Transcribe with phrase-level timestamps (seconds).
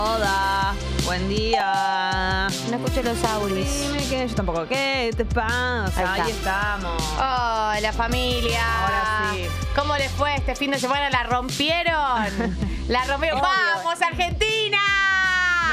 [0.00, 0.74] Hola,
[1.06, 2.46] buen día.
[2.70, 3.80] No escuché los auris.
[3.80, 4.64] Dime que yo tampoco.
[4.68, 6.12] ¿Qué te pasa?
[6.12, 7.02] Ahí estamos.
[7.18, 8.62] Oh, la familia.
[8.84, 9.46] Ahora sí.
[9.74, 11.10] ¿Cómo les fue este fin de semana?
[11.10, 12.56] ¿La rompieron?
[12.88, 13.40] La rompieron.
[13.40, 14.78] ¡Vamos, Argentina!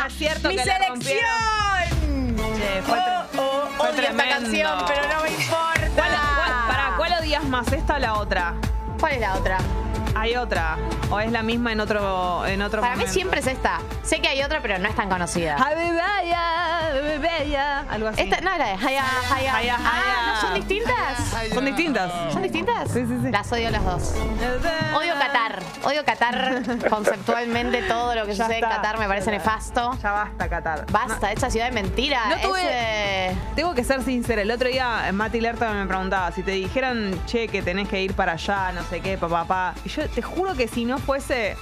[0.02, 1.20] No es cierto ¡Mi que la selección!
[2.58, 5.88] Che, fue oh, oh, fue odio esta canción, pero no me importa.
[5.96, 8.56] ¿Cuál, cuál- pará, ¿cuál odias más, esta o la otra?
[9.00, 9.58] ¿Cuál es la otra?
[10.16, 10.78] ¿Hay otra?
[11.12, 13.80] ¿O es la misma en otro, en otro Para mí siempre es esta.
[14.04, 15.56] Sé que hay otra, pero no es tan conocida.
[15.58, 18.22] Habibaya, Habibaya, algo así.
[18.22, 19.04] Esta no es la de Haya,
[19.36, 19.56] Haya.
[19.56, 20.32] Haya, Ah.
[20.36, 21.54] ¿no son distintas?
[21.54, 22.12] Son distintas.
[22.34, 22.92] ¿Son distintas?
[22.92, 23.32] Sí, sí, sí.
[23.32, 24.14] Las odio las dos.
[24.96, 25.60] Odio Qatar.
[25.84, 27.84] Odio Qatar conceptualmente.
[27.84, 28.78] Todo lo que Ya sucede en está.
[28.78, 29.98] Qatar me parece nefasto.
[30.02, 30.86] Ya basta, Qatar.
[30.92, 32.22] Basta, esa ciudad de mentira.
[32.30, 36.42] No tuve- ese- Tengo que ser sincera, el otro día Mati Lerta me preguntaba si
[36.44, 39.74] te dijeran, che, que tenés que ir para allá, no sé qué, papá, papá.
[39.84, 41.56] Y yo te juro que si no fuese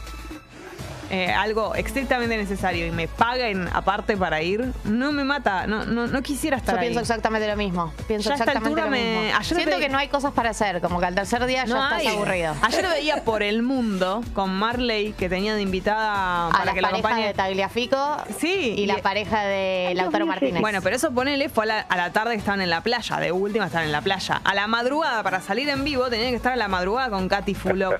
[1.14, 6.08] eh, algo estrictamente necesario y me paguen aparte para ir, no me mata, no, no,
[6.08, 6.88] no quisiera estar Yo ahí.
[6.88, 7.94] pienso exactamente lo mismo.
[8.08, 9.38] Pienso Ya exactamente lo me- mismo.
[9.38, 12.14] ayer Siento que no hay cosas para hacer, como que al tercer día ya estás
[12.14, 12.56] aburrido.
[12.62, 16.82] Ayer veía por el mundo con Marley que tenía de invitada A para la que
[16.82, 17.28] la acompañe.
[17.28, 20.62] de Tagliafico Sí, y la y- pareja de Lautaro Martínez.
[20.62, 23.18] Bueno, pero eso ponele, fue a la, a la tarde que estaban en la playa,
[23.18, 24.42] de última estaban en la playa.
[24.44, 27.54] A la madrugada, para salir en vivo, tenían que estar a la madrugada con Katy
[27.54, 27.96] Fulop.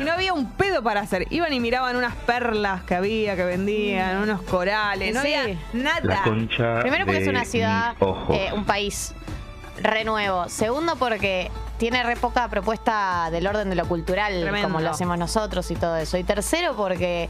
[0.00, 1.26] Y no había un pedo para hacer.
[1.30, 2.55] Iban y miraban unas perlas
[2.86, 5.34] que había, que vendían, unos corales, no Sí.
[5.34, 6.00] había nada.
[6.02, 7.94] La concha Primero porque es una ciudad,
[8.30, 9.14] eh, un país
[9.82, 10.48] renuevo.
[10.48, 14.68] Segundo porque tiene re poca propuesta del orden de lo cultural, Tremendo.
[14.68, 16.16] como lo hacemos nosotros y todo eso.
[16.16, 17.28] Y tercero porque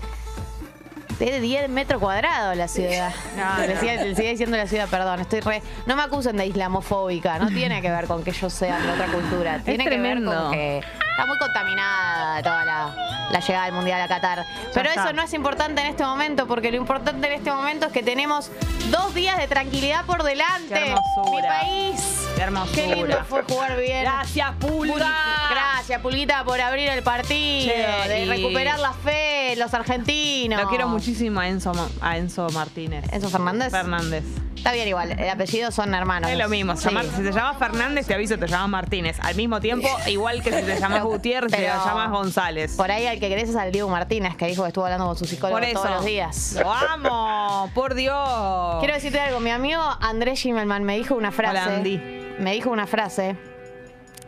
[1.25, 3.13] es de 10 metros cuadrados la ciudad.
[3.37, 5.63] No, le, sigue, le sigue diciendo la ciudad, perdón, estoy re...
[5.87, 9.07] No me acusen de islamofóbica, no tiene que ver con que yo sea de otra
[9.07, 9.61] cultura.
[9.65, 14.09] Tiene que ver con que está muy contaminada toda la, la llegada del Mundial a
[14.09, 14.45] Qatar.
[14.75, 17.93] Pero eso no es importante en este momento, porque lo importante en este momento es
[17.93, 18.51] que tenemos
[18.91, 20.75] dos días de tranquilidad por delante.
[20.75, 20.95] Qué.
[21.31, 22.23] Mi país.
[22.37, 22.75] Qué hermosura.
[22.75, 24.03] Qué lindo fue jugar bien.
[24.03, 25.11] Gracias, Pulga.
[25.51, 30.61] Gracias, Pulguita, por abrir el partido, Che, de y- recuperar la fe, los argentinos.
[30.61, 33.05] Lo quiero muchísimo a Enzo, a Enzo Martínez.
[33.13, 33.71] ¿Enzo Fernández?
[33.71, 34.25] Fernández.
[34.57, 36.29] Está bien igual, el apellido son hermanos.
[36.29, 36.75] Es lo mismo.
[36.75, 36.89] Sí.
[36.89, 39.17] llamar- si te llamas Fernández, te aviso, te llamas Martínez.
[39.23, 42.75] Al mismo tiempo, igual que si te llamas Gutiérrez, te llamas González.
[42.77, 45.17] Por ahí al que querés es al Diego Martínez, que dijo que estuvo hablando con
[45.17, 45.81] su psicólogo Por eso.
[45.81, 46.57] todos los días.
[46.59, 48.77] Lo amo, por Dios.
[48.81, 51.53] Quiero decirte algo, mi amigo Andrés Gimelman me dijo una frase.
[51.61, 51.99] Hola, Andy.
[52.41, 53.37] Me dijo una frase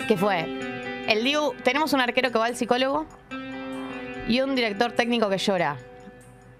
[0.07, 0.43] que fue:
[1.09, 3.07] El Diu, tenemos un arquero que va al psicólogo
[4.29, 5.77] y un director técnico que llora.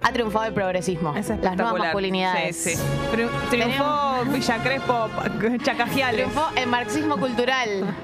[0.01, 2.57] Ha triunfado el progresismo, Es las nuevas masculinidades.
[2.57, 2.83] Sí, sí.
[3.13, 5.09] Tri- Triunfó Villa Crespo,
[5.65, 6.27] Chacajiales.
[6.27, 7.95] Triunfó el marxismo cultural.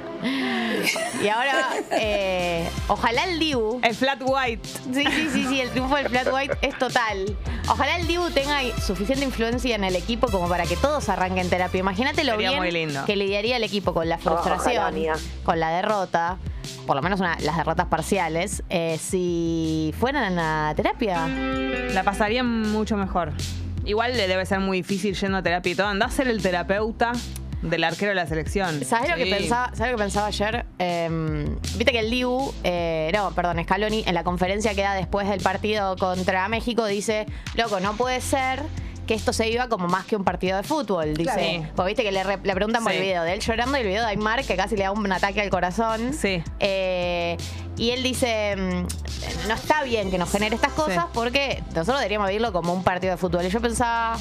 [1.23, 3.79] Y ahora, eh, ojalá el Dibu.
[3.83, 4.69] El Flat White.
[4.93, 7.37] Sí, sí, sí, sí, el triunfo del Flat White es total.
[7.69, 11.79] Ojalá el Dibu tenga suficiente influencia en el equipo como para que todos arranquen terapia.
[11.81, 13.05] Imagínate lo Sería bien muy lindo.
[13.05, 14.95] que lidiaría el equipo con la frustración,
[15.45, 16.39] con la derrota,
[16.87, 21.27] por lo menos una- las derrotas parciales, eh, si fueran a terapia.
[21.27, 23.33] La pasaría mucho mejor.
[23.85, 25.89] Igual le debe ser muy difícil yendo a terapia y todo.
[25.89, 27.13] Andá a ser el terapeuta
[27.63, 28.85] del arquero de la selección.
[28.85, 29.31] ¿Sabes lo, que Sí.
[29.31, 30.67] pensaba, ¿sabes lo que pensaba ayer?
[30.79, 31.47] Eh,
[31.77, 35.41] Viste que el Dibu, eh, no, perdón, Scaloni, en la conferencia que da después del
[35.41, 38.63] partido contra México, dice, loco, no puede ser
[39.07, 41.15] que esto se viva como más que un partido de fútbol.
[41.15, 41.73] Dice, Claro.
[41.77, 42.99] pues viste que le, re- le preguntan por Sí.
[42.99, 45.11] el video de él llorando y el video de Aymar que casi le da un
[45.13, 46.13] ataque al corazón.
[46.15, 46.43] Sí.
[46.61, 47.37] Eh,
[47.77, 51.11] y él dice, mm, no está bien que nos genere estas cosas Sí.
[51.13, 53.45] porque nosotros deberíamos vivirlo como un partido de fútbol.
[53.45, 54.17] Y yo pensaba,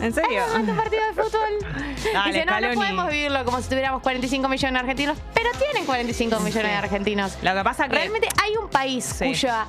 [0.00, 0.42] ¿En serio?
[0.44, 1.58] ¿Es un partido de fútbol?
[2.12, 5.84] Dale, Dice, no, no podemos vivirlo como si tuviéramos 45 millones de argentinos, pero tienen
[5.86, 7.38] 45 millones de argentinos.
[7.40, 7.94] Lo que pasa que.
[7.94, 9.26] Realmente hay un país Sí.
[9.26, 9.66] cuya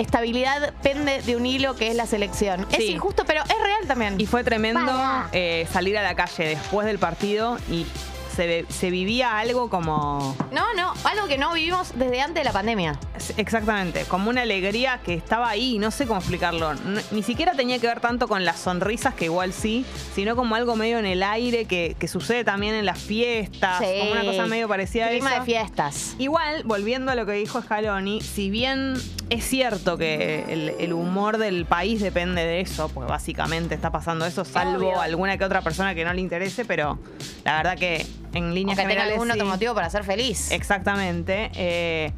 [0.00, 2.66] estabilidad pende de un hilo que es la selección.
[2.72, 4.20] Es injusto, pero es real también.
[4.20, 4.92] Y fue tremendo
[5.32, 7.86] eh, salir a la calle después del partido y
[8.30, 10.36] se, vivía algo como.
[10.52, 12.98] No, no, algo que no vivimos desde antes de la pandemia.
[13.36, 16.74] Exactamente, como una alegría que estaba ahí, no sé cómo explicarlo.
[16.74, 19.84] No- ni siquiera tenía que ver tanto con las sonrisas, que igual sí,
[20.14, 23.86] sino como algo medio en el aire que, que sucede también en las fiestas, Sí.
[24.00, 25.28] como una cosa medio parecida a eso.
[25.28, 26.14] de fiestas.
[26.18, 28.94] Igual, volviendo a lo que dijo Scaloni, si bien
[29.30, 34.26] es cierto que el, el humor del país depende de eso, porque básicamente está pasando
[34.26, 35.00] eso, salvo Obvio.
[35.00, 36.98] alguna que otra persona que no le interese, pero
[37.44, 39.50] la verdad que en O líneas que tenga algún otro sí.
[39.50, 40.50] motivo para ser feliz.
[40.50, 41.50] Exactamente.
[41.54, 42.12] eh,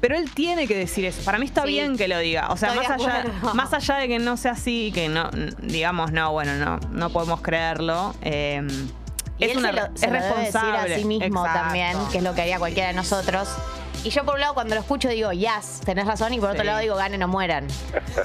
[0.00, 1.22] pero él tiene que decir eso.
[1.24, 1.68] Para mí está Sí.
[1.68, 2.48] bien que lo diga.
[2.50, 3.54] O sea, Estoy más allá, acuerdo.
[3.54, 5.30] más allá de que no sea así que no,
[5.62, 8.14] digamos, no, bueno, no, no podemos creerlo.
[8.20, 8.60] eh,
[9.38, 10.94] Y es él una se lo, es se lo debe decir responsable.
[10.94, 11.58] a sí mismo Exacto.
[11.58, 13.48] también, que es lo que haría cualquiera de nosotros.
[14.04, 16.60] Y yo por un lado cuando lo escucho digo, yes, tenés razón, y por otro
[16.60, 16.66] Sí.
[16.66, 17.66] lado digo, ganen o mueran.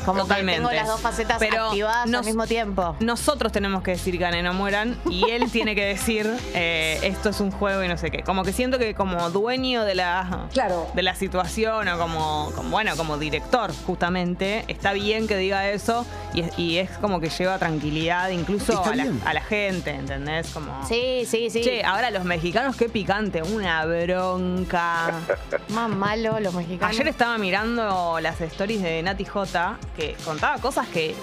[0.06, 0.62] Como Totalmente.
[0.62, 2.98] que tengo las dos facetas Pero activadas nos- al mismo tiempo.
[3.00, 7.40] Nosotros tenemos que decir ganen o mueran y él tiene que decir eh, esto es
[7.40, 8.24] un juego y no sé qué.
[8.24, 10.88] Como que siento que como dueño de la, Claro.
[10.94, 16.06] de la situación o como, como, bueno, como director justamente, está bien que diga eso
[16.34, 20.50] y es, y es como que lleva tranquilidad incluso a la, a la gente, ¿entendés?
[20.50, 21.62] Como, Sí, sí, sí.
[21.64, 25.12] Che, ahora los mexicanos, qué picante, una bronca.
[25.70, 26.96] Más malo los mexicanos.
[26.96, 31.16] Ayer estaba mirando las stories de Nati J, que contaba cosas que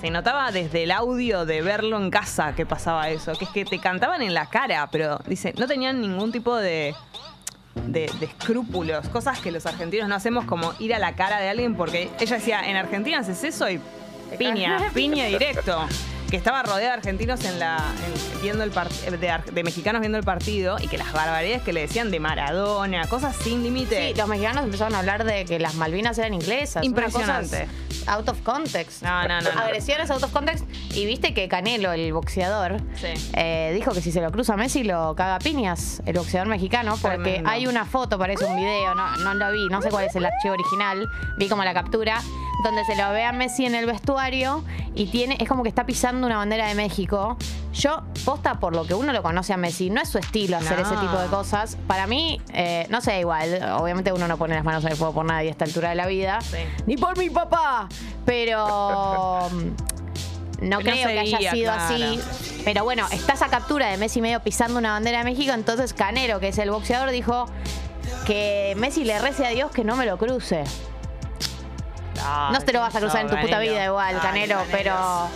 [0.00, 3.64] se notaba desde el audio de verlo en casa que pasaba eso, que es que
[3.64, 6.94] te cantaban en la cara, pero dice, no tenían ningún tipo de,
[7.86, 11.48] de, de escrúpulos, cosas que los argentinos no hacemos como ir a la cara de
[11.50, 13.80] alguien, porque ella decía, en Argentina haces eso y
[14.38, 15.86] piña, piña directo.
[16.30, 20.00] Que estaba rodeada de argentinos en la, en- viendo el part- de, ar- de mexicanos
[20.00, 24.08] viendo el partido y que las barbaridades que le decían de Maradona, cosas sin límite.
[24.12, 26.84] Sí, los mexicanos empezaron a hablar de que las Malvinas eran inglesas.
[26.84, 27.66] Impresionante.
[28.06, 29.02] Out of context.
[29.02, 29.60] No, no, no, no.
[29.60, 30.64] Agresiones out of context.
[30.94, 33.08] Y viste que Canelo, el boxeador, Sí.
[33.34, 36.96] eh, dijo que si se lo cruza a Messi lo caga piñas, el boxeador mexicano,
[37.00, 37.50] porque Tremendo.
[37.50, 40.24] hay una foto, parece un video, no, no lo vi, no sé cuál es el
[40.26, 41.06] archivo original,
[41.38, 42.20] vi como la captura,
[42.64, 44.64] donde se lo ve a Messi en el vestuario
[44.94, 47.36] y tiene, es como que está pisando una bandera de México.
[47.72, 50.78] Yo, posta por lo que uno lo conoce a Messi, no es su estilo hacer
[50.80, 50.82] No.
[50.86, 51.76] ese tipo de cosas.
[51.86, 55.14] Para mí, eh, no sé, igual, obviamente uno no pone las manos en el fuego
[55.14, 56.40] por nadie a esta altura de la vida.
[56.40, 56.56] Sí.
[56.86, 57.88] Ni por mi papá.
[58.24, 59.50] Pero no
[60.60, 61.82] No creo que haya sido claro.
[61.94, 62.20] así.
[62.64, 65.52] Pero bueno, está esa captura de Messi medio pisando una bandera de México.
[65.52, 67.46] Entonces Canero, que es el boxeador, dijo
[68.26, 70.64] que Messi le rece a Dios que no me lo cruce.
[72.52, 75.28] No te lo vas a cruzar en tu puta vida igual, Ay, Canelo, pero.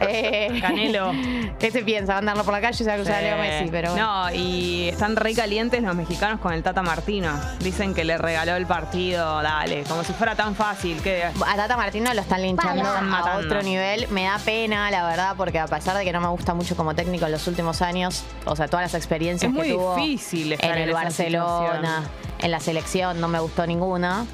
[0.00, 1.12] Eh, Canelo.
[1.58, 2.12] ¿Qué se piensa?
[2.12, 3.40] Va a andarlo por la calle se va a cruzar a Leo Sí.
[3.42, 4.24] Messi, pero bueno.
[4.24, 7.30] No, y están re calientes los mexicanos con el Tata Martino.
[7.60, 11.00] Dicen que le regaló el partido, dale, como si fuera tan fácil.
[11.02, 14.08] que A Tata Martino lo están linchando Lo están a otro nivel.
[14.08, 16.94] Me da pena, la verdad, porque a pesar de que no me gusta mucho como
[16.94, 20.52] técnico en los últimos años, o sea, todas las experiencias Es muy que tuvo difícil
[20.52, 22.02] estar en el Barcelona,
[22.40, 24.26] en la selección, no me gustó ninguna,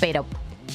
[0.00, 0.26] pero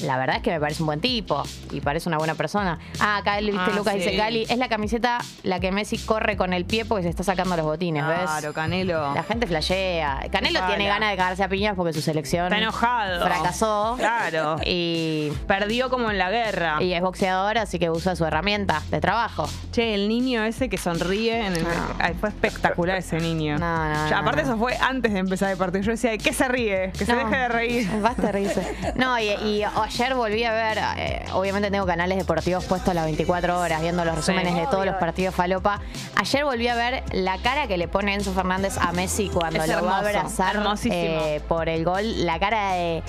[0.02, 2.78] la verdad es que me parece un buen tipo y parece una buena persona.
[3.00, 4.16] Ah, acá viste Ah, Lucas dice.
[4.16, 7.56] Cali, es la camiseta la que Messi corre con el pie porque se está sacando
[7.56, 8.20] los botines, ¿ves?
[8.22, 9.14] Claro, Canelo.
[9.14, 10.26] La gente flashea.
[10.32, 10.74] Canelo Ojalá.
[10.76, 13.24] tiene ganas de cagarse a piñas porque su selección Está enojado.
[13.26, 13.94] fracasó.
[13.98, 14.56] Claro.
[14.66, 16.76] Y Perdió como en la guerra.
[16.80, 19.48] y es boxeador, así que usa su herramienta de trabajo.
[19.72, 21.70] Che, el niño ese que sonríe en el- No.
[21.98, 23.58] Ay, fue espectacular ese niño.
[23.58, 24.48] No, no, Ya, no, aparte no.
[24.48, 25.82] eso fue antes de empezar el partido.
[25.84, 26.92] Yo decía, ¿de qué se ríe?
[26.98, 27.18] Que se No.
[27.20, 27.90] deje de reír.
[28.00, 28.92] Basta de reírse.
[28.96, 33.58] No, y, y ayer volví a ver, eh, obviamente tengo canales deportivos puestos las 24
[33.58, 35.80] horas, viendo los resúmenes de todos los partidos falopa.
[36.16, 39.68] Ayer volví a ver la cara que le pone Enzo Fernández a Messi cuando Es
[39.68, 42.24] lo va a abrazar eh, por el gol.
[42.24, 43.02] La cara de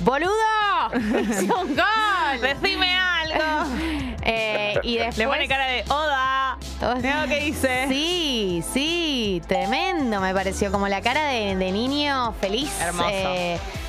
[0.00, 0.32] ¡Boludo!
[0.92, 2.40] ¡Es un gol!
[2.40, 3.70] Decime algo.
[4.26, 6.56] Eh, y después, Le pone cara de Oda.
[6.96, 7.52] Mira lo que.
[7.88, 10.72] Sí, sí, tremendo me pareció.
[10.72, 12.72] Como la cara de, de niño feliz.
[12.80, 13.10] Hermoso.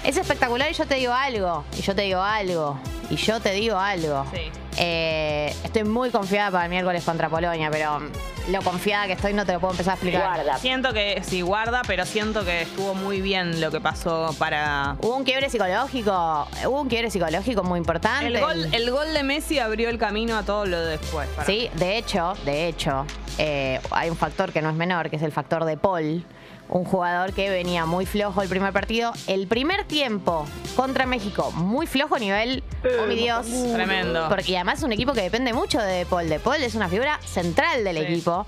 [0.06, 1.64] Es espectacular y yo te digo algo.
[1.78, 2.80] Y yo te digo algo.
[3.10, 4.26] Y yo te digo algo.
[4.34, 4.52] Sí.
[4.78, 8.02] Eh, estoy muy confiada para el miércoles contra Polonia, pero
[8.50, 10.60] lo confiada que estoy no te lo puedo empezar a explicar.
[10.60, 14.98] Siento que sí guarda, pero siento que estuvo muy bien lo que pasó para.
[15.02, 18.28] Hubo un quiebre psicológico, hubo un quiebre psicológico muy importante.
[18.28, 21.28] El gol, el gol de Messi abrió el camino a todo lo de después.
[21.30, 23.06] para Sí, de hecho, de hecho,
[23.38, 26.26] eh, hay un factor que no es menor, que es el factor de Paul.
[26.68, 29.12] Un jugador que venía muy flojo el primer partido.
[29.28, 30.46] El primer tiempo
[30.76, 32.64] contra México, muy flojo nivel,
[33.02, 33.46] oh mi Dios.
[33.74, 34.28] Tremendo.
[34.30, 36.28] Porque y además es un equipo que depende mucho de De Paul.
[36.28, 38.04] De Paul es una figura central del Sí.
[38.04, 38.48] equipo.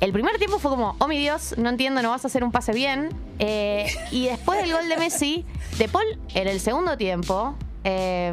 [0.00, 2.52] El primer tiempo fue como, oh mi Dios, no entiendo, no vas a hacer un
[2.52, 3.08] pase bien.
[3.40, 5.44] Eh, y después del gol de Messi,
[5.78, 8.32] De Paul en el segundo tiempo eh,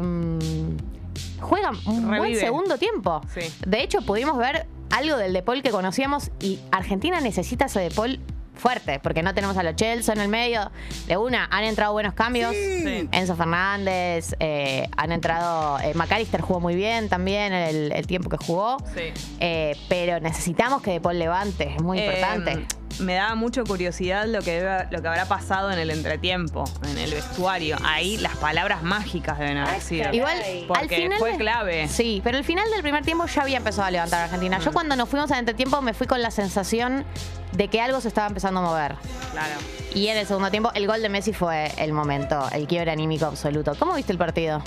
[1.40, 3.20] juega un buen segundo tiempo.
[3.34, 3.40] Sí.
[3.66, 7.90] De hecho, pudimos ver algo del De Paul que conocíamos y Argentina necesita ese De
[7.90, 8.20] Paul
[8.56, 10.70] fuerte, porque no tenemos a los Chelsea en el medio.
[11.06, 12.52] De una, han entrado buenos cambios.
[12.52, 13.08] Sí.
[13.12, 15.78] Enzo Fernández, eh, han entrado.
[15.80, 18.78] eh, McAllister jugó muy bien también el, el tiempo que jugó.
[18.94, 19.12] Sí.
[19.40, 22.66] Eh, pero necesitamos que De Paul levante, es muy importante.
[22.98, 26.96] Me da mucha curiosidad lo que, debe- lo que habrá pasado en el entretiempo, en
[26.96, 27.76] el vestuario.
[27.84, 30.12] Ahí las palabras mágicas deben haber sido.
[30.14, 31.18] Igual, Porque al final.
[31.18, 31.88] fue clave.
[31.88, 34.58] Sí, pero al final del primer tiempo ya había empezado a levantar a Argentina.
[34.60, 37.04] Yo cuando nos fuimos al entretiempo me fui con la sensación
[37.52, 38.94] de que algo se estaba empezando a mover.
[39.32, 39.54] Claro.
[39.94, 43.26] Y en el segundo tiempo, el gol de Messi fue el momento, el quiebre anímico
[43.26, 43.74] absoluto.
[43.78, 44.62] ¿Cómo viste el partido?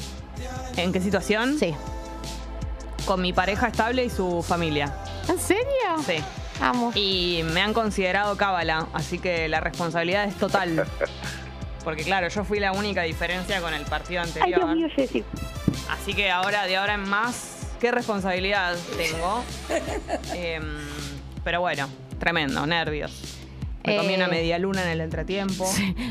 [0.78, 1.58] ¿En qué situación?
[1.60, 1.74] Sí.
[3.06, 4.94] Con mi pareja estable y su familia.
[5.28, 5.64] ¿En serio?
[6.06, 6.16] Sí.
[6.96, 10.86] Y me han considerado cábala, así que la responsabilidad es total.
[11.84, 14.60] porque claro, yo fui la única diferencia con el partido Ay, anterior.
[14.66, 15.24] Dios mío, Jessy.
[15.90, 19.44] Así que ahora, de ahora en más, qué responsabilidad tengo.
[20.34, 20.64] Em,
[21.44, 21.88] pero bueno,
[22.20, 23.36] tremendo, nervios.
[23.86, 25.66] Me comí Eh, una media luna en el entretiempo.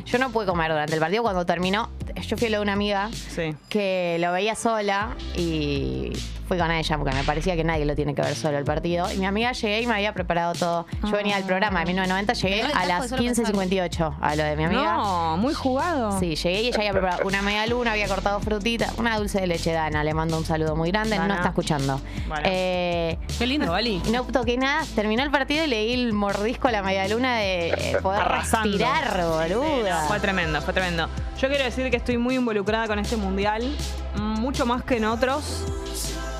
[0.06, 1.22] Yo no pude comer durante el partido.
[1.22, 1.90] Cuando terminó,
[2.26, 3.54] yo fui a lo de una amiga Sí.
[3.68, 6.12] que lo veía sola y
[6.48, 9.12] fui con ella porque me parecía que nadie lo tiene que ver solo el partido.
[9.12, 10.86] Y mi amiga llegué y me había preparado todo.
[11.04, 14.64] Yo venía del programa de 1990, llegué a las solo 15.58 a lo de mi
[14.64, 14.94] amiga.
[14.94, 16.18] No, muy jugado.
[16.18, 19.46] Sí, llegué y ella había preparado una media luna, había cortado frutita, una dulce de
[19.46, 20.02] leche Dana.
[20.02, 22.00] Le mando un saludo muy grande, no está escuchando.
[22.26, 22.42] Bueno.
[22.46, 24.02] Eh, Qué lindo, Vali.
[24.10, 27.68] no toqué nada, terminó el partido y leí el mordisco a la media luna de
[27.70, 28.68] eh, poder Arrasando.
[28.70, 29.18] respirar, Sí,
[29.52, 30.04] no, boluda.
[30.08, 31.08] fue tremendo, fue tremendo.
[31.40, 33.76] Yo quiero decir que estoy muy involucrada con este mundial,
[34.16, 35.64] mucho más que en otros.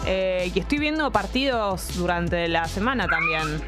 [0.06, 3.62] Eh, y estoy viendo partidos durante la semana también.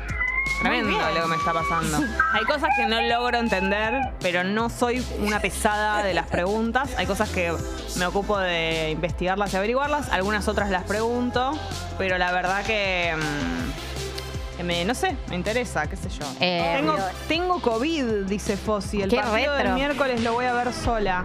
[0.60, 1.99] Tremendo lo que me está pasando.
[2.34, 6.90] Hay cosas que no logro entender, pero no soy una pesada de las preguntas.
[6.99, 7.52] Hay cosas que
[7.99, 10.10] me ocupo de investigarlas y averiguarlas.
[10.10, 11.52] Algunas otras las pregunto,
[11.99, 13.14] pero la verdad que.
[13.16, 16.26] mm, que me, no sé, me interesa, qué sé yo.
[16.40, 16.94] Eh, tengo,
[17.28, 19.00] tengo COVID, dice Fossi.
[19.00, 19.75] El Qué partido del retro.
[19.75, 21.25] miércoles lo voy a ver sola.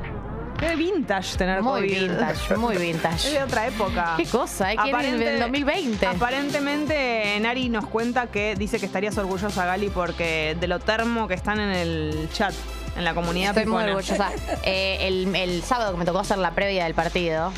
[0.67, 2.01] Qué vintage tener Muy COVID.
[2.09, 3.29] vintage, muy Es vintage.
[3.31, 4.13] de otra época.
[4.17, 6.05] Qué cosa, en Aparente- el 2020.
[6.07, 11.33] Aparentemente, Nari nos cuenta que dice que estarías orgullosa, Gali, porque de lo termo que
[11.35, 12.53] están en el chat,
[12.97, 13.95] en la comunidad Estoy muy pipona.
[13.97, 14.31] orgullosa.
[14.63, 17.51] Eh, el, el sábado que me tocó hacer la previa del partido,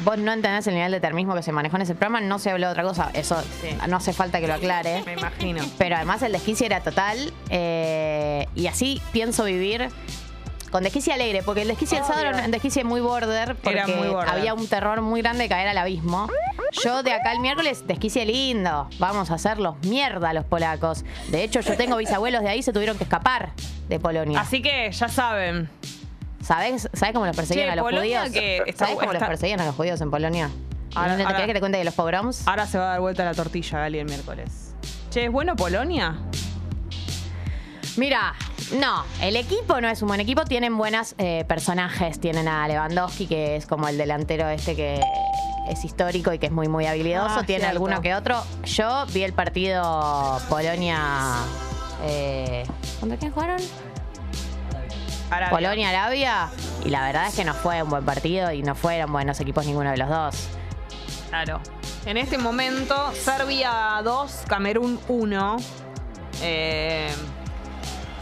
[0.00, 2.50] vos no entendés el nivel de termismo que se manejó en ese programa, no se
[2.50, 3.10] habló de otra cosa.
[3.14, 3.68] Eso Sí.
[3.88, 5.02] no hace falta que lo aclare.
[5.06, 5.64] Me imagino.
[5.78, 7.32] Pero además el desquicie era total.
[7.48, 9.88] eh, y así pienso vivir
[10.72, 13.86] con desquicie alegre, porque el desquicie del sábado era un desquicie muy border, porque Era
[13.86, 14.28] muy border.
[14.30, 16.28] había un terror muy grande de caer al abismo.
[16.82, 18.88] Yo de acá el miércoles, desquicie lindo.
[18.98, 21.04] Vamos a hacerlos mierda los polacos.
[21.28, 23.52] De hecho, yo tengo bisabuelos de ahí, se tuvieron que escapar
[23.88, 24.40] de Polonia.
[24.40, 25.68] Así que ya saben.
[26.42, 28.34] ¿Sabes, ¿Sabes cómo los perseguían Che, a los Polonia judíos?
[28.34, 30.50] que está- ¿Sabes cómo los está- perseguían a los judíos en Polonia?
[30.94, 32.48] Ahora- ¿No te ahora- querés que te cuente de los pogroms?
[32.48, 34.74] Ahora se va a dar vuelta la tortilla, Gali, el miércoles.
[35.10, 36.16] Che, ¿es bueno Polonia?
[37.96, 38.34] Mira,
[38.78, 41.14] no, el equipo no es un buen equipo, tienen buenos
[41.46, 42.18] personajes.
[42.20, 45.00] Tienen a Lewandowski, que es como el delantero este que
[45.68, 47.40] es histórico y que es muy, muy habilidoso.
[47.40, 47.76] Ah, Tiene cierto.
[47.76, 48.42] alguno que otro.
[48.64, 51.34] Yo vi el partido Polonia.
[52.04, 52.64] Eh,
[53.00, 53.60] ¿Contra quién jugaron?
[55.30, 55.50] Arabia.
[55.50, 56.50] Polonia-Arabia.
[56.84, 59.64] Y la verdad es que no fue un buen partido y no fueron buenos equipos
[59.66, 60.48] ninguno de los dos.
[61.30, 61.60] Claro.
[62.04, 65.56] En este momento, Serbia 2, Camerún 1.
[66.42, 67.08] Eh,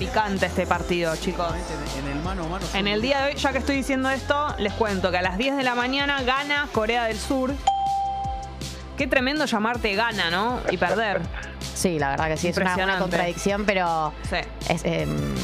[0.00, 1.52] picante este partido, chicos.
[1.98, 2.66] En el mano a mano.
[2.72, 5.36] En el día de hoy, ya que estoy diciendo esto, les cuento que a las
[5.36, 7.52] 10 de la mañana gana Corea del Sur.
[8.96, 10.60] Qué tremendo llamarte gana, ¿no?
[10.70, 11.20] Y perder.
[11.74, 14.36] Sí, la verdad que sí, es una, una contradicción, pero Sí.
[14.70, 15.34] es em,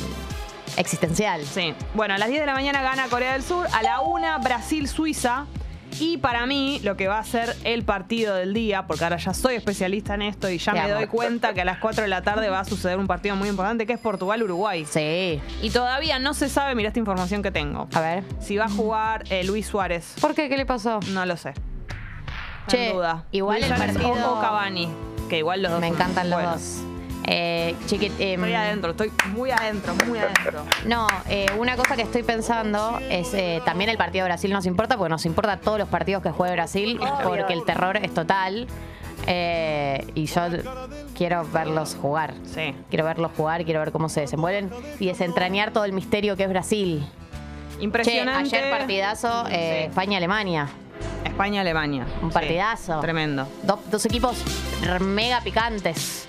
[0.78, 1.44] existencial.
[1.44, 1.74] Sí.
[1.92, 3.66] Bueno, a las 10 de la mañana gana Corea del Sur.
[3.74, 5.44] A la 1, Brasil-Suiza.
[6.00, 9.32] Y para mí, lo que va a ser el partido del día, porque ahora ya
[9.34, 10.94] soy especialista en esto y ya Te me amo.
[10.94, 13.48] doy cuenta que a las 4 de la tarde va a suceder un partido muy
[13.48, 14.86] importante, que es Portugal-Uruguay.
[14.90, 15.40] Sí.
[15.62, 17.88] Y todavía no se sabe, mira esta información que tengo.
[17.94, 18.24] A ver.
[18.40, 20.14] Si va a jugar eh, Luis Suárez.
[20.20, 20.48] ¿Por qué?
[20.48, 21.00] ¿Qué le pasó?
[21.12, 21.54] No lo sé.
[22.68, 23.24] Che, en duda.
[23.30, 24.88] igual Luis el Suárez partido- O, Cavani,
[25.28, 26.60] que igual los dos Me son encantan los buenos.
[26.60, 26.95] dos.
[27.26, 30.62] Eh, chiqui- em, Estoy adentro, estoy muy adentro, muy adentro.
[30.86, 34.64] No, eh, una cosa que estoy pensando es eh, también el partido de Brasil nos
[34.66, 38.66] importa, porque nos importa todos los partidos que juegue Brasil, porque el terror es total.
[39.26, 40.42] Eh, y yo
[41.16, 42.34] quiero verlos jugar.
[42.44, 42.74] Sí.
[42.90, 46.48] Quiero verlos jugar, quiero ver cómo se desenvuelven y desentrañar todo el misterio que es
[46.48, 47.04] Brasil.
[47.78, 48.56] Che, Impresionante.
[48.56, 49.54] ayer partidazo Sí.
[49.54, 50.68] España-Alemania.
[51.24, 52.06] España-Alemania.
[52.22, 53.00] Un Sí, partidazo.
[53.00, 53.48] Tremendo.
[53.64, 54.42] Do- dos equipos
[55.00, 56.28] mega picantes.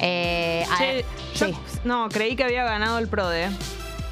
[0.00, 1.04] Eh, a- Che,
[1.34, 1.56] yo sí.
[1.84, 3.50] no, creí que había ganado el PRODE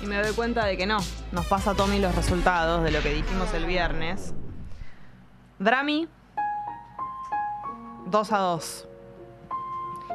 [0.02, 0.99] y me doy cuenta de que no.
[1.33, 4.35] Nos pasa a Tommy los resultados de lo que dijimos el viernes.
[5.59, 6.07] Drami,
[8.07, 8.88] 2 a 2.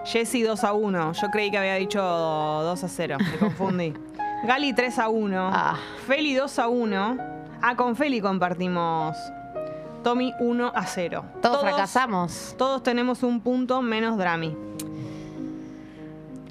[0.06, 1.14] Jesse 2 a 1.
[1.14, 3.18] Yo creí que había dicho 2 a 0.
[3.20, 3.94] Me confundí.
[4.46, 5.50] Gali 3 a 1.
[5.54, 5.78] Ah.
[6.08, 7.18] Feli 2 a 1.
[7.62, 9.16] Ah, con Feli compartimos.
[10.04, 11.24] Tommy 1 a 0.
[11.42, 12.56] Todos, fracasamos.
[12.58, 14.58] Todos tenemos un punto menos Drami.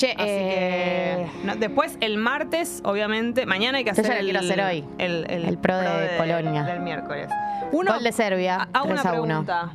[0.03, 4.19] Che, Así eh, que no, después el martes, obviamente, mañana hay que Yo hacer ya
[4.19, 4.85] el, quiero hacer hoy.
[4.99, 6.65] El, El pro de Polonia.
[6.65, 7.29] del miércoles.
[7.71, 9.23] Uno, Gol de Serbia, Hago una 3 a 1.
[9.23, 9.73] pregunta.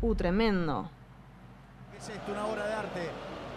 [0.00, 0.90] Uh, tremendo.
[1.98, 3.00] Es esto, una obra de arte.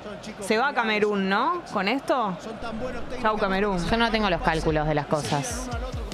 [0.04, 1.62] Son chicos Se va a Camerún, ¿no?
[1.72, 2.36] Con esto.
[2.42, 3.78] Son tan buenos Chau, Camerún.
[3.90, 5.70] Yo no tengo los cálculos de las cosas.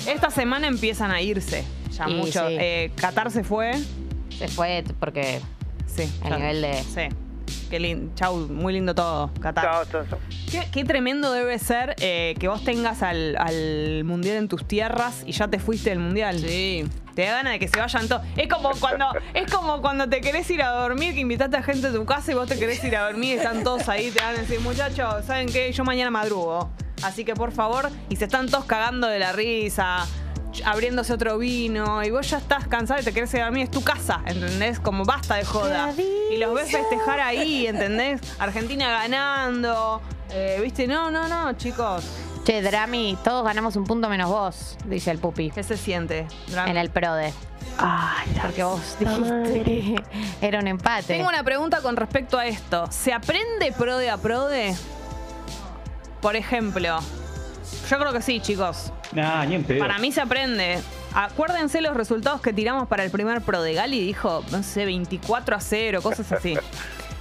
[0.07, 1.65] Esta semana empiezan a irse.
[1.91, 2.47] Ya Y mucho.
[2.47, 2.55] sí.
[2.59, 3.71] Eh, Qatar se fue.
[4.29, 5.41] Se fue porque
[5.87, 6.03] Sí.
[6.23, 7.07] A nivel de- Sí.
[7.69, 8.13] Qué lindo.
[8.15, 9.63] Chau, muy lindo todo, Qatar.
[9.63, 10.19] Chao, chao, chao.
[10.49, 15.23] Qué, qué tremendo debe ser eh, que vos tengas al, al mundial en tus tierras
[15.25, 16.39] y ya te fuiste del mundial.
[16.39, 16.85] Sí.
[17.13, 18.21] Te da ganas de que se vayan todos.
[18.37, 21.87] Es como cuando, es como cuando te querés ir a dormir, que invitaste a gente
[21.87, 24.21] a tu casa y vos te querés ir a dormir y están todos ahí, te
[24.21, 25.71] van a decir, muchachos, ¿saben qué?
[25.71, 26.69] Yo mañana madrugo.
[27.03, 30.05] Así que por favor, y se están todos cagando de la risa,
[30.65, 33.71] abriéndose otro vino, y vos ya estás cansado y te querés ir a dormir, es
[33.71, 34.79] tu casa, ¿entendés?
[34.79, 35.93] Como basta de joda.
[36.31, 38.21] Y los ves festejar ahí, ¿entendés?
[38.39, 40.01] Argentina ganando.
[40.31, 40.87] eh, ¿Viste?
[40.87, 42.03] No, no, no, chicos.
[42.43, 45.51] Che, Drami, todos ganamos un punto menos vos, dice el pupi.
[45.51, 46.27] ¿Qué se siente?
[46.47, 46.69] Dram?
[46.69, 47.33] En el PRODE.
[48.41, 49.95] Porque vos dijiste
[50.41, 51.13] era un empate.
[51.15, 52.87] Tengo una pregunta con respecto a esto.
[52.89, 54.75] ¿Se aprende prode a prode?
[56.21, 56.97] Por ejemplo,
[57.89, 58.91] yo creo que sí, chicos.
[59.13, 59.79] Nah, ni en pedo.
[59.79, 60.79] Para mí se aprende.
[61.13, 64.01] Acuérdense los resultados que tiramos para el primer Pro de Gali.
[64.01, 66.57] Dijo, no sé, 24 a 0, cosas así.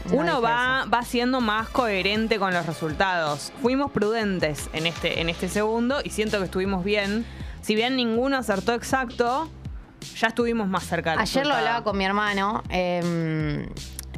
[0.06, 3.52] No Uno va, va siendo más coherente con los resultados.
[3.60, 7.26] Fuimos prudentes en este, en este segundo y siento que estuvimos bien.
[7.60, 9.50] Si bien ninguno acertó exacto,
[10.16, 13.68] ya estuvimos más cerca del Ayer lo hablaba con mi hermano, eh,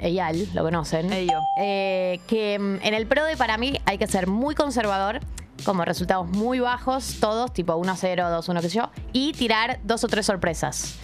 [0.01, 1.13] Eyal, lo conocen.
[1.13, 1.39] Ello.
[1.61, 5.21] Eh, que mm, en el PRODE para mí hay que ser muy conservador,
[5.65, 10.09] como resultados muy bajos, todos, tipo 1-0, 2-1, qué sé yo, y tirar dos o
[10.09, 10.97] tres sorpresas.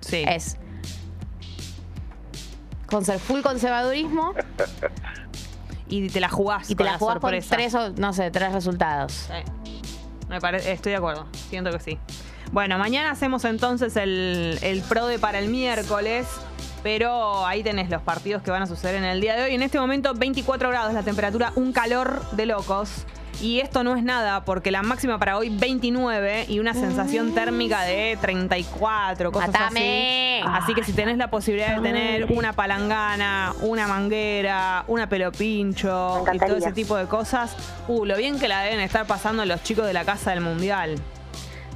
[0.00, 0.24] Sí.
[0.28, 0.56] Es
[2.86, 4.32] con ser full conservadurismo
[5.90, 7.56] Y te la jugás y te con la jugás con sorpresa.
[7.56, 9.12] tres, o- no sé, tres resultados.
[9.12, 9.82] Sí.
[10.28, 11.26] Me parece, estoy de acuerdo.
[11.48, 11.98] Siento que sí.
[12.52, 16.26] Bueno, mañana hacemos entonces el, el PRODE para el miércoles.
[16.82, 19.54] Pero ahí tenés los partidos que van a suceder en el día de hoy.
[19.54, 22.90] En este momento, 24 grados la temperatura, un calor de locos.
[23.40, 27.82] Y esto no es nada, porque la máxima para hoy 29 y una sensación térmica
[27.82, 30.40] de 34, cosas así.
[30.44, 36.24] Así que si tenés la posibilidad de tener una palangana, una manguera, una pelo pincho
[36.32, 37.54] y todo ese tipo de cosas,
[37.86, 40.96] uh, lo bien que la deben estar pasando los chicos de la Casa del Mundial.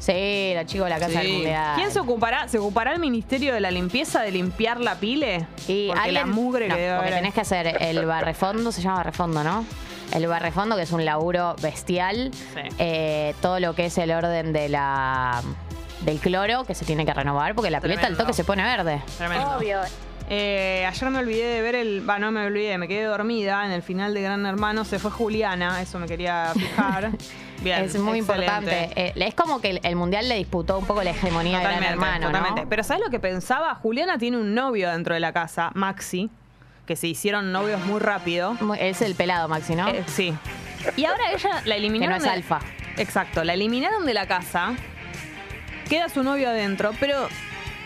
[0.00, 1.26] Sí, los chicos de la Casa Sí.
[1.26, 1.76] del Mundial.
[1.76, 2.48] ¿Quién se ocupará?
[2.48, 5.46] ¿Se ocupará el Ministerio de la Limpieza de limpiar la pile?
[5.68, 7.20] Y Porque la mugre no, que debe porque haber.
[7.20, 9.64] tenés que hacer el barrefondo, se llama barrefondo, ¿no?
[10.12, 12.30] El barrefondo, que es un laburo bestial.
[12.32, 12.60] Sí.
[12.78, 15.42] Eh, todo lo que es el orden de la
[16.02, 18.24] del cloro, que se tiene que renovar, porque la pileta al Tremendo.
[18.24, 19.00] toque se pone verde.
[19.18, 19.58] Tremendo.
[20.28, 22.08] Eh, ayer me olvidé de ver el.
[22.08, 24.84] Va, no me olvidé, me quedé dormida en el final de Gran Hermano.
[24.84, 27.10] Se fue Juliana, eso me quería fijar.
[27.62, 28.46] Bien, es muy excelente.
[28.46, 28.92] importante.
[29.00, 31.74] Eh, es como que el, el mundial le disputó un poco la hegemonía de Gran
[31.76, 32.62] Totalmente, Hermano, totalmente.
[32.62, 32.68] ¿no?
[32.68, 33.74] Pero ¿sabes lo que pensaba?
[33.76, 36.28] Juliana tiene un novio dentro de la casa, Maxi,
[36.86, 38.56] que se hicieron novios muy rápido.
[38.78, 39.88] Es el pelado, Maxi, ¿no?
[39.88, 40.34] Eh, sí.
[40.96, 42.14] Y ahora ella la eliminaron.
[42.14, 42.60] Que no es de- alfa.
[42.96, 44.74] Exacto, la eliminaron de la casa.
[45.88, 47.28] Queda su novio adentro, pero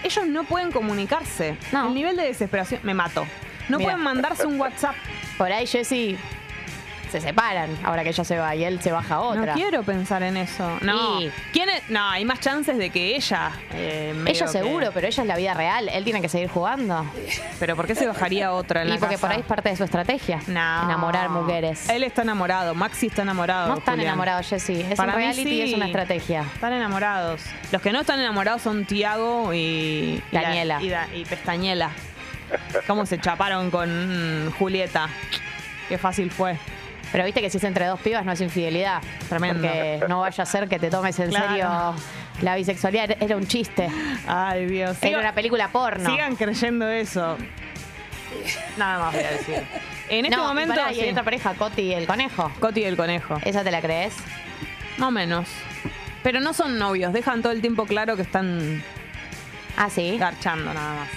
[0.03, 1.57] ellos no pueden comunicarse.
[1.73, 1.89] No.
[1.89, 2.81] El nivel de desesperación.
[2.85, 3.27] Me mato.
[3.69, 3.91] No Mira.
[3.93, 4.95] pueden mandarse un WhatsApp.
[5.37, 6.17] Por ahí Jessy
[7.11, 9.47] se separan ahora que ella se va y él se baja a otra.
[9.47, 10.79] No quiero pensar en eso.
[10.83, 11.21] No.
[11.21, 11.89] Y- ¿Quién es?
[11.89, 13.53] No, hay más chances de que ella.
[13.73, 15.89] eh, Ella que- seguro, pero ella es la vida real.
[15.89, 17.07] Él tiene que seguir jugando.
[17.61, 19.27] Pero ¿por qué se bajaría otra en Y la porque casa?
[19.27, 20.39] por ahí es parte de su estrategia.
[20.47, 20.85] No.
[20.85, 21.89] Enamorar mujeres.
[21.89, 22.75] Él está enamorado.
[22.75, 23.69] Maxi está enamorado.
[23.69, 24.09] no están Julián.
[24.09, 24.81] enamorados, Jessy.
[24.81, 26.43] Es Para un mí reality y es una estrategia.
[26.55, 27.43] Están enamorados.
[27.73, 29.57] Los que no están enamorados son Tiago y.
[29.57, 30.83] y la- Daniela.
[30.83, 31.91] Y, Da- y Pestañela.
[32.87, 35.09] ¿Cómo se chaparon con mm, Julieta?
[35.89, 36.57] Qué fácil fue.
[37.17, 39.01] Pero viste que si es entre dos pibas no es infidelidad.
[39.31, 39.63] Tremendo.
[39.63, 41.49] Porque no vaya a ser que te tomes en Claro.
[41.49, 41.95] serio
[42.43, 43.17] la bisexualidad.
[43.23, 43.89] Era- un chiste.
[44.27, 44.99] Ay, Dios.
[45.01, 46.11] Era una película porno.
[46.11, 47.39] Sigan creyendo eso.
[48.77, 49.63] Nada más voy a decir.
[50.11, 50.75] En este no, y momento.
[50.75, 51.01] pará, y sí.
[51.01, 52.53] hay otra pareja, Coti y el conejo.
[52.61, 53.39] Coti y el conejo.
[53.47, 54.13] ¿Esa te la crees?
[54.99, 55.49] Más o menos.
[56.23, 57.15] Pero no son novios.
[57.15, 58.83] Dejan todo el tiempo claro que están
[59.79, 60.19] Ah, sí.
[60.19, 61.09] garchando nada más.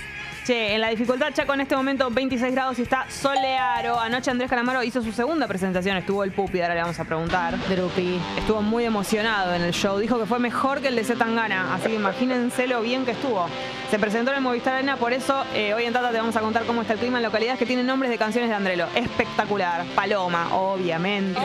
[0.50, 4.00] Che, en la dificultad Chaco en este momento 26 grados y está solearo.
[4.00, 7.56] Anoche Andrés Calamaro hizo su segunda presentación, estuvo el pupi, ahora le vamos a preguntar.
[7.70, 8.20] Drupi.
[8.36, 11.90] Estuvo muy emocionado en el show, dijo que fue mejor que el de Zetangana, así
[11.90, 13.46] que imagínense lo bien que estuvo.
[13.92, 16.40] Se presentó en el Movistar Arena, por eso eh, hoy en Tata te vamos a
[16.40, 18.88] contar cómo está el clima en localidades que tienen nombres de canciones de Andrelo.
[18.96, 19.86] Espectacular.
[19.94, 21.40] Paloma, obviamente.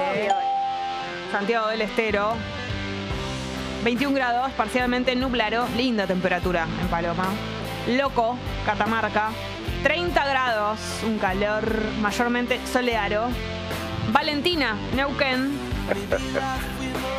[1.31, 2.37] Santiago del Estero.
[3.85, 7.27] 21 grados, parcialmente nublado, linda temperatura en Paloma.
[7.87, 9.31] Loco, Catamarca,
[9.83, 11.71] 30 grados, un calor
[12.01, 13.29] mayormente soleado.
[14.11, 15.53] Valentina, Neuquén,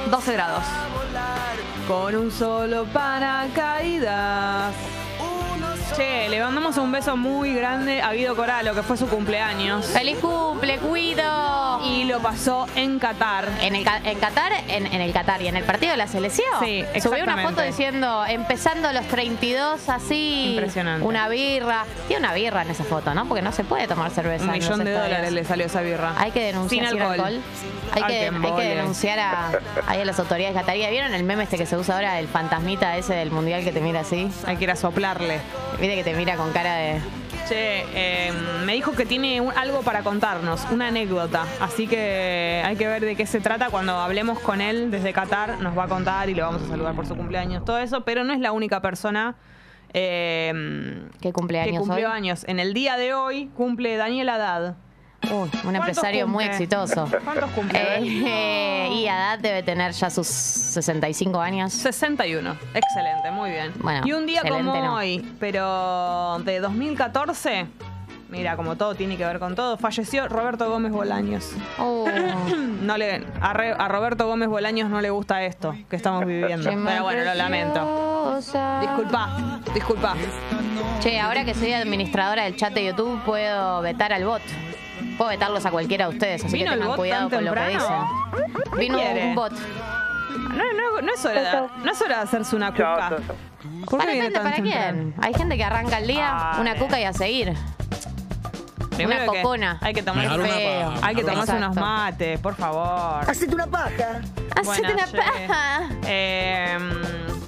[0.09, 0.63] 12 grados.
[1.87, 4.73] Con un solo paracaídas.
[5.93, 9.85] Che, le mandamos un beso muy grande a Guido Coralo, que fue su cumpleaños.
[9.85, 11.79] ¡Feliz cumple, Guido!
[11.85, 13.47] Y lo pasó en Qatar.
[13.61, 16.47] En, el, en Qatar, en, en el Qatar y en el partido de la selección.
[16.59, 17.43] Sí, Subió una exactamente.
[17.43, 20.51] foto diciendo, empezando los 32 así.
[20.55, 21.05] Impresionante.
[21.05, 21.85] Una birra.
[22.07, 23.25] Tiene una birra en esa foto, ¿no?
[23.27, 24.45] Porque no se puede tomar cerveza.
[24.45, 25.03] Un millón de estadios.
[25.03, 26.13] dólares le salió esa birra.
[26.17, 27.13] Hay que denunciar Sin alcohol.
[27.25, 27.41] alcohol.
[27.93, 29.51] Hay, Ay, que, hay denunciar a,
[29.87, 30.89] ahí a las autoridades cataríes.
[30.89, 33.79] ¿Vieron el meme este que se usa ahora, el fantasmita ese del mundial que te
[33.79, 34.29] mira así?
[34.45, 35.39] Hay que ir a soplarle.
[35.79, 37.01] Viste que te mira con cara de.
[37.47, 38.31] Che, eh,
[38.65, 41.45] me dijo que tiene un- algo para contarnos, una anécdota.
[41.61, 43.69] Así que hay que ver de qué se trata.
[43.69, 46.95] Cuando hablemos con él desde Qatar, nos va a contar y lo vamos a saludar
[46.95, 48.03] por su cumpleaños, todo eso.
[48.03, 49.35] Pero no es la única persona
[49.93, 52.13] eh, ¿Qué cumpleaños que cumplió hoy?
[52.17, 52.43] años.
[52.47, 54.75] En el día de hoy cumple Daniel Haddad.
[55.31, 57.07] Uy, un empresario muy exitoso.
[57.23, 57.79] ¿Cuántos cumple?
[57.99, 61.73] Eh, y Haddad debe tener ya sus 65 años.
[61.73, 62.55] 61.
[62.73, 63.73] Excelente, muy bien.
[63.81, 64.95] Bueno, y un día como no.
[64.95, 67.65] hoy, pero de 2014,
[68.29, 71.51] mira, como todo tiene que ver con todo, falleció Roberto Gómez Bolaños.
[71.79, 72.05] Oh.
[72.85, 76.69] No le, a, Re- a Roberto Gómez Bolaños no le gusta esto que estamos viviendo.
[76.69, 78.39] Pero bueno, lo lamento.
[78.81, 80.13] Disculpa, disculpa.
[80.99, 84.41] Che, ahora que soy administradora del chat de YouTube, puedo vetar al bot.
[85.17, 88.09] Puedo vetarlos a cualquiera de ustedes, así ¿Vino que tengan cuidado con lo que temprano?
[88.33, 88.77] dicen.
[88.79, 89.25] Vino quiere?
[89.29, 89.51] un bot.
[89.51, 93.09] No, no, no es hora de, no es hora de hacerse una cuca.
[93.09, 94.91] ¿Por qué ¿Para, viene gente, tan ¿para temprano?
[95.13, 95.13] quién?
[95.21, 97.53] Hay gente que arranca el día, una cuca y a seguir.
[98.95, 99.77] Primero Una cocona.
[99.81, 101.07] Hay que tomar una paja.
[101.07, 101.65] Hay que tomarse Exacto.
[101.65, 103.29] unos mates, por favor.
[103.29, 104.21] Hacete una paja.
[104.55, 105.89] Hacete Bueno, una paja.
[106.07, 106.77] Eh,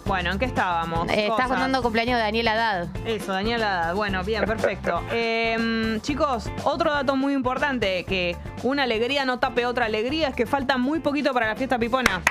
[0.05, 1.09] bueno, ¿en qué estábamos?
[1.09, 1.47] Eh, estás Cosas.
[1.49, 2.87] contando cumpleaños de Daniel Haddad.
[3.05, 3.93] Eso, Daniela.
[3.93, 5.01] Bueno, bien, perfecto.
[5.11, 10.45] Eh, chicos, otro dato muy importante, que una alegría no tape otra alegría, es que
[10.45, 12.21] falta muy poquito para la fiesta pipona.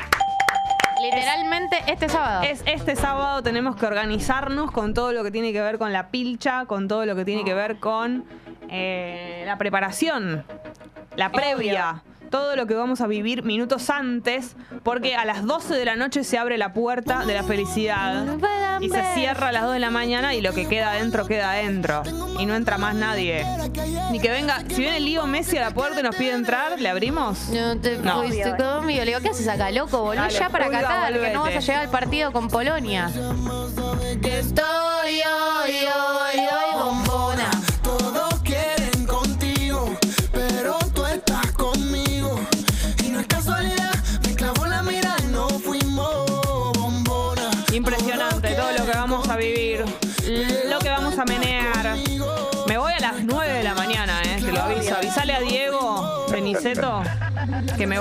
[1.02, 2.42] Literalmente este sábado.
[2.42, 6.09] Es este sábado tenemos que organizarnos con todo lo que tiene que ver con la
[6.09, 8.24] pilcha, con todo lo que tiene que ver con
[8.70, 10.44] eh, la preparación,
[11.16, 12.02] la previa.
[12.31, 16.24] Todo lo que vamos a vivir minutos antes, porque a las 12 de la noche
[16.24, 18.26] se abre la puerta de la felicidad
[18.81, 21.52] y se cierra a las 2 de la mañana y lo que queda adentro queda
[21.52, 22.02] adentro
[22.40, 23.46] y no entra más nadie.
[24.11, 26.88] Ni que venga, si viene Lío Messi a la puerta y nos pide entrar, ¿le
[26.88, 27.48] abrimos?
[27.50, 28.22] No te No.
[28.24, 29.05] fuiste conmigo.
[29.05, 30.00] Le digo, ¿qué haces acá, loco?
[30.02, 33.09] Volví Dale, ya para Qatar, que no vas a llegar al partido con Polonia.
[34.24, 37.50] Estoy hoy, hoy, hoy, bombona.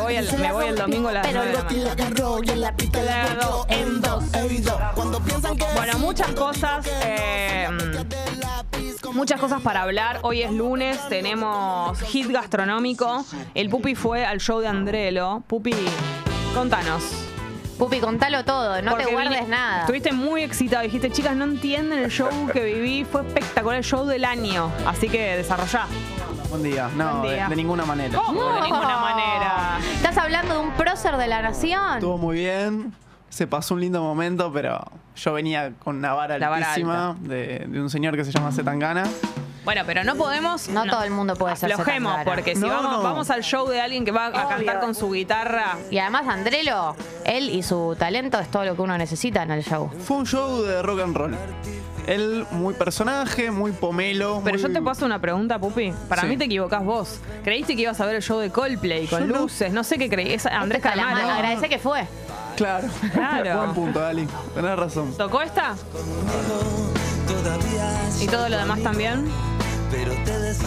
[0.06, 1.84] Voy el, me voy el domingo a las 9 de la mañana.
[1.86, 4.24] La agarró y en la pista La agarró en dos.
[4.34, 4.80] Evitó.
[4.96, 6.86] Cuando piensan que Bueno, muchas cosas.
[7.06, 7.68] eh,
[9.14, 10.20] muchas cosas para hablar.
[10.24, 13.26] Hoy es lunes, tenemos hit gastronómico.
[13.54, 15.44] El Pupi fue al show de Andrelo.
[15.48, 15.74] Pupi,
[16.54, 17.04] contanos.
[17.78, 19.82] Pupi, contalo todo, no te guardes vine- nada.
[19.82, 20.84] Estuviste muy excitado.
[20.84, 23.04] Dijiste, chicas, no entienden el show que viví.
[23.04, 24.72] Fue espectacular el show del año.
[24.86, 25.86] Así que desarrollá.
[26.50, 26.90] Buen día.
[26.96, 27.44] No, Buen día.
[27.44, 28.18] De, de ninguna manera.
[28.20, 28.54] ¿Cómo?
[28.54, 29.80] De ninguna manera.
[29.96, 31.96] ¿Estás hablando de un prócer de la nación?
[31.96, 32.94] Estuvo muy bien.
[33.30, 34.80] Se pasó un lindo momento, pero
[35.16, 38.52] yo venía con una vara La vara altísima de, de un señor que se llama
[38.52, 39.04] Zetangana.
[39.66, 40.70] Bueno, pero no podemos.
[40.70, 43.02] No todo el mundo puede ser Aflojemos, porque si No, vamos, no.
[43.04, 45.76] vamos al show de alguien que va a cantar con su guitarra.
[45.90, 49.64] Y además Andrelo, él y su talento es todo lo que uno necesita en el
[49.64, 49.90] show.
[50.00, 51.36] Fue un show de rock and roll.
[52.08, 54.42] Él muy personaje, muy pomelo.
[54.44, 55.94] Pero muy- yo te hacer una pregunta, Pupi.
[56.08, 56.28] Para Sí.
[56.28, 57.20] mí te equivocás vos.
[57.44, 59.40] Creíste que ibas a ver el show de Coldplay con Yo no.
[59.42, 59.72] luces.
[59.74, 60.34] No sé qué creí.
[60.34, 61.40] Es Andrés Este Calamaro, Calamaro.
[61.40, 62.06] Agradece que fue.
[62.56, 62.88] Claro.
[63.14, 63.58] Claro.
[63.62, 64.28] Buen punto, Dali.
[64.54, 65.16] Tenés razón.
[65.18, 65.76] ¿Tocó esta?
[68.22, 69.26] ¿Y todo lo demás también?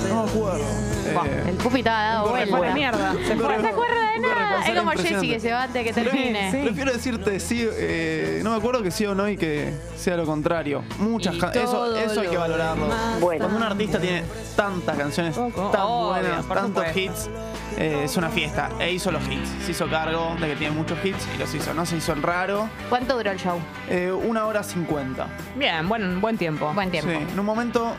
[0.09, 0.59] No me acuerdo.
[1.07, 2.57] Eh, El Pupi estaba dado vuelta.
[2.57, 3.13] fue mierda.
[3.27, 3.57] Se Un fue.
[3.57, 4.67] No se acuerda de nada.
[4.67, 6.51] Es como Jessy que se va antes que Pero- termine.
[6.51, 6.59] Sí.
[6.65, 10.25] Prefiero decirte sí, eh, no me acuerdo que sí o no y que sea lo
[10.27, 10.83] contrario.
[10.99, 12.85] Muchas Y can- eso, todo eso hay que lo valorarlo.
[12.85, 13.45] demás Bueno.
[13.45, 14.23] Cuando un artista tiene
[14.57, 15.71] tantas canciones Poco.
[15.71, 16.99] tan Obvio, buenas, por tantos supuesto.
[17.01, 17.31] hits,
[17.79, 18.71] eh, es una fiesta.
[18.79, 19.49] E hizo los hits.
[19.65, 21.73] Se hizo cargo de que tiene muchos hits y los hizo.
[21.75, 22.69] No se hizo el raro.
[22.89, 23.59] ¿Cuánto duró el show?
[23.89, 25.27] Eh, una hora cincuenta.
[25.57, 26.73] Bien, buen, buen tiempo.
[26.75, 27.11] Buen tiempo.
[27.11, 27.95] Sí, en un momento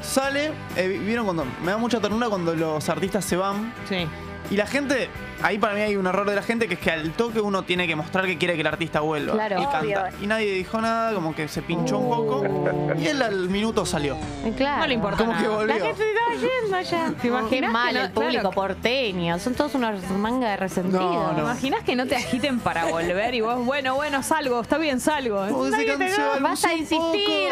[0.00, 4.06] sale, eh, vieron cuando me da mucha ternura cuando los artistas se van Sí.
[4.50, 5.08] y la gente
[5.42, 7.62] ahí para mí hay un error de la gente que es que al toque uno
[7.62, 9.62] tiene que mostrar que quiere que el artista vuelva Claro.
[9.62, 10.10] y canta.
[10.22, 12.44] Y nadie dijo nada, como que se pinchó un poco.
[12.98, 14.16] Y él al minuto salió.
[14.56, 14.80] Claro.
[14.82, 15.56] No le importa Como que nada.
[15.56, 15.74] volvió.
[15.78, 17.14] La gente se estaba yendo ya.
[17.22, 18.50] ¿Te imaginas Qué que mal no- el público claro.
[18.50, 19.38] porteño.
[19.38, 21.02] Son todos unos manga de resentidos.
[21.02, 21.40] No, ¿Te no.
[21.42, 25.46] imaginas que no te agiten para volver y vos, bueno, bueno, salgo, está bien, salgo?
[25.46, 27.48] Se vas a insistir,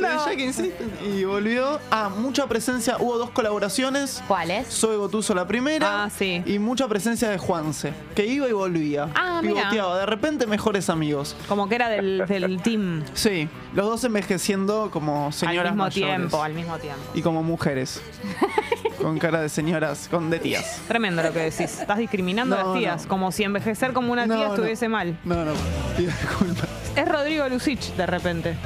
[0.00, 0.92] ya que insisten.
[1.04, 1.78] Y volvió.
[1.90, 2.96] Ah, mucha presencia.
[2.98, 4.22] Hubo dos colaboraciones.
[4.28, 4.68] ¿Cuáles?
[4.68, 6.04] Zoe Gotuso la primera.
[6.04, 6.42] Ah, sí.
[6.46, 9.08] Y mucha presencia de Juanse, que iba y volvía.
[9.14, 9.40] Ah.
[9.42, 9.98] Pivoteaba.
[9.98, 11.36] De repente, mejores amigos.
[11.48, 13.04] Como que era del, del team.
[13.14, 16.16] Sí, los dos envejeciendo como señoras al mismo mayores.
[16.16, 17.02] tiempo, al mismo tiempo.
[17.14, 18.02] Y como mujeres.
[19.00, 20.80] con cara de señoras, con de tías.
[20.88, 21.80] Tremendo lo que decís.
[21.80, 23.08] Estás discriminando a las tías, no.
[23.08, 25.18] como si envejecer como una tía No, estuviese mal.
[25.24, 25.52] No, no,
[25.96, 26.68] pido disculpas.
[26.96, 28.56] Es Rodrigo Lucich, de repente.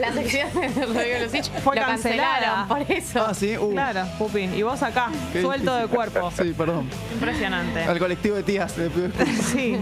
[0.00, 2.66] La sección de Rodrigo Lucich Fue lo cancelada.
[2.66, 3.26] cancelaron por eso.
[3.28, 3.70] Ah, sí, uh.
[3.72, 4.40] Claro, Pupi.
[4.44, 6.30] Y vos acá, qué suelto de cuerpo.
[6.36, 6.88] Sí, perdón.
[7.14, 7.84] Impresionante.
[7.84, 9.34] Al colectivo de tías le pido disculpas.
[9.52, 9.76] Sí.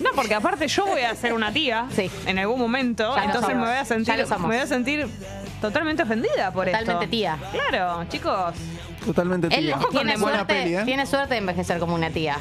[0.00, 2.10] No, porque aparte yo voy a ser una tía Sí.
[2.26, 3.64] en algún momento, Ya lo entonces somos.
[3.66, 5.08] me voy a sentir, Ya lo me voy a sentir
[5.60, 6.80] totalmente ofendida por esto.
[6.80, 7.38] Totalmente tía.
[7.52, 8.54] Claro, chicos,
[9.06, 9.78] Totalmente Él tía.
[9.90, 10.82] tiene Buena suerte, peli, ¿eh?
[10.84, 12.38] tiene suerte de envejecer como una tía.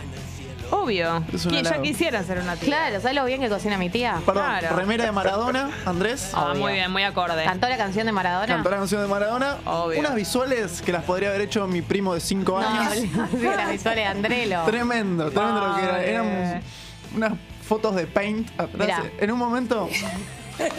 [0.72, 1.24] Obvio.
[1.34, 1.84] Es un Que ya halago.
[1.84, 2.66] quisiera ser una tía.
[2.68, 4.22] Claro, ¿sabes lo bien que cocina mi tía?
[4.26, 4.76] Perdón, claro.
[4.76, 6.32] remera de Maradona, Andrés.
[6.34, 6.62] Ah, Obvio.
[6.62, 7.44] muy bien, muy acorde.
[7.44, 8.48] Cantó la canción de Maradona.
[8.48, 9.58] Cantó la canción de Maradona.
[9.66, 10.00] Obvio.
[10.00, 12.94] Unas visuales que las podría haber hecho mi primo de 5 No, años.
[13.00, 14.64] sí, las visuales de Andrelo.
[14.66, 15.96] Tremendo, tremendo lo que era.
[15.96, 16.10] Ay.
[16.10, 16.62] Eran
[17.16, 17.34] unas
[17.68, 18.74] fotos de paint atrás.
[18.78, 19.04] Mirá.
[19.20, 19.90] En un momento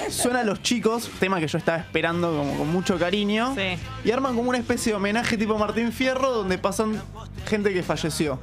[0.09, 3.55] suena Los Chicos, tema que yo estaba esperando como con mucho cariño.
[3.57, 3.77] Sí.
[4.05, 7.01] Y arman como una especie de homenaje tipo Martín Fierro donde pasan
[7.47, 8.39] gente que falleció.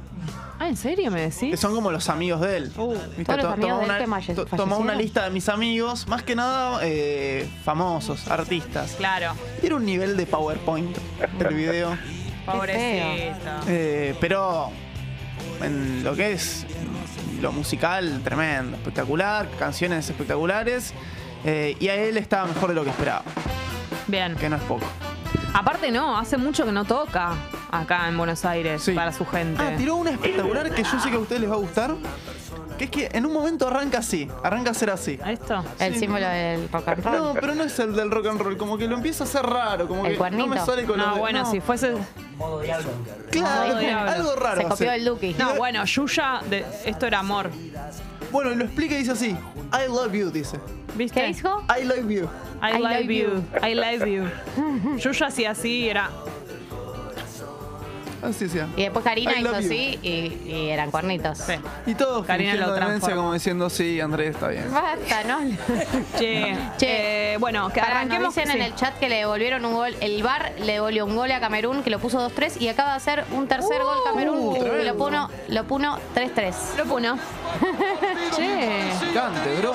[0.62, 1.50] Ah, ¿en serio me decís?
[1.50, 2.72] Que son como los amigos de él.
[2.76, 3.24] Uh, ¿Viste?
[3.24, 4.98] todos los To- amigos tomó de él una- que malle- to- Tomó una fallecieron.
[4.98, 8.92] lista de mis amigos, más que nada eh, famosos, artistas.
[8.96, 9.32] Claro.
[9.60, 10.96] Era un nivel de PowerPoint
[11.40, 11.98] el video.
[12.46, 13.60] Pobrecita.
[13.66, 14.70] Eh, pero
[15.62, 16.64] en lo que es
[17.40, 20.94] lo musical, tremendo, espectacular, canciones espectaculares.
[21.44, 23.24] eh, y a él estaba mejor de lo que esperaba,
[24.06, 24.36] Bien.
[24.36, 24.86] que no es poco.
[25.54, 27.32] Aparte no, hace mucho que no toca
[27.70, 28.92] acá en Buenos Aires Sí.
[28.92, 29.62] para su gente.
[29.62, 31.94] Ah, tiró una espectacular que yo sé que a ustedes les va a gustar.
[32.78, 35.18] Que es que en un momento arranca así, arranca a ser así.
[35.26, 35.62] ¿Esto?
[35.78, 36.00] El Sí.
[36.00, 37.16] símbolo del rock and roll.
[37.18, 39.44] No, pero no es el del rock and roll, como que lo empieza a hacer
[39.44, 40.46] raro, como ¿El que cuernito?
[40.46, 41.92] no me sale con No, de- bueno, si fuese...
[41.92, 44.10] Claro, Modo diablo.
[44.10, 44.56] algo raro.
[44.62, 44.96] Se copió hace.
[44.96, 45.34] el Duki.
[45.38, 47.50] No, bueno, Yuya, de, esto era amor.
[48.32, 49.36] Bueno, lo explica y dice así:
[49.72, 50.58] I love you, dice.
[50.96, 51.20] ¿Viste?
[51.20, 51.62] ¿Qué dijo?
[51.68, 52.28] I love you.
[52.62, 53.44] I, I love, love you.
[53.62, 54.98] I love you.
[54.98, 56.10] Yuya hacía así, era...
[58.22, 58.68] Así sea.
[58.76, 59.66] Y después Karina I hizo love you.
[59.66, 61.38] así y, y eran cuernitos.
[61.38, 61.54] Sí.
[61.86, 63.16] Y todos Karina fingiendo lo demencia transforma.
[63.16, 64.72] como diciendo, sí, Andrés, está bien.
[64.72, 65.38] Basta, ¿no?
[66.18, 68.34] Che, Che, eh, bueno, que nos arranquemos...
[68.34, 68.62] dicen en sí.
[68.64, 69.96] el chat que le devolvieron un gol.
[70.00, 72.96] El VAR le devolvió un gol a Camerún que lo puso 2-3 y acaba de
[72.96, 74.96] hacer un tercer gol Camerún Uh, que lo tremendo.
[74.98, 76.54] puno, lo puno 3-3.
[76.78, 77.18] Lo puno.
[78.36, 78.82] che.
[79.04, 79.74] Gigante, bro.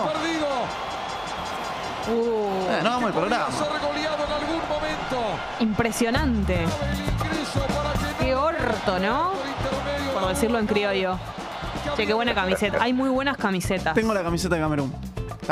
[2.09, 3.47] Uh, Eh, no vamos al programa.
[3.47, 5.39] regoleado en algún momento.
[5.59, 6.65] impresionante.
[8.19, 9.31] Qué orto, ¿no?
[10.13, 11.17] Por decirlo en criollo.
[11.95, 12.77] Che, qué buena camiseta.
[12.81, 13.93] Hay muy buenas camisetas.
[13.93, 14.93] Tengo la camiseta de Camerún.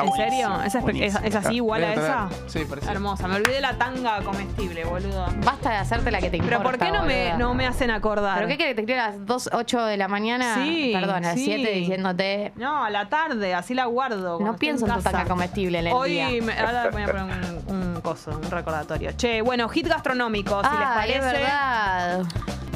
[0.01, 0.49] Está ¿En serio?
[0.81, 2.29] buenísima, ¿Es, así igual a esa?
[2.47, 2.91] Sí, parece.
[2.91, 3.27] Hermosa.
[3.27, 5.25] Me olvidé la tanga comestible, boludo.
[5.43, 6.58] Basta de hacerte la que te importa.
[6.58, 8.36] Pero ¿por qué no me, no me hacen acordar?
[8.38, 10.55] ¿Pero qué querés que te escriba a las 2, 8 de la mañana?
[10.55, 11.45] Sí, Perdón, a las sí.
[11.45, 12.51] 7 diciéndote.
[12.55, 14.39] No, a la tarde, así la guardo.
[14.39, 15.12] No pienso en tu casa.
[15.12, 16.27] tanga comestible en el Hoy día.
[16.41, 17.23] me- ahora voy a poner
[17.67, 19.12] un, un coso, un recordatorio.
[19.13, 21.17] Che, bueno, hit gastronómico, si les Ah, parece.
[21.19, 22.23] es verdad.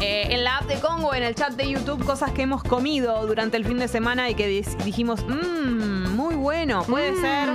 [0.02, 3.28] Eh, en la app de Congo, en el chat de YouTube, cosas que hemos comido
[3.28, 4.48] durante el fin de semana y que
[4.86, 6.84] dijimos, mmm, muy bueno.
[6.84, 7.22] Puede Mm.
[7.22, 7.50] ser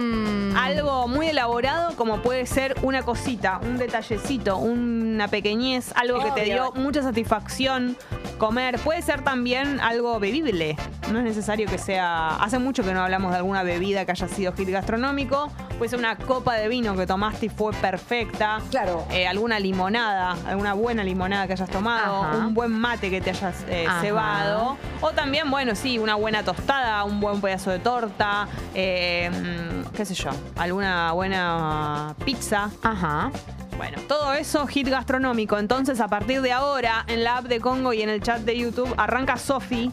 [0.58, 6.44] algo muy elaborado, como puede ser una cosita, un detallecito, una pequeñez, algo que te
[6.44, 7.96] dio mucha satisfacción
[8.38, 8.78] comer.
[8.80, 10.76] Puede ser también algo bebible.
[11.12, 12.36] No es necesario que sea.
[12.36, 15.50] Hace mucho que no hablamos de alguna bebida que haya sido hit gastronómico.
[15.78, 18.58] Puede ser una copa de vino que tomaste y fue perfecta.
[18.70, 19.04] Claro.
[19.10, 22.38] Eh, alguna limonada, alguna buena limonada que hayas tomado, Ajá.
[22.46, 27.04] un buen mate que te hayas eh, cebado, o también, bueno, sí, una buena tostada,
[27.04, 32.70] un buen pedazo de torta, eh, mm, qué sé yo, alguna buena pizza.
[32.82, 33.30] Ajá.
[33.76, 35.58] Bueno, todo eso hit gastronómico.
[35.58, 38.56] Entonces, a partir de ahora, en la app de Congo y en el chat de
[38.56, 39.90] YouTube, arranca Sofi,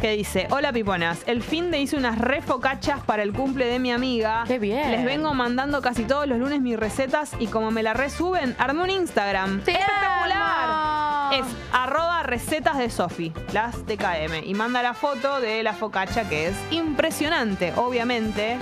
[0.00, 3.90] que dice, hola piponas, el fin de hice unas refocachas para el cumple de mi
[3.90, 4.44] amiga.
[4.46, 4.90] Qué bien.
[4.90, 8.82] Les vengo mandando casi todos los lunes mis recetas y como me la resuben, armé
[8.84, 9.58] un Instagram.
[9.58, 10.70] ¡Espectacular!
[10.70, 10.87] amo!
[11.32, 14.44] Es arroba recetas de Sofi, las TKM.
[14.44, 18.58] Y manda la foto de la focacha que es impresionante, obviamente.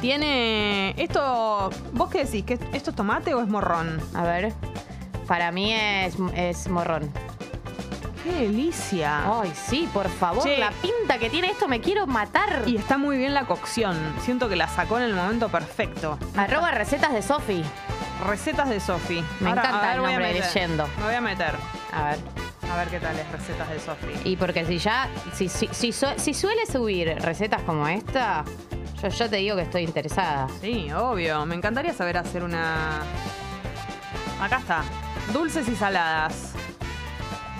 [0.00, 0.94] Tiene.
[0.96, 1.70] Esto.
[1.92, 2.44] ¿Vos qué decís?
[2.44, 4.00] ¿Que ¿Esto es tomate o es morrón?
[4.14, 4.52] A ver.
[5.26, 7.10] Para mí es, es morrón.
[8.24, 9.40] Qué delicia.
[9.40, 10.58] Ay, sí, por favor, Che.
[10.58, 12.62] la pinta que tiene esto me quiero matar.
[12.66, 13.96] Y está muy bien la cocción.
[14.22, 16.18] Siento que la sacó en el momento perfecto.
[16.36, 17.62] Arroba recetas de Sofi.
[18.26, 19.24] Recetas de Sofi.
[19.40, 20.44] Me Ahora, encanta ver, el nombre, meter.
[20.46, 20.88] leyendo.
[20.98, 21.54] Me voy a meter.
[21.92, 22.18] A ver.
[22.70, 24.12] A ver qué tal es recetas de Sofi.
[24.24, 28.44] Y porque si ya, si, si, si suele subir recetas como esta,
[29.02, 30.48] yo ya te digo que estoy interesada.
[30.60, 31.46] Sí, obvio.
[31.46, 33.00] Me encantaría saber hacer una.
[34.40, 34.82] Acá está.
[35.32, 36.52] Dulces y saladas.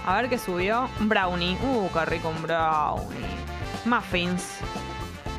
[0.07, 0.89] A ver qué subió.
[1.01, 1.57] Un brownie.
[1.63, 3.27] Uh, qué rico un brownie.
[3.85, 4.59] Muffins.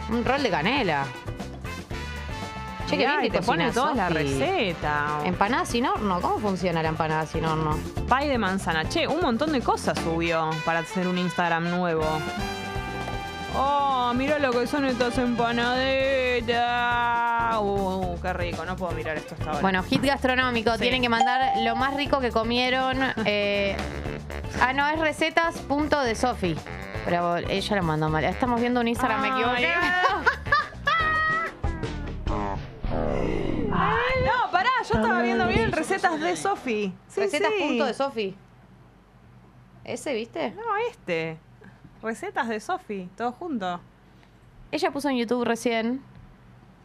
[0.09, 1.05] Un rol de canela.
[2.89, 5.19] Che, qué bien que te pone toda la receta.
[5.23, 6.19] Empanada sin horno.
[6.21, 7.77] ¿Cómo funciona la empanada sin horno?
[8.07, 8.89] Pie de manzana.
[8.89, 12.03] Che, un montón de cosas subió para hacer un Instagram nuevo.
[13.55, 16.57] Oh, mira lo que son estas empanaditas.
[17.59, 18.65] Uh, qué rico.
[18.65, 19.61] No puedo mirar esto hasta ahora.
[19.61, 20.73] Bueno, hit gastronómico.
[20.73, 20.79] Sí.
[20.81, 22.97] Tienen que mandar lo más rico que comieron.
[23.25, 23.75] eh,
[24.61, 26.55] ah, no, es recetas punto de Sofi.
[27.05, 28.23] Pero ella lo mandó mal.
[28.23, 29.69] Estamos viendo un Instagram, me Ay, equivoqué.
[33.71, 36.93] Ay, no, pará, yo estaba viendo bien recetas de Sofi.
[37.07, 37.63] Sí, recetas sí.
[37.63, 38.35] punto de Sofi.
[39.83, 40.51] ¿Ese, viste?
[40.51, 41.37] No, este.
[42.01, 43.79] Recetas de Sofi, todo junto.
[44.71, 46.01] Ella puso en YouTube recién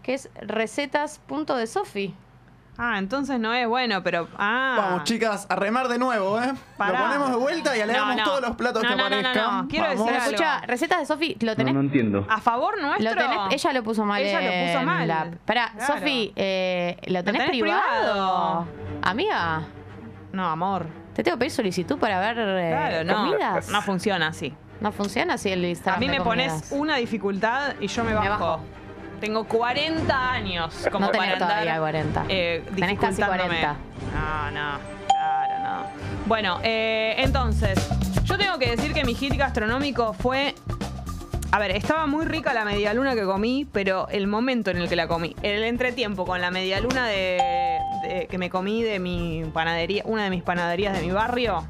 [0.03, 2.15] que es recetas punto de Sofi.
[2.77, 4.27] Ah, entonces no es bueno, pero.
[4.37, 4.75] Ah.
[4.79, 6.53] Vamos, chicas, a remar de nuevo, ¿eh?
[6.77, 6.99] Pará.
[6.99, 8.29] Lo ponemos de vuelta y aleamos No, no.
[8.29, 9.57] todos los platos No, que no, no, no, aparezcan.
[9.63, 9.69] no.
[9.69, 10.07] Quiero Vamos.
[10.07, 10.35] decir algo.
[10.35, 11.75] Escucha, recetas de Sofi, ¿lo No, tenés?
[11.75, 12.27] no entiendo.
[12.29, 13.11] A favor nuestro.
[13.11, 14.21] Lo tenés, ella lo puso mal.
[14.23, 15.07] Ella lo puso mal.
[15.07, 15.35] la app.
[15.45, 15.95] Pará, Claro.
[15.95, 17.83] Sofi, eh, ¿lo tenés, tenés privado?
[18.01, 18.67] privado.
[19.03, 19.63] Amiga,
[20.33, 20.87] No, amor.
[21.15, 23.31] te tengo que pedir solicitud para ver eh, Claro, no.
[23.31, 23.69] comidas.
[23.69, 24.53] No funciona así.
[24.81, 28.29] No funciona así el Instagram A mí me pones una dificultad y yo me bajo.
[28.29, 28.61] bajo.
[29.25, 32.25] Tengo 40 años como No tenés para andar, todavía 40.
[32.29, 33.61] eh, Tenés casi dificultándome.
[33.61, 33.77] 40.
[34.13, 35.87] No, no, claro, no.
[36.27, 37.79] Bueno, eh, entonces,
[38.25, 40.55] yo tengo que decir que mi hit gastronómico fue...
[41.53, 44.97] A ver, estaba muy rica la medialuna que comí, pero el momento en el que
[44.97, 50.03] la comí, el entretiempo con la medialuna de, de- que me comí de mi panadería,
[50.05, 51.65] una de mis panaderías de mi barrio,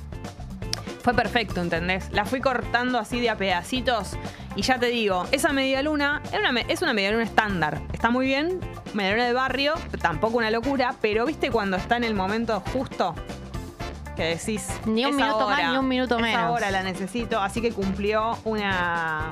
[1.05, 2.09] fue perfecto, ¿entendés?
[2.12, 4.17] La fui cortando así de a pedacitos
[4.57, 7.83] y ya te digo, esa media luna es una, es una media luna estándar.
[7.93, 8.59] Está muy bien,
[8.95, 13.14] media luna de barrio, tampoco una locura, pero ¿viste cuando está en el momento justo?
[14.17, 14.67] Que decís.
[14.87, 16.40] Ni un "Es minuto más, ni un minuto menos".
[16.40, 19.31] Ahora la necesito, así que cumplió una.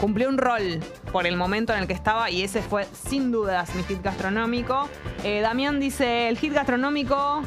[0.00, 0.80] Cumplió un rol
[1.12, 4.88] por el momento en el que estaba y ese fue sin dudas mi hit gastronómico.
[5.22, 7.42] Eh, Damián dice, el hit gastronómico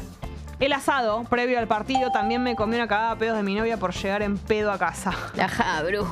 [0.64, 3.76] el asado, previo al partido, también me comí una cagada a pedos de mi novia
[3.76, 5.12] por llegar en pedo a casa.
[5.34, 6.06] La Jabru.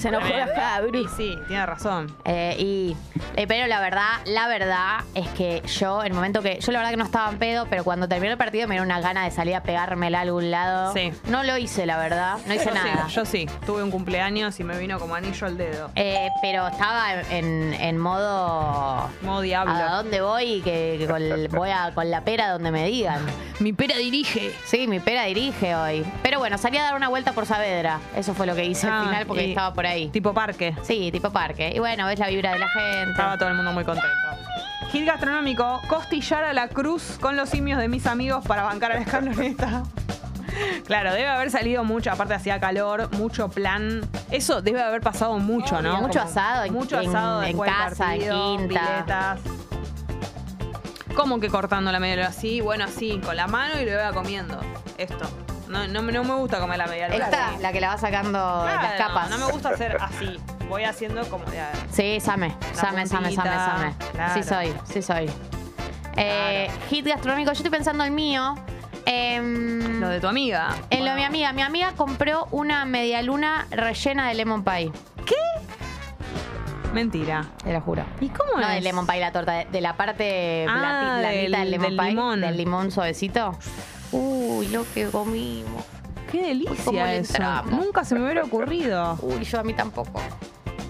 [0.00, 0.98] Se enojó la Jabru.
[0.98, 2.14] Y sí, tiene razón.
[2.24, 2.96] Eh, y,
[3.36, 6.58] eh, pero la verdad, la verdad es que yo, en el momento que.
[6.60, 8.82] Yo la verdad que no estaba en pedo, pero cuando terminó el partido me dio
[8.82, 10.92] una gana de salir a pegármela a algún lado.
[10.94, 11.12] Sí.
[11.28, 12.38] No lo hice, la verdad.
[12.46, 13.06] No hice Yo nada.
[13.08, 15.90] Sí, yo sí, tuve un cumpleaños y me vino como anillo al dedo.
[15.96, 19.08] Eh, pero estaba en, en modo.
[19.22, 19.72] Modo diablo.
[19.74, 20.60] ¿A dónde voy?
[20.62, 21.22] Que, que con,
[21.58, 23.20] voy a, con la pera donde me digan.
[23.58, 24.52] Mi pera dirige.
[24.64, 26.04] Sí, mi pera dirige hoy.
[26.22, 27.98] Pero bueno, salí a dar una vuelta por Saavedra.
[28.16, 29.89] Eso fue lo que hice Ah, al final porque y- estaba por ahí.
[30.12, 30.74] Tipo parque.
[30.82, 31.72] Sí, tipo parque.
[31.74, 33.10] Y bueno, ves la vibra de la gente.
[33.10, 34.08] Estaba todo el mundo muy contento.
[34.92, 38.94] Hit gastronómico, costillar a la cruz con los simios de mis amigos para bancar a
[38.96, 39.82] la escaloneta.
[40.84, 44.00] Claro, debe haber salido mucho, aparte hacía calor, mucho plan.
[44.32, 46.00] Eso debe haber pasado mucho, ¿no?
[46.02, 48.66] Mucho asado en- mucho en- asado en del casa, en quinta.
[48.66, 49.40] piletas.
[51.14, 52.26] ¿Cómo que cortando la media?
[52.26, 54.58] Así, bueno, así, con la mano y lo iba comiendo.
[54.98, 55.24] Esto.
[55.70, 57.24] No, no, me- no me gusta comer la media luna.
[57.24, 59.30] Esta, la que la va sacando de las Claro, capas.
[59.30, 60.38] No me gusta hacer así.
[60.68, 61.44] Voy haciendo como.
[61.92, 62.54] Sí, Same.
[62.72, 63.94] Same, Same, Same, Same.
[64.12, 64.34] claro.
[64.34, 65.30] Sí soy, sí soy.
[66.16, 68.56] Eh, hit gastronómico, yo estoy pensando el mío.
[69.06, 70.74] Em, Lo de tu amiga.
[70.90, 71.52] en lo de mi amiga.
[71.52, 74.92] Mi amiga compró una medialuna rellena de lemon pie.
[76.92, 77.44] Mentira.
[77.62, 78.04] Te lo juro.
[78.20, 78.74] ¿Y cómo No es?
[78.74, 81.96] de lemon pie la torta, de, de la parte Ah, blandita del, del- lemon del
[81.96, 82.08] pie.
[82.10, 82.40] limón.
[82.40, 83.56] Del limón suavecito.
[84.12, 85.84] Uy, lo que comimos.
[86.30, 86.38] Qué
[86.84, 87.42] ¿Cómo delicia eso.
[87.70, 89.18] Nunca se me hubiera ocurrido.
[89.22, 90.20] Uy, yo a mí tampoco.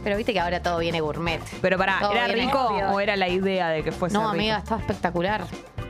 [0.05, 1.41] Pero viste que ahora todo viene gourmet.
[1.61, 2.91] Pero pará, Todo ¿era viene rico obvio.
[2.91, 4.31] o era la idea de que fuese No, rico?
[4.33, 5.45] amiga, estaba espectacular.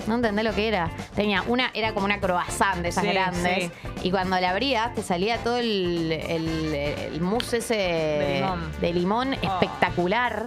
[0.06, 0.90] No entendés lo que era.
[1.14, 3.70] Tenía una, era como una croissant de esas Sí, grandes.
[4.02, 8.72] Y cuando la abrías, te salía todo el, el, el mousse ese De limón.
[8.80, 10.46] de limón espectacular.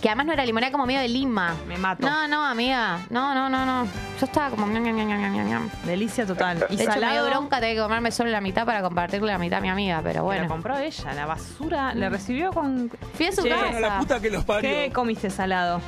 [0.00, 1.54] Que además no era limón, era como medio de lima.
[1.66, 2.06] Me mato.
[2.06, 3.00] No, no, amiga.
[3.10, 3.84] No, no, no, no.
[4.20, 4.66] Yo estaba como.
[4.66, 5.70] ñam, ñam, ñam, ñam, ñam, ñam.
[5.84, 6.66] Delicia total.
[6.68, 7.30] Y De hecho, me dio salado.
[7.30, 10.22] bronca tener que comerme solo la mitad para compartirle la mitad a mi amiga, pero
[10.24, 10.48] bueno.
[10.48, 11.94] compró ella, la basura.
[11.94, 12.90] Le recibió con.
[13.14, 13.80] Fui a su Che, casa.
[13.80, 14.68] La puta que los parió.
[14.68, 15.80] ¿Qué comiste salado?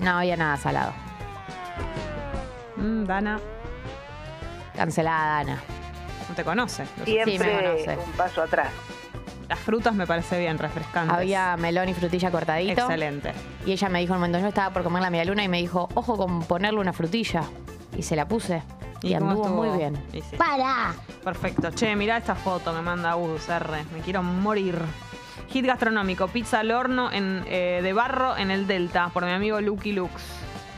[0.00, 0.92] No había nada salado.
[2.76, 3.38] Mm, Dana.
[4.74, 5.60] Cancelada, Ana.
[6.28, 6.84] No te conoce.
[6.98, 7.10] Lo sé.
[7.10, 7.52] Sí, me Siempre
[7.84, 7.98] conoce.
[8.06, 8.68] un paso atrás.
[9.50, 11.12] Las frutas me parece bien, refrescantes.
[11.12, 12.82] Había melón y frutilla cortadito.
[12.82, 13.32] Excelente.
[13.66, 15.48] Y ella me dijo en un momento, yo estaba por comer la media luna y
[15.48, 17.42] me dijo, ojo con ponerle una frutilla.
[17.96, 18.62] Y se la puse.
[19.02, 19.64] Y, cómo anduvo estuvo?
[19.64, 20.00] muy bien.
[20.12, 20.36] Y sí.
[20.36, 20.94] ¡Para!
[21.24, 21.72] Perfecto.
[21.72, 23.82] Che, mirá esta foto, me manda Uz R.
[23.92, 24.78] Me quiero morir.
[25.48, 29.60] Hit gastronómico, pizza al horno en, eh, de barro en el Delta, por mi amigo
[29.60, 30.12] Lucky Lux.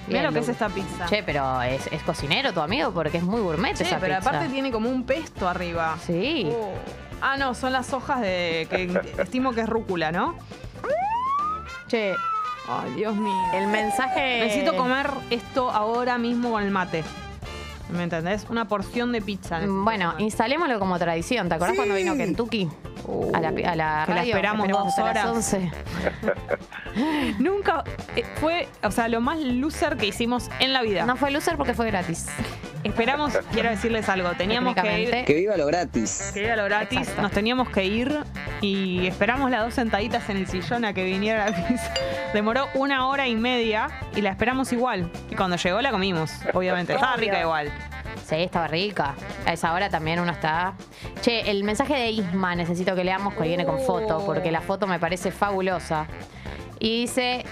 [0.09, 1.05] Mirá Bien, lo que es esta pizza.
[1.11, 4.31] Che, pero es, es cocinero tu amigo porque es muy gourmet Che, esa pero pizza.
[4.31, 5.99] aparte tiene como un pesto arriba.
[6.07, 6.49] Sí.
[6.51, 6.73] Oh.
[7.23, 10.35] Ah, no, son las hojas de que estimo que es rúcula, ¿no?
[11.87, 12.15] Che,
[12.69, 13.43] Ay, Dios mío.
[13.55, 14.41] el mensaje...
[14.41, 17.05] Necesito comer esto ahora mismo con el mate.
[17.91, 18.47] ¿Me entendés?
[18.49, 19.59] Una porción de pizza.
[19.61, 20.23] Mm, Bueno, comer.
[20.25, 21.49] instalémoslo como tradición.
[21.49, 22.69] ¿Te acordás cuando vino Kentucky?
[23.35, 25.37] A la, a la Que la esperamos dos hasta las horas.
[25.37, 25.73] 11.
[27.39, 27.85] Nunca
[28.17, 31.05] eh, fue, o sea, lo más loser que hicimos en la vida.
[31.05, 32.27] No fue loser porque fue gratis.
[32.85, 35.25] Esperamos, quiero decirles algo, teníamos que ir.
[35.25, 36.31] Que viva lo gratis.
[36.35, 37.23] que era lo gratis, Exacto.
[37.23, 38.19] nos teníamos que ir
[38.61, 41.93] y esperamos las dos sentaditas en el sillón a que viniera la pizza.
[42.35, 45.11] Demoró una hora y media y la esperamos igual.
[45.31, 46.95] Y cuando llegó la comimos, obviamente.
[46.95, 47.73] Estaba rica igual.
[48.27, 49.15] Sí, estaba rica.
[49.47, 50.75] A esa hora también uno está.
[51.21, 54.87] Che, el mensaje de Isma necesito que leamos que viene con foto, porque la foto
[54.87, 56.07] me parece fabulosa.
[56.85, 57.45] Y dice: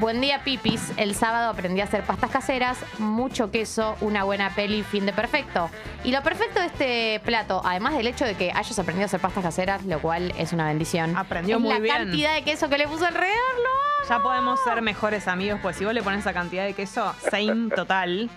[0.00, 0.92] Buen día, Pipis.
[0.96, 5.68] El sábado aprendí a hacer pastas caseras, mucho queso, una buena peli, fin de perfecto.
[6.04, 9.20] Y lo perfecto de este plato, además del hecho de que hayas aprendido a hacer
[9.20, 11.14] pastas caseras, lo cual es una bendición.
[11.18, 11.96] Aprendió es muy la bien.
[11.96, 15.84] cantidad de queso que le puso alrededor, lo Ya podemos ser mejores amigos, pues si
[15.84, 18.30] vos le pones esa cantidad de queso, same total.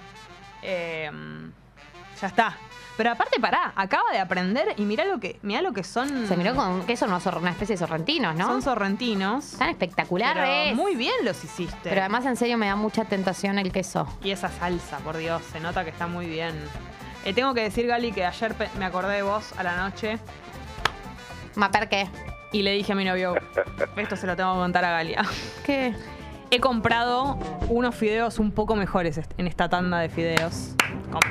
[0.64, 1.10] eh,
[2.22, 2.58] ya está.
[2.98, 6.28] Pero aparte, pará, acaba de aprender y mirá lo que, mirá lo que son.
[6.28, 8.46] Se miró con queso, unos sor- una especie de sorrentinos, ¿no?
[8.48, 9.52] Son sorrentinos.
[9.58, 10.76] Tan espectacular pero.
[10.76, 11.78] Muy bien los hiciste.
[11.90, 14.08] Pero además, en serio, me da mucha tentación el queso.
[14.24, 16.54] Y esa salsa, por Dios, se nota que está muy bien.
[17.26, 20.18] Eh, tengo que decir, Gali, que ayer pe- me acordé de vos a la noche
[21.56, 22.08] ¿Maper qué?
[22.52, 23.36] y le dije a mi novio,
[23.96, 25.24] esto se lo tengo que contar a Galia.
[25.66, 25.94] ¿Qué?
[26.54, 27.38] He comprado
[27.70, 30.76] unos fideos un poco mejores en esta tanda de fideos.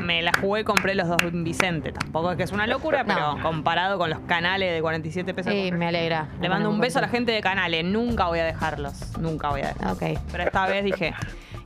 [0.01, 1.93] Me la jugué, compré los dos Vicente.
[1.93, 3.15] Tampoco es que es una locura, No.
[3.15, 5.53] pero comparado con los canales de 47 pesos.
[5.53, 6.29] Sí, me alegra.
[6.41, 7.85] Le mando un beso a la gente de canales.
[7.85, 9.19] Nunca voy a dejarlos.
[9.19, 9.93] Nunca voy a dejarlos.
[9.93, 10.21] Ok.
[10.33, 11.13] Pero esta vez dije.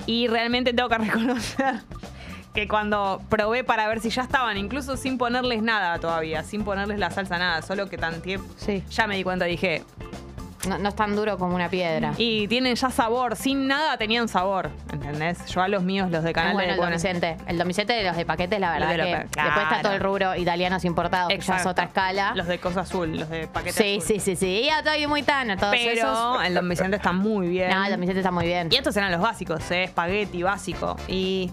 [0.07, 1.77] Y realmente tengo que reconocer
[2.55, 6.99] que cuando probé para ver si ya estaban, incluso sin ponerles nada todavía, sin ponerles
[6.99, 8.83] la salsa nada, solo que tanteé, Sí.
[8.91, 9.83] ya me di cuenta, dije,
[10.69, 12.13] No, no es tan duro como una piedra.
[12.17, 15.45] y tienen ya sabor, sin nada tenían sabor, ¿entendés?
[15.47, 17.37] Yo a los míos, los de Es canales bueno el Vicente.
[17.47, 19.93] El Don Vicente de los de paquetes, la verdad de que pa- después está todo
[19.93, 21.71] el rubro italianos importados, que ya es Exacto.
[21.71, 22.33] otra escala.
[22.35, 24.09] Los de cosa azul, los de paquete sí, azul.
[24.09, 24.63] sí, sí, sí.
[24.67, 26.45] Y Octavio muy tano, todos Pero esos.
[26.47, 27.71] el Don Vicente está muy bien.
[27.71, 28.69] No, el Don Vicente está muy bien.
[28.71, 29.85] Y estos eran los básicos, ¿eh?
[29.85, 30.97] espagueti básico.
[31.09, 31.51] Y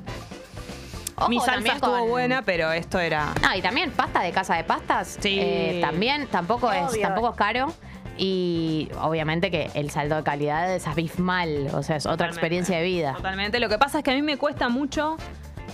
[1.15, 3.33] Ojo, mi salsa estuvo con- buena, pero esto era...
[3.47, 5.17] Ah, y también pasta de casa de pastas.
[5.21, 5.37] Sí.
[5.39, 7.73] eh, también tampoco es, tampoco es caro.
[8.23, 11.69] Y obviamente que el saldo de calidad es abismal.
[11.73, 12.35] O sea, es otra Totalmente.
[12.37, 13.13] experiencia de vida.
[13.15, 13.59] Totalmente.
[13.59, 15.17] Lo que pasa es que a mí me cuesta mucho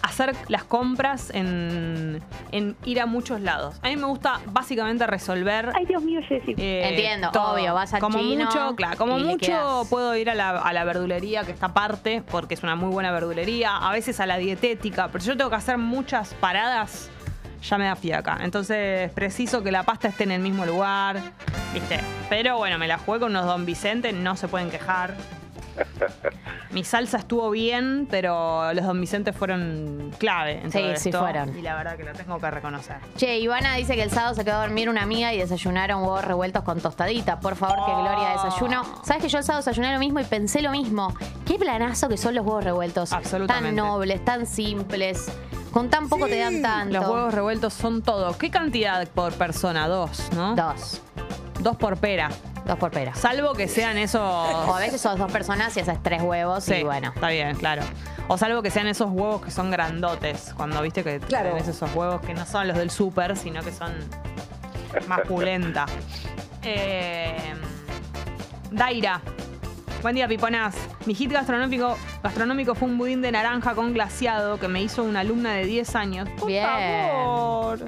[0.01, 2.21] hacer las compras en,
[2.53, 3.75] en ir a muchos lados.
[3.81, 5.71] A mí me gusta básicamente resolver.
[5.75, 6.53] Ay, Dios mío, Jessy.
[6.57, 7.55] eh, Entiendo, todo.
[7.55, 9.87] obvio, vas al como chino mucho, claro, como mucho quedas.
[9.89, 13.11] puedo ir a la, a la verdulería que está aparte, porque es una muy buena
[13.11, 17.09] verdulería, a veces a la dietética, pero yo tengo que hacer muchas paradas,
[17.61, 18.37] ya me da fiaca.
[18.41, 21.19] Entonces preciso que la pasta esté en el mismo lugar,
[21.73, 21.99] ¿viste?
[22.29, 25.15] Pero bueno, me la jugué con unos Don Vicente, no se pueden quejar.
[26.71, 31.19] Mi salsa estuvo bien, pero los Don Vicente fueron clave en Sí, todo sí esto,
[31.19, 31.57] fueron.
[31.57, 32.97] Y la verdad que lo tengo que reconocer.
[33.15, 36.25] Che, Ivana dice que el sábado se quedó a dormir una amiga y desayunaron huevos
[36.25, 37.39] revueltos con tostadita.
[37.39, 38.01] Por favor, que Oh.
[38.03, 38.83] Gloria desayuno.
[39.03, 41.13] ¿Sabes que yo el sábado desayuné lo mismo y pensé lo mismo?
[41.45, 43.13] Qué planazo que son los huevos revueltos.
[43.13, 43.67] Absolutamente.
[43.67, 45.31] Tan nobles, tan simples.
[45.77, 46.91] Con tan poco te dan tanto.
[46.91, 48.35] Los huevos revueltos son todo.
[48.35, 49.87] ¿Qué cantidad por persona?
[49.87, 50.55] Dos, ¿no?
[50.55, 51.03] Dos.
[51.59, 52.31] Dos por pera.
[52.65, 53.13] Dos por pera.
[53.13, 54.19] Salvo que sean esos.
[54.19, 57.11] O a veces sos dos personas y haces tres huevos Sí, y bueno.
[57.13, 57.83] Está bien, claro.
[58.27, 60.51] O salvo que sean esos huevos que son grandotes.
[60.57, 63.93] Cuando viste que tenés esos huevos que no son los del súper, sino que son
[65.07, 65.85] más pulenta.
[66.63, 67.53] Eh,
[68.71, 69.21] Daira.
[70.01, 70.75] Buen día, piponás.
[71.05, 75.21] Mi hit gastronómico, gastronómico fue un budín de naranja con glaseado que me hizo una
[75.21, 76.29] alumna de 10 años.
[76.37, 76.65] Por Bien.
[76.65, 77.79] favor.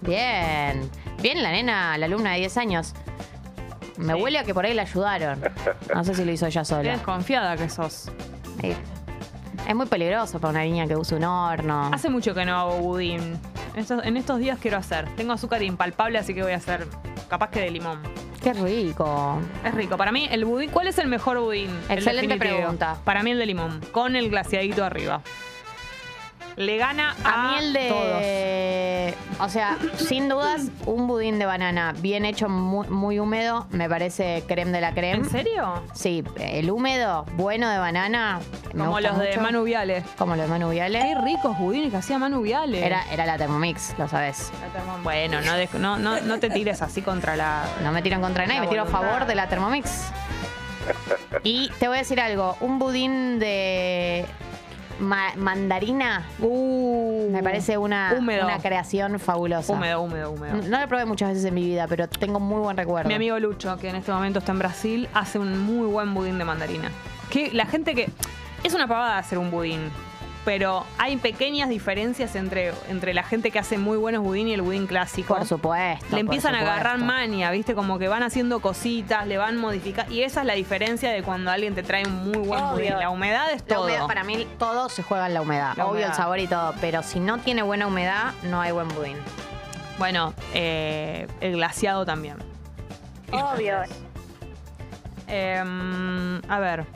[0.00, 0.88] Bien.
[1.20, 2.94] Bien la nena, la alumna de 10 años.
[3.96, 4.22] Me Sí.
[4.22, 5.40] huele a que por ahí la ayudaron.
[5.94, 6.92] No sé si lo hizo ella Qué sola.
[6.92, 8.10] desconfiada que sos.
[8.60, 8.74] Sí.
[9.66, 11.90] Es muy peligroso para una niña que usa un horno.
[11.92, 13.38] Hace mucho que no hago budín.
[13.74, 15.08] Estos- en estos días quiero hacer.
[15.16, 16.86] Tengo azúcar impalpable, así que voy a hacer
[17.28, 18.00] capaz que de limón.
[18.42, 19.38] Qué rico.
[19.64, 19.96] Es rico.
[19.96, 20.70] Para mí, el budín.
[20.70, 21.70] ¿Cuál es el mejor budín?
[21.88, 22.58] El Excelente definitivo.
[22.58, 22.98] pregunta.
[23.04, 25.22] Para mí, el de limón, con el glaciadito arriba.
[26.58, 29.14] Le gana A a, mí el de.
[29.38, 34.42] O sea, sin dudas, un budín de banana bien hecho, muy, muy húmedo, me parece
[34.48, 34.98] creme de la todos.
[34.98, 35.24] creme.
[35.24, 35.82] ¿En serio?
[35.94, 38.40] Sí, el húmedo, bueno de banana.
[38.72, 39.40] me Como gusta los de mucho.
[39.40, 40.02] Manu Viale.
[40.18, 41.00] Como los de Manu Viale.
[41.00, 42.84] Qué ricos budines que hacía Manu Viale.
[42.84, 44.50] Era, era la Thermomix, lo sabes.
[45.04, 47.62] Bueno, no, no, no, no te tires así contra la.
[47.84, 50.10] No me tiro en contra de nadie, La me tiro a favor de la Thermomix.
[51.44, 54.26] Y te voy a decir algo, un budín de
[54.98, 58.46] ma- mandarina Uh, me parece una, húmedo.
[58.46, 59.72] una creación fabulosa.
[59.72, 60.56] Húmedo, húmedo, húmedo.
[60.68, 63.08] No lo probé muchas veces en mi vida, pero tengo muy buen recuerdo.
[63.08, 66.38] Mi amigo Lucho, que en este momento está en Brasil, hace un muy buen budín
[66.38, 66.90] de mandarina.
[67.30, 68.10] Que la gente que.
[68.64, 69.90] Es una pavada hacer un budín.
[70.48, 74.62] Pero hay pequeñas diferencias entre, entre la gente que hace muy buenos budín y el
[74.62, 75.34] budín clásico.
[75.36, 76.06] Por supuesto.
[76.10, 77.74] Le empiezan a agarrar mania, ¿viste?
[77.74, 80.10] Como que van haciendo cositas, le van modificando.
[80.10, 82.76] Y esa es la diferencia de cuando alguien te trae un muy buen Obvio.
[82.76, 82.98] budín.
[82.98, 83.84] La humedad es La todo.
[83.84, 85.74] humedad, para mí todo se juega en la humedad.
[85.76, 86.08] La Obvio humedad.
[86.12, 89.18] el sabor y todo, pero si no tiene buena humedad, no hay buen budín.
[89.98, 92.38] Bueno, eh, el glaciado también.
[93.32, 93.80] Obvio.
[95.30, 96.86] Em, a ver.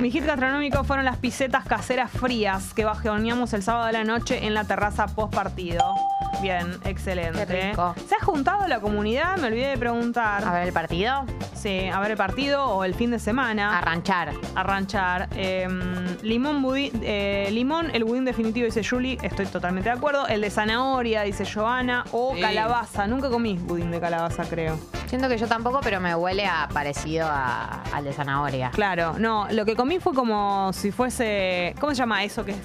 [0.00, 4.46] Mi hit gastronómico fueron las pisetas caseras frías que bajoneamos el sábado de la noche
[4.46, 5.82] en la terraza post partido.
[6.40, 7.46] Bien, excelente.
[7.46, 7.94] Qué rico.
[8.08, 9.38] ¿Se ha juntado la comunidad?
[9.38, 10.44] Me olvidé de preguntar.
[10.44, 11.24] A ver el partido.
[11.52, 13.76] Sí, a ver el partido o el fin de semana.
[13.78, 14.30] Arranchar.
[14.54, 15.28] Arranchar.
[15.34, 19.18] Em, limón, budín, eh, limón, el budín definitivo, dice Julie.
[19.22, 20.28] Estoy totalmente de acuerdo.
[20.28, 22.04] El de zanahoria, dice Joana.
[22.12, 22.40] O Sí.
[22.40, 23.08] calabaza.
[23.08, 24.78] Nunca comí budín de calabaza, creo.
[25.06, 28.70] Siento que yo tampoco, pero me huele a parecido a- al de zanahoria.
[28.70, 31.74] Claro, no, lo que comí fue como si fuese.
[31.80, 32.58] ¿Cómo se llama eso que es?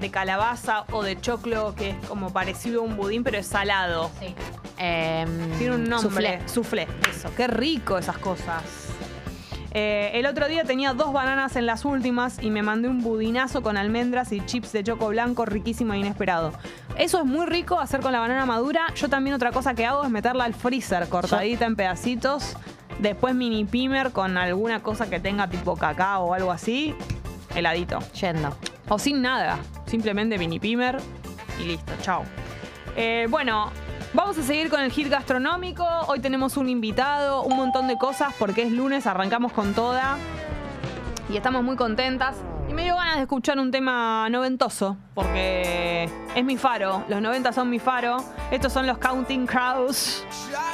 [0.00, 4.10] De calabaza o de choclo, que es como parecido a un budín, pero es salado.
[4.20, 4.34] Sí.
[4.78, 6.08] Em, Tiene un nombre.
[6.08, 6.40] soufflé.
[6.48, 6.88] Soufflé.
[7.10, 8.62] Eso, qué rico esas cosas.
[9.72, 13.62] Eh, el otro día tenía dos bananas en las últimas y me mandé un budinazo
[13.62, 16.52] con almendras y chips de choco blanco riquísimo e inesperado.
[16.96, 18.86] Eso es muy rico hacer con la banana madura.
[18.94, 22.56] Yo también otra cosa que hago es meterla al freezer cortadita en pedacitos.
[22.98, 26.94] Después mini pimer con alguna cosa que tenga tipo cacao o algo así.
[27.54, 28.00] Heladito.
[28.20, 28.56] Yendo.
[28.88, 29.58] O sin nada.
[29.86, 30.98] Simplemente mini pimer
[31.60, 31.92] y listo.
[32.02, 32.24] Chao.
[32.96, 33.70] Eh, bueno,
[34.14, 35.86] vamos a seguir con el hit gastronómico.
[36.08, 40.16] Hoy tenemos un invitado, un montón de cosas porque es lunes, arrancamos con toda.
[41.30, 42.36] Y estamos muy contentas.
[42.78, 47.02] Me dio ganas de escuchar un tema noventoso, porque es mi faro.
[47.08, 48.18] Los 90 son mi faro.
[48.52, 50.24] Estos son los Counting Crows.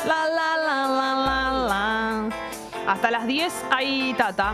[0.07, 2.93] La la la la la la.
[2.93, 4.53] Hasta las 10 hay Tata.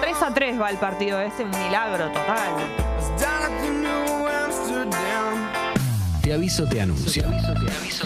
[0.00, 2.54] 3 a 3 va el partido este, un milagro total.
[6.22, 7.24] Te aviso, te anuncio.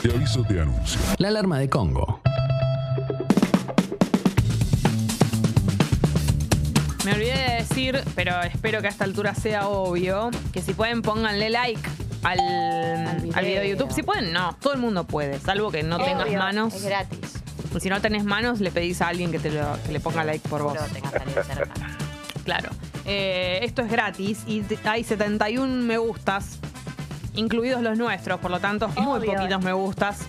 [0.03, 1.01] Te aviso, te anuncio.
[1.19, 2.21] La alarma de Congo.
[7.05, 11.03] Me olvidé de decir, pero espero que a esta altura sea obvio, que si pueden
[11.03, 11.81] pónganle like
[12.23, 13.43] al, al video.
[13.43, 13.61] video.
[13.63, 13.93] de YouTube.
[13.93, 16.73] Si pueden, no, todo el mundo puede, salvo que no tengas manos.
[16.75, 17.19] Es gratis.
[17.77, 20.25] Y si no tenés manos, le pedís a alguien que, te lo- que le ponga
[20.25, 20.79] like por vos.
[22.45, 22.71] Claro.
[23.07, 26.59] Eh, esto es gratis y hay 71 me gustas,
[27.35, 29.33] incluidos los nuestros, por lo tanto, muy Obvio.
[29.35, 30.29] poquitos me gustas.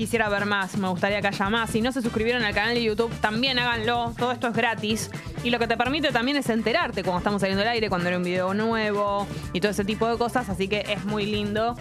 [0.00, 1.68] Quisiera ver más, me gustaría que haya más.
[1.68, 4.14] Si no se suscribieron al canal de YouTube, también háganlo.
[4.16, 5.10] Todo esto es gratis.
[5.44, 8.14] Y lo que te permite también es enterarte cuando estamos saliendo al aire, cuando hay
[8.14, 10.48] un video nuevo y todo ese tipo de cosas.
[10.48, 11.76] Así que es muy lindo.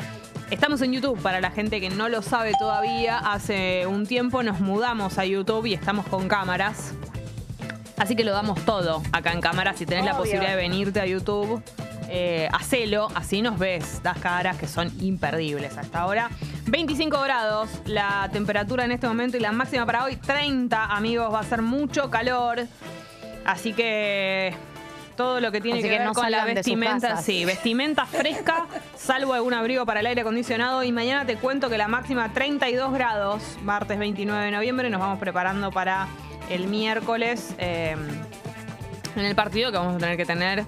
[0.52, 3.20] Estamos en YouTube, para la gente que no lo sabe todavía.
[3.20, 6.92] Hace un tiempo nos mudamos a YouTube y estamos con cámaras.
[7.96, 9.76] Así que lo damos todo acá en cámara.
[9.78, 11.64] Si tenés la posibilidad de venirte a YouTube,
[12.10, 13.08] eh, hacelo.
[13.16, 14.04] Así nos ves.
[14.04, 16.30] Das caras que son imperdibles hasta ahora.
[16.70, 21.34] 25 grados la temperatura en este momento y la máxima para hoy 30, amigos.
[21.34, 22.68] Va a ser mucho calor.
[23.44, 24.54] Así que
[25.16, 29.34] todo lo que tiene que, que ver no con la vestimenta, sí, vestimenta fresca, salvo
[29.34, 30.84] algún abrigo para el aire acondicionado.
[30.84, 34.90] Y mañana te cuento que la máxima 32 grados, martes 29 de noviembre.
[34.92, 36.08] Nos vamos preparando para
[36.52, 37.96] el miércoles eh,
[39.16, 40.66] en el partido que vamos a tener que tener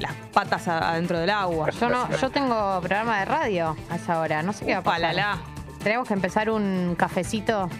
[0.00, 1.70] las patas adentro del agua.
[1.70, 4.42] Yo no, yo tengo programa de radio a esa hora.
[4.42, 5.38] No sé qué va a pasar.
[5.82, 7.70] Tenemos que empezar un cafecito,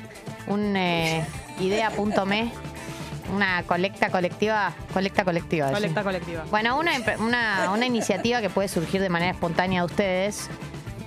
[0.46, 1.26] un eh,
[1.58, 2.52] idea.me,
[3.34, 5.68] una colecta colectiva, colecta colectiva.
[5.68, 5.74] sí.
[5.74, 6.44] Colecta colectiva.
[6.50, 10.48] Bueno, una, una, una iniciativa que puede surgir de manera espontánea de ustedes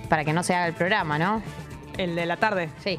[0.08, 1.42] para que no se haga el programa, ¿no?
[1.96, 2.68] El de la tarde.
[2.84, 2.98] Sí.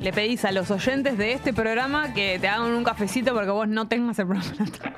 [0.00, 3.68] Le pedís a los oyentes de este programa que te hagan un cafecito porque vos
[3.68, 4.50] no tengas el programa.
[4.58, 4.96] en la tarde.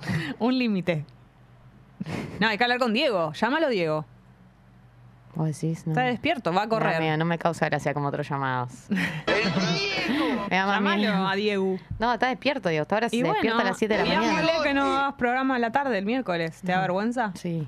[0.38, 1.04] un límite.
[2.40, 3.32] No, hay que hablar con Diego.
[3.32, 4.04] Llámalo, Diego.
[5.34, 5.92] Vos decís, no.
[5.92, 7.18] Está despierto, va a No, correr.
[7.18, 8.72] no me causa gracia como otros llamados.
[8.90, 11.28] me da más Llamalo miedo.
[11.28, 11.78] a Diego.
[11.98, 12.82] No, está despierto, digo.
[12.82, 14.28] Hasta ahora se Y bueno, despierta a las 7 de la mañana.
[14.40, 16.60] digámosle que no hagas programa a la tarde el miércoles.
[16.64, 17.32] ¿Te da vergüenza?
[17.34, 17.66] Sí.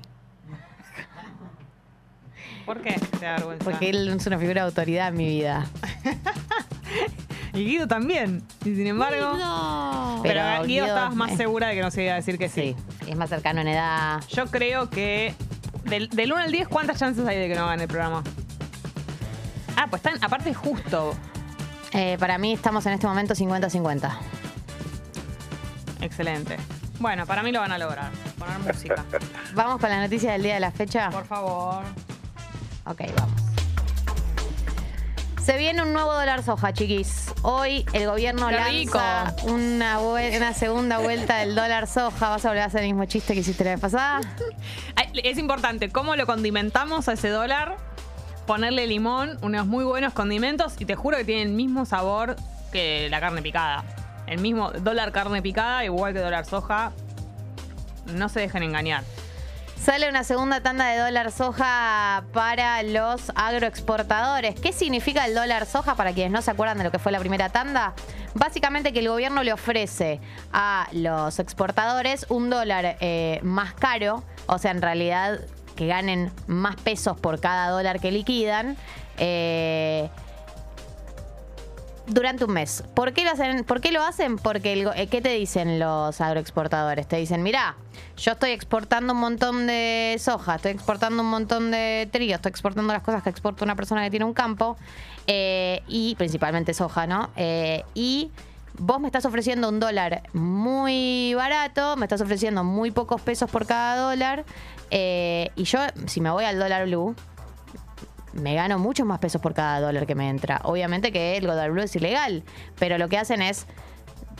[2.67, 3.63] ¿Por qué te da vergüenza?
[3.65, 5.65] Porque él es una figura de autoridad en mi vida.
[7.55, 8.43] Y Guido también.
[8.63, 9.31] Y sin embargo.
[10.21, 12.49] Pero, Pero Guido, Guido, estabas más segura de que no se iba a decir que
[12.49, 12.75] sí.
[13.03, 14.21] Sí, es más cercano en edad.
[14.29, 15.33] Yo creo que.
[15.85, 18.23] Del, del 1 al 10, ¿cuántas chances hay de que no hagan el programa?
[19.77, 20.23] Ah, pues están.
[20.23, 21.15] Aparte, justo.
[21.93, 24.11] Eh, para mí estamos en este momento 50-50.
[26.01, 26.57] Excelente.
[26.99, 28.11] Bueno, para mí lo van a lograr.
[28.37, 29.05] Poner música.
[29.53, 31.09] Vamos con la noticia del día de la fecha.
[31.09, 31.83] Por favor.
[32.85, 33.44] Ok, vamos.
[35.45, 37.31] Se viene un nuevo dólar soja, chiquis.
[37.43, 39.53] Hoy el gobierno Qué lanza rico.
[39.53, 42.29] una, segunda vuelta del dólar soja.
[42.29, 44.21] ¿Vas a volver a hacer el mismo chiste que hiciste la vez pasada?
[45.23, 47.77] Es importante cómo lo condimentamos a ese dólar.
[48.47, 50.77] Ponerle limón, unos muy buenos condimentos.
[50.79, 52.37] Y te juro que tiene el mismo sabor
[52.71, 53.83] que la carne picada.
[54.25, 56.91] El mismo dólar carne picada, igual que dólar soja.
[58.07, 59.03] No se dejen engañar.
[59.85, 64.59] Sale una segunda tanda de dólar soja para los agroexportadores.
[64.59, 67.19] ¿Qué significa el dólar soja para quienes no se acuerdan de lo que fue la
[67.19, 67.93] primera tanda?
[68.33, 70.19] Básicamente que el gobierno le ofrece
[70.51, 75.41] a los exportadores un dólar eh, más caro, o sea, en realidad
[75.75, 78.77] que ganen más pesos por cada dólar que liquidan.
[79.17, 80.09] eh,
[82.07, 82.83] durante un mes.
[82.93, 83.63] ¿Por qué lo hacen?
[83.63, 84.37] ¿Por qué lo hacen?
[84.37, 87.07] Porque, el eh, ¿qué te dicen los agroexportadores?
[87.07, 87.75] Te dicen, mira,
[88.17, 92.93] yo estoy exportando un montón de soja, estoy exportando un montón de trigo, estoy exportando
[92.93, 94.77] las cosas que exporta una persona que tiene un campo,
[95.27, 97.29] eh, y principalmente soja, ¿no?
[97.35, 98.31] Eh, y
[98.77, 103.65] vos me estás ofreciendo un dólar muy barato, me estás ofreciendo muy pocos pesos por
[103.65, 104.45] cada dólar,
[104.91, 107.15] y yo, si me voy al dólar blue,
[108.35, 110.61] me gano muchos más pesos por cada dólar que me entra.
[110.63, 112.43] Obviamente que el dólar blue es ilegal,
[112.77, 113.65] pero lo que hacen es,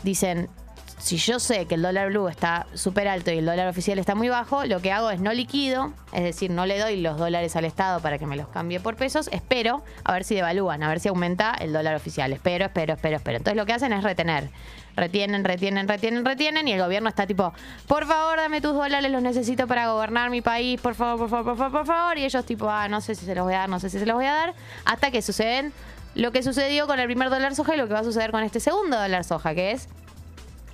[0.03, 0.49] dicen,
[0.97, 4.15] si yo sé que el dólar blue está súper alto y el dólar oficial está
[4.15, 7.55] muy bajo, lo que hago es no liquido, es decir, no le doy los dólares
[7.55, 10.89] al Estado para que me los cambie por pesos, espero a ver si devalúan, a
[10.89, 12.31] ver si aumenta el dólar oficial.
[12.33, 13.37] Espero, espero, espero, espero.
[13.37, 14.49] Entonces lo que hacen es retener.
[14.95, 17.53] Retienen, retienen, retienen, retienen y el gobierno está tipo,
[17.87, 21.45] por favor, dame tus dólares, los necesito para gobernar mi país, por favor, por favor,
[21.45, 22.17] por favor, por favor.
[22.17, 23.99] Y ellos tipo, ah, no sé si se los voy a dar, no sé si
[23.99, 24.53] se los voy a dar,
[24.85, 25.73] hasta que suceden
[26.15, 28.41] lo que sucedió con el primer dólar soja y lo que va a suceder con
[28.43, 29.89] este segundo dólar soja, que es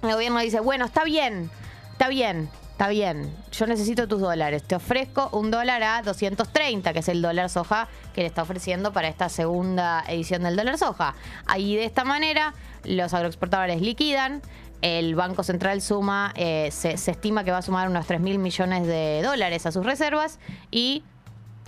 [0.03, 1.49] el gobierno dice, bueno, está bien,
[1.91, 6.99] está bien, está bien, yo necesito tus dólares, te ofrezco un dólar a 230, que
[6.99, 11.15] es el dólar soja que le está ofreciendo para esta segunda edición del dólar soja.
[11.45, 12.53] Ahí de esta manera
[12.83, 14.41] los agroexportadores liquidan,
[14.81, 18.39] el Banco Central suma, eh, se, se estima que va a sumar unos 3 mil
[18.39, 20.39] millones de dólares a sus reservas
[20.71, 21.03] y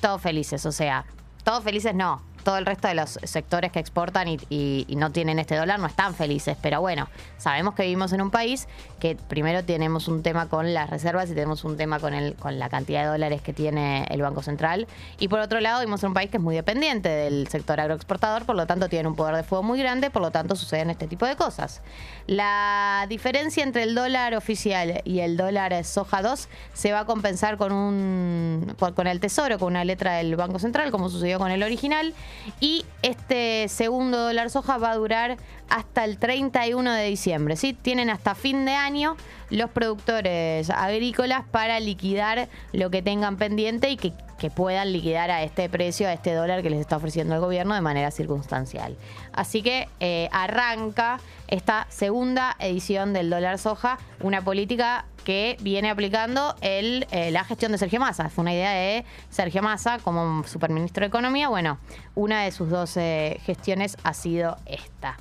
[0.02, 1.06] todos felices, o sea,
[1.44, 2.22] todos felices no.
[2.44, 5.88] Todo el resto de los sectores que exportan y, y- no tienen este dólar no
[5.88, 8.68] están felices, pero bueno, sabemos que vivimos en un país
[9.00, 12.60] que primero tenemos un tema con las reservas y tenemos un tema con, el, con
[12.60, 14.88] la cantidad de dólares que tiene el Banco Central.
[15.20, 18.46] Y por otro lado, vivimos en un país que es muy dependiente del sector agroexportador,
[18.46, 21.08] por lo tanto tiene un poder de fuego muy grande, por lo tanto suceden este
[21.08, 21.82] tipo de cosas.
[22.28, 27.58] La diferencia entre el dólar oficial y el dólar soja 2 se va a compensar
[27.58, 31.64] con un con el tesoro, con una letra del Banco Central, como sucedió con el
[31.64, 32.14] original.
[32.60, 35.38] Y este segundo dólar soja va a durar
[35.70, 37.56] hasta el 31 de diciembre.
[37.56, 37.74] ¿sí?
[37.74, 39.18] Tienen hasta fin de año
[39.50, 44.14] los productores agrícolas para liquidar lo que tengan pendiente y que,
[44.54, 47.80] puedan liquidar a este precio, a este dólar que les está ofreciendo el gobierno de
[47.80, 48.98] manera circunstancial.
[49.32, 56.56] Así que eh, arranca esta segunda edición del dólar soja, una política que viene aplicando
[56.62, 58.30] el, eh, la gestión de Sergio Massa.
[58.30, 61.50] Fue una idea de Sergio Massa como superministro de Economía.
[61.50, 61.80] Bueno,
[62.16, 65.18] una de sus dos eh, gestiones ha sido esta.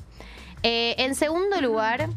[0.63, 2.09] Eh, en segundo lugar,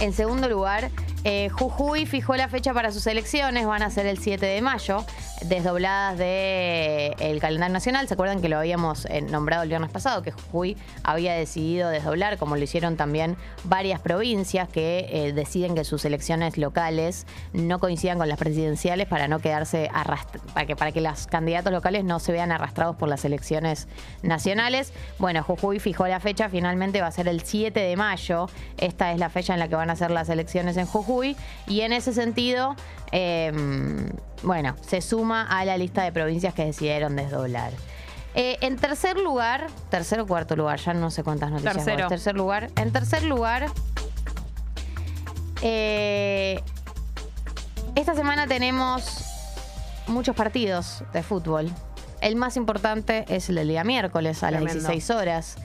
[0.00, 0.90] en segundo lugar,
[1.24, 5.04] eh, Jujuy fijó la fecha para sus elecciones, van a ser el 7 de mayo,
[5.42, 8.08] desdobladas del calendario nacional.
[8.08, 10.22] ¿Se acuerdan que lo habíamos eh, nombrado el viernes pasado?
[10.22, 15.84] Que Jujuy había decidido desdoblar, como lo hicieron también varias provincias que eh, deciden que
[15.84, 19.90] sus elecciones locales no coincidan con las presidenciales para no quedarse
[20.54, 23.88] para que, para que los candidatos locales no se vean arrastrados por las elecciones
[24.22, 24.94] nacionales.
[25.18, 28.48] Bueno, Jujuy fijó la fecha, finalmente va a ser el 7 de mayo.
[28.78, 31.09] Esta es la fecha en la que van a ser las elecciones en Jujuy.
[31.66, 32.76] Y en ese sentido,
[33.12, 33.52] eh,
[34.42, 37.72] bueno, se suma a la lista de provincias que decidieron desdoblar.
[38.34, 41.74] Eh, en tercer lugar, tercer o cuarto lugar, ya no sé cuántas noticias.
[41.74, 42.08] Tercero.
[42.08, 42.70] Tercer lugar.
[42.76, 43.66] En tercer lugar,
[45.62, 46.62] eh,
[47.96, 49.24] esta semana tenemos
[50.06, 51.70] muchos partidos de fútbol.
[52.20, 54.88] El más importante es el del día miércoles a las Tremendo.
[54.88, 55.56] 16 horas.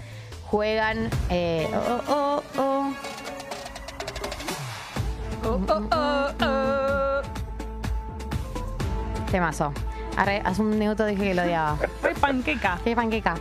[0.46, 1.10] Juegan.
[1.30, 2.94] eh, oh, oh, oh,
[5.46, 7.22] Oh, oh, oh, oh.
[9.30, 9.72] Temazo.
[10.18, 11.78] Arre, hace un minuto dije que lo odiaba.
[12.04, 12.80] Re panqueca.
[12.84, 13.36] Qué panqueca.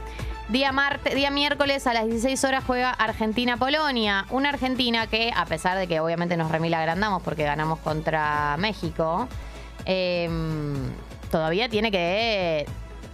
[0.49, 4.27] Día, marte, día miércoles a las 16 horas juega Argentina-Polonia.
[4.29, 9.27] Una Argentina que, a pesar de que obviamente nos remila agrandamos porque ganamos contra México,
[9.87, 10.29] eh,
[11.31, 12.67] todavía tiene que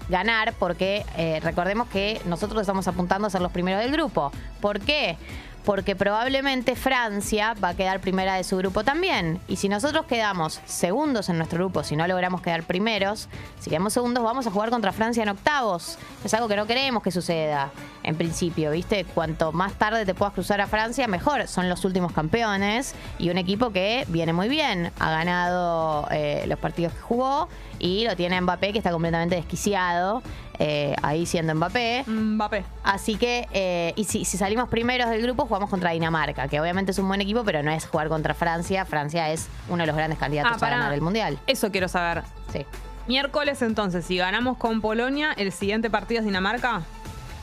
[0.09, 4.33] ganar porque eh, recordemos que nosotros estamos apuntando a ser los primeros del grupo.
[4.61, 5.17] ¿Por qué?
[5.65, 9.41] Porque probablemente Francia va a quedar primera de su grupo también.
[9.47, 13.29] Y si nosotros quedamos segundos en nuestro grupo, si no logramos quedar primeros,
[13.61, 15.99] si quedamos segundos, vamos a jugar contra Francia en octavos.
[16.25, 17.71] Es algo que no queremos que suceda
[18.03, 19.05] en principio, ¿viste?
[19.05, 21.47] Cuanto más tarde te puedas cruzar a Francia, mejor.
[21.47, 24.93] Son los últimos campeones y un equipo que viene muy bien.
[24.99, 27.49] Ha ganado eh, los partidos que jugó
[27.79, 30.23] y lo tiene Mbappé, que está completamente desquiciado.
[30.63, 32.05] Eh, ahí siendo Mbappé.
[32.07, 32.65] Mbappé.
[32.85, 36.93] Así que, eh, y si, si salimos primeros del grupo, jugamos contra Dinamarca, que obviamente
[36.93, 38.85] es un buen equipo, pero no es jugar contra Francia.
[38.85, 40.77] Francia es uno de los grandes candidatos Ah, a pará.
[40.77, 41.39] ganar el Mundial.
[41.47, 42.23] Eso quiero saber.
[42.53, 42.67] Sí.
[43.09, 46.83] Miércoles entonces, si ganamos con Polonia, el siguiente partido es Dinamarca.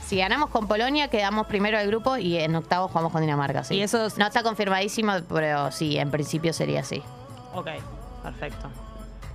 [0.06, 3.74] Si ganamos con Polonia, quedamos primero del grupo y en octavos jugamos con Dinamarca, sí.
[3.74, 7.02] Y eso es- No está confirmadísimo, pero sí, en principio sería así.
[7.52, 7.68] Ok,
[8.22, 8.70] perfecto.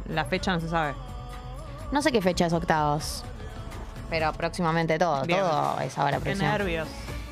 [0.09, 0.93] La fecha no se sabe.
[1.91, 3.23] No sé qué fecha es octavos,
[4.13, 5.39] pero próximamente todo, Bien.
[5.39, 6.47] todo es ahora Qué próximo.
[6.51, 6.87] nervios.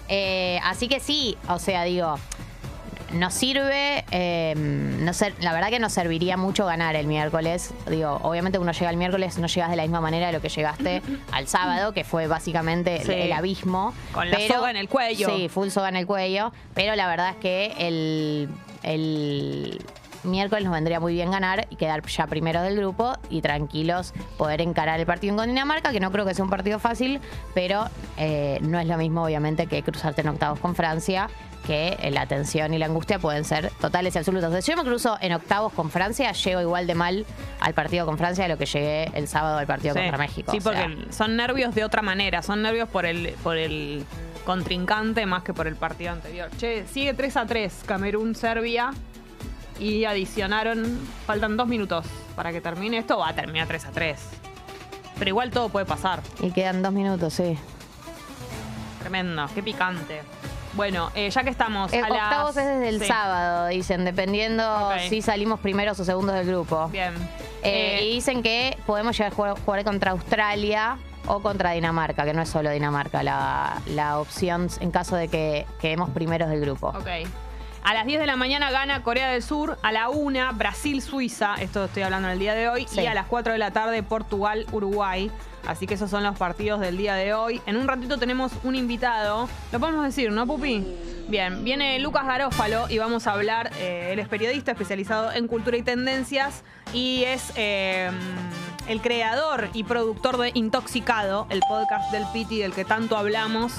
[0.07, 2.17] Eh, así que sí, o sea, digo,
[3.13, 7.71] nos sirve, eh, no ser, la verdad que nos serviría mucho ganar el miércoles.
[7.88, 10.49] Digo, obviamente uno llega el miércoles, no llegas de la misma manera de lo que
[10.49, 13.11] llegaste al sábado, que fue básicamente el- Sí.
[13.13, 13.93] el, abismo.
[14.11, 15.29] Con la soga en el cuello.
[15.29, 16.51] Sí, full soga en el cuello.
[16.73, 18.49] Pero la verdad es que el,
[18.82, 19.82] el
[20.24, 24.61] miércoles nos vendría muy bien ganar y quedar ya primero del grupo y tranquilos poder
[24.61, 27.19] encarar el partido con Dinamarca, que no creo que sea un partido fácil,
[27.53, 27.86] pero
[28.17, 31.30] eh, no es lo mismo obviamente que cruzarte en octavos con Francia,
[31.65, 34.63] que eh, la tensión y la angustia pueden ser totales y absolutas.
[34.65, 37.26] Si yo me cruzo en octavos con Francia, llego igual de mal
[37.59, 39.99] al partido con Francia de lo que llegué el sábado al partido Sí.
[39.99, 40.51] contra México.
[40.51, 42.41] Sí, O sea, porque son nervios de otra manera.
[42.41, 44.03] Son nervios por el, por el
[44.43, 46.49] contrincante más que por el partido anterior.
[46.57, 48.91] Che, sigue 3 a 3 Camerún-Serbia.
[49.82, 52.05] Y adicionaron, faltan dos minutos
[52.36, 52.99] para que termine.
[52.99, 54.19] Esto va a terminar 3 a 3.
[55.17, 56.21] Pero igual todo puede pasar.
[56.39, 57.57] y quedan dos minutos, sí.
[58.99, 60.21] Tremendo, qué picante.
[60.73, 64.05] Bueno, eh, ya que estamos El a las- octavos es desde el Sí, sábado, dicen,
[64.05, 66.88] dependiendo si salimos primeros o segundos del grupo.
[66.89, 67.13] Bien.
[67.63, 72.23] Eh, Eh, y dicen que podemos llegar a jugar, jugar contra Australia o contra Dinamarca,
[72.23, 76.61] que no es solo Dinamarca la, la opción en caso de que quedemos primeros del
[76.61, 76.88] grupo.
[76.89, 77.07] Ok.
[77.84, 81.86] A las 10 de la mañana gana Corea del Sur, a la 1 Brasil-Suiza, esto
[81.86, 83.01] estoy hablando en el día de hoy, Sí.
[83.01, 85.32] y a las 4 de la tarde Portugal-Uruguay.
[85.65, 87.59] Así que esos son los partidos del día de hoy.
[87.65, 90.86] En un ratito tenemos un invitado, lo podemos decir, ¿no, Pupi?
[91.27, 95.77] Bien, viene Lucas Garófalo y vamos a hablar, eh, él es periodista especializado en cultura
[95.77, 96.63] y tendencias
[96.93, 98.11] y es eh,
[98.88, 103.73] el creador y productor de Intoxicado, el podcast del Piti del que tanto hablamos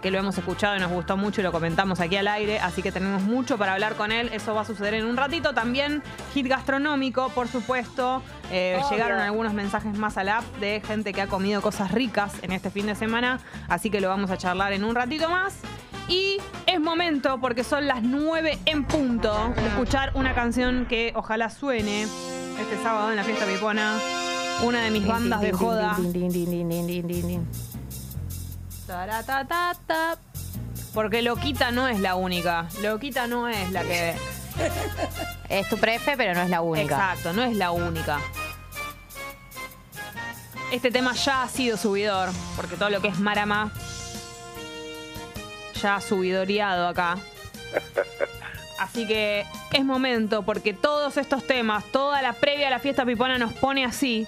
[0.00, 2.82] que lo hemos escuchado y nos gustó mucho y lo comentamos aquí al aire, así
[2.82, 4.30] que tenemos mucho para hablar con él.
[4.32, 5.54] Eso va a suceder en un ratito.
[5.54, 6.02] También
[6.34, 8.22] hit gastronómico, por supuesto.
[8.50, 12.52] Eh, llegaron algunos mensajes más al app de gente que ha comido cosas ricas en
[12.52, 15.54] este fin de semana, así que lo vamos a charlar en un ratito más.
[16.08, 21.50] Y es momento, porque son las 9 en punto, de escuchar una canción que ojalá
[21.50, 23.98] suene este sábado en la fiesta pipona.
[24.64, 25.96] Una de mis bandas de joda.
[30.94, 32.68] Porque Loquita no es la única.
[32.82, 34.14] Loquita no es la que.
[35.48, 36.96] Es tu prefe, pero no es la única.
[36.96, 38.18] Exacto, no es la única.
[40.72, 43.72] Este tema ya ha sido subidor, porque todo lo que es Marama
[45.80, 47.16] ya ha subidoreado acá.
[48.78, 53.38] Así que es momento, porque todos estos temas, toda la previa a la fiesta pipona
[53.38, 54.26] nos pone así.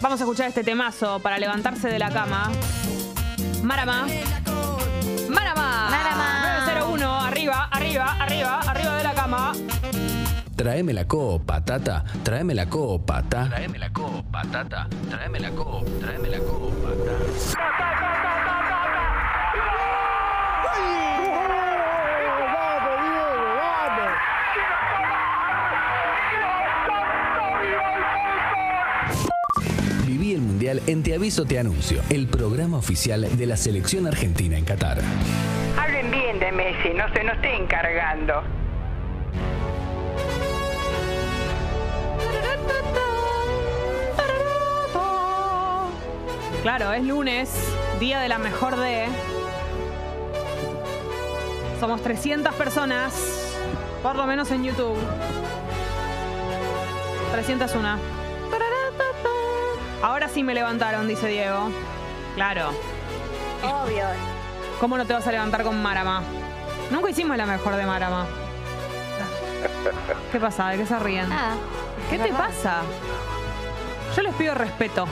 [0.00, 2.50] Vamos a escuchar este temazo para levantarse de la cama.
[3.62, 4.06] Marama.
[5.28, 5.88] Marama.
[5.90, 6.64] Marama.
[6.66, 9.52] 901, arriba, arriba, arriba, arriba de la cama.
[10.56, 12.04] Tráeme la copa, tata.
[12.22, 13.48] Tráeme la copa, ta.
[13.48, 14.88] Tráeme la copa, tata.
[15.10, 18.43] Tráeme la copa, tráeme la copa, ta.
[30.86, 34.98] En Te Aviso Te Anuncio, el programa oficial de la selección argentina en Qatar.
[35.78, 38.42] Hablen bien de Messi, no se nos estén cargando.
[46.62, 47.50] Claro, es lunes,
[48.00, 49.06] día de la mejor de.
[51.78, 53.56] Somos 300 personas,
[54.02, 54.96] por lo menos en YouTube.
[57.32, 58.13] 301.
[60.04, 61.70] Ahora sí me levantaron, dice Diego.
[62.34, 62.72] Claro.
[63.62, 64.04] Obvio.
[64.78, 66.22] ¿Cómo no te vas a levantar con Marama?
[66.90, 68.26] Nunca hicimos la mejor de Marama.
[70.30, 70.68] ¿Qué pasa?
[70.68, 71.30] ¿De qué se ríen?
[71.30, 71.54] Nada.
[72.10, 72.48] ¿Qué te verdad.
[72.48, 72.82] pasa?
[74.14, 75.06] Yo les pido respeto.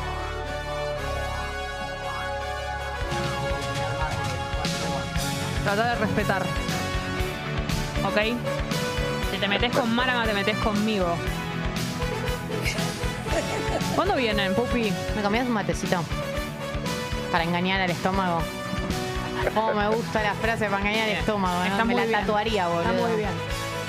[5.64, 6.42] Trata de respetar.
[8.04, 8.36] ¿Ok?
[9.30, 11.16] Si te metes con Marama, te metes conmigo.
[13.94, 14.92] ¿Cuándo vienen, Pupi?
[15.16, 16.02] ¿Me comías un matecito?
[17.30, 18.40] Para engañar al estómago.
[19.56, 21.58] Oh, me gusta la frase para engañar al estómago.
[21.58, 21.64] ¿no?
[21.64, 22.20] Está Me muy la bien.
[22.20, 22.82] tatuaría, boludo.
[22.90, 23.30] Está muy bien.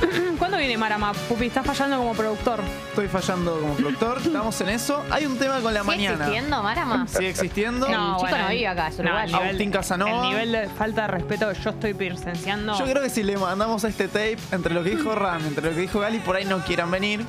[0.39, 1.13] ¿Cuándo viene Marama?
[1.13, 2.59] Pupi, estás fallando como productor.
[2.89, 4.17] Estoy fallando como productor.
[4.17, 5.01] Estamos en eso.
[5.11, 6.15] Hay un tema con la ¿Sigue mañana.
[6.25, 7.07] existiendo, Marama?
[7.07, 7.85] Sigue existiendo.
[7.87, 9.37] El chico no vive acá, es no, uruguayo.
[9.37, 10.11] el Agustín Casanova.
[10.11, 12.77] El nivel de falta de respeto que yo estoy presenciando.
[12.77, 15.69] Yo creo que si le mandamos a este tape, entre lo que dijo Ram, entre
[15.69, 17.25] lo que dijo Gali, por ahí no quieran venir.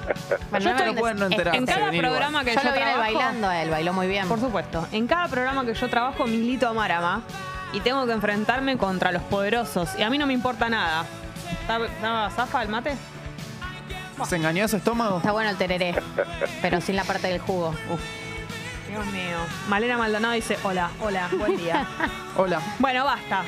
[0.50, 1.58] Bueno, Yo no estoy- me- pueden no en- enterarse.
[1.58, 3.92] en cada programa que Yo yo, lo vi en el trabajo, bailando a él, bailó
[3.92, 4.28] muy bien.
[4.28, 4.86] Por supuesto.
[4.92, 7.22] En cada programa que yo trabajo milito a Marama
[7.72, 9.90] y tengo que enfrentarme contra los poderosos.
[9.98, 11.04] Y a mí no me importa nada.
[11.60, 12.96] ¿Está, está zafa el mate?
[14.28, 15.16] ¿Se engañó su estómago?
[15.18, 15.94] Está bueno el tereré,
[16.62, 17.70] pero sin la parte del jugo.
[17.92, 18.00] Uf.
[18.88, 19.38] Dios mío.
[19.68, 21.84] Malena Maldonado dice, hola, hola, buen día.
[22.36, 22.60] Hola.
[22.78, 23.42] bueno, basta.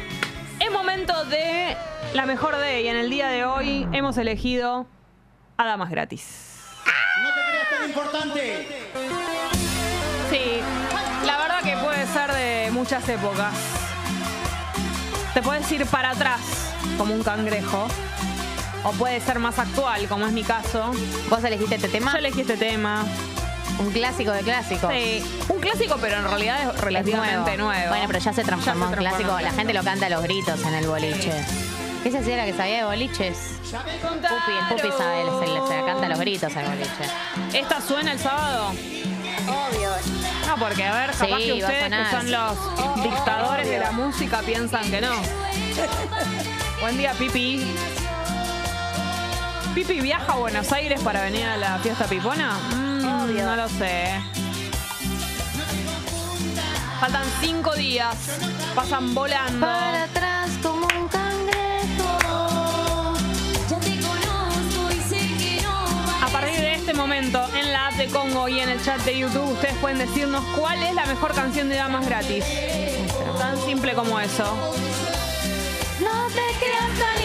[0.58, 1.76] Es momento de
[2.14, 4.88] la mejor de y en el día de hoy hemos elegido
[5.56, 6.45] a Damas Gratis.
[7.22, 8.66] No te creas tan importante.
[10.30, 10.60] Sí,
[11.24, 13.54] la verdad que puede ser de muchas épocas.
[15.34, 16.40] Te puedes ir para atrás
[16.98, 17.88] como un cangrejo.
[18.84, 20.92] O puede ser más actual, como es mi caso.
[21.28, 22.12] ¿Vos elegiste este tema?
[22.12, 23.04] Yo elegí este tema.
[23.78, 24.90] Un clásico de clásicos.
[24.92, 27.88] Sí, un clásico, pero en realidad es Es relativamente nuevo.
[27.88, 29.38] Bueno, pero ya se transformó Ya se en clásico.
[29.38, 31.30] en La gente lo canta a los gritos en el boliche.
[31.30, 31.75] ¿Qué
[32.10, 33.36] se hacía la que sabía de boliches?
[33.70, 36.90] Pupi, el Pupi sabe, se, le- se canta los gritos al boliche.
[37.54, 38.68] ¿Esta suena el sábado?
[38.68, 39.90] Obvio.
[40.46, 42.10] No, porque a ver, capaz Sí, que va a ustedes, que sonar.
[42.10, 45.12] son los dictadores de la música, piensan que no.
[46.80, 47.66] Buen día, Pipi.
[49.74, 52.54] ¿Pipi viaja a Buenos Aires para venir a la fiesta pipona?
[52.74, 54.08] Mm, no lo sé.
[57.00, 58.16] Faltan cinco días.
[58.74, 59.66] Pasan volando.
[59.66, 61.75] Para atrás como un cangrejo.
[66.22, 69.18] A partir de este momento, en la app de Congo y en el chat de
[69.18, 72.44] YouTube, ustedes pueden decirnos cuál es la mejor canción de Damas Gratis.
[73.38, 74.44] Tan simple como eso.
[76.00, 77.15] No te creas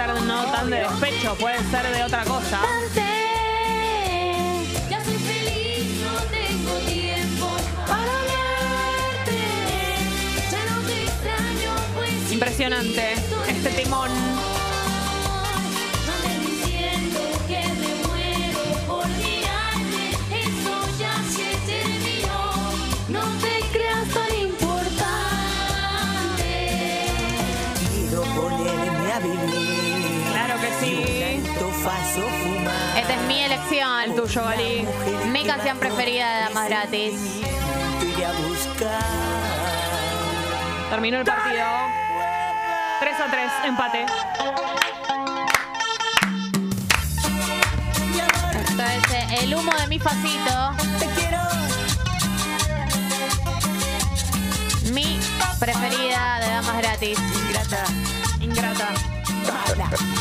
[0.00, 1.34] ser no tan de despecho.
[1.36, 2.60] Puede ser de otra cosa.
[4.88, 7.48] Ya soy feliz, no tengo tiempo
[7.86, 9.38] para hablarte.
[10.50, 12.32] Ya no te extraño, pues.
[12.32, 13.14] Impresionante
[13.48, 14.29] este timón.
[34.34, 34.86] Gali.
[35.32, 37.14] Mi canción preferida de Damas Gratis.
[40.88, 41.66] Terminó el partido.
[43.00, 44.06] 3 a 3, empate.
[48.68, 50.74] Esto es eh, el humo de mi facito.
[54.92, 55.18] Mi
[55.58, 57.18] preferida de Damas Gratis.
[57.18, 57.99] Ingrata.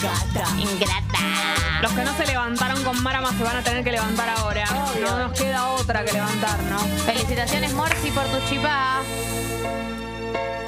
[0.02, 0.50] Gata.
[0.58, 1.82] Ingrata.
[1.82, 4.66] Los que no se levantaron con Marama se van a tener que levantar ahora.
[5.02, 6.84] No nos queda otra que levantarnos.
[7.06, 9.02] Felicitaciones, Morsi, por tu chipá.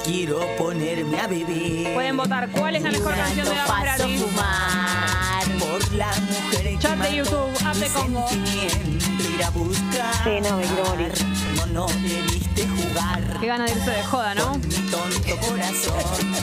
[0.04, 1.92] Quiero ponerme a vivir.
[1.94, 4.20] Pueden votar cuál es la mejor canción de Damas Paso Gratis.
[4.22, 5.44] fumar.
[5.58, 8.26] Por la mujer Chat de YouTube, app de Congo.
[8.32, 10.14] ir a buscar.
[10.24, 11.12] Sí, no, me quiero morir.
[11.56, 13.38] No, no debiste jugar.
[13.40, 14.54] Qué gana de irse de joda, ¿no?
[14.56, 16.34] Mi tonto corazón,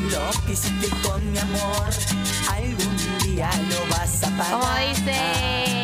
[0.00, 1.88] lo que hiciste con mi amor,
[2.50, 4.60] algún día lo vas a pagar.
[4.60, 5.75] Como dice.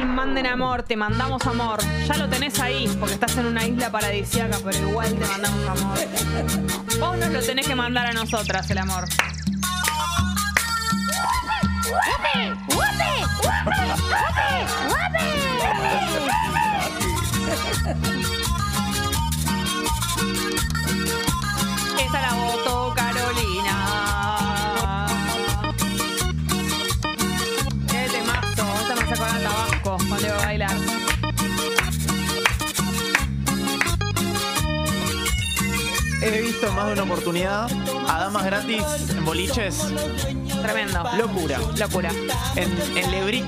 [0.00, 1.80] Manden amor, te mandamos amor.
[2.06, 5.98] Ya lo tenés ahí, porque estás en una isla paradisíaca, pero igual te mandamos amor.
[6.98, 9.04] Vos nos lo tenés que mandar a nosotras, el amor.
[36.94, 37.68] Una oportunidad
[38.08, 39.78] a damas gratis en boliches.
[40.62, 41.02] Tremendo.
[41.18, 41.58] Locura.
[41.78, 42.10] Locura.
[42.56, 43.46] En, en Lebric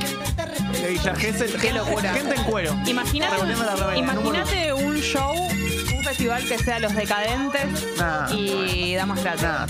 [0.73, 1.53] de Villa Gesell.
[1.61, 2.13] Qué locura.
[2.13, 2.75] Gente en cuero.
[2.87, 8.31] Imagínate, Revolviendo la remera, imagínate un show, un festival que sea Los Decadentes Nah.
[8.33, 9.43] y Damas Gratis.
[9.43, 9.67] Nada.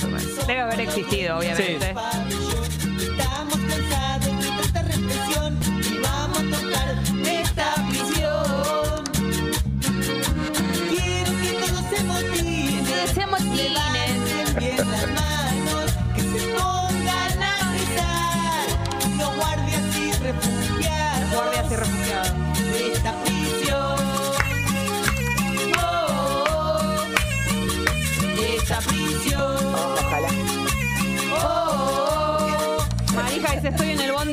[0.46, 1.94] Debe haber existido, obviamente.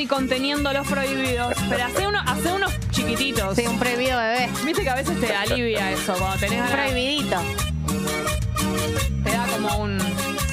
[0.07, 1.53] Conteniendo los prohibidos.
[1.69, 3.55] Pero hace, uno, hace unos chiquititos.
[3.55, 4.49] Sí, un prohibido bebé.
[4.65, 7.37] Viste que a veces te alivia eso, cuando tenés Un ganas, prohibidito.
[9.23, 9.99] te da como un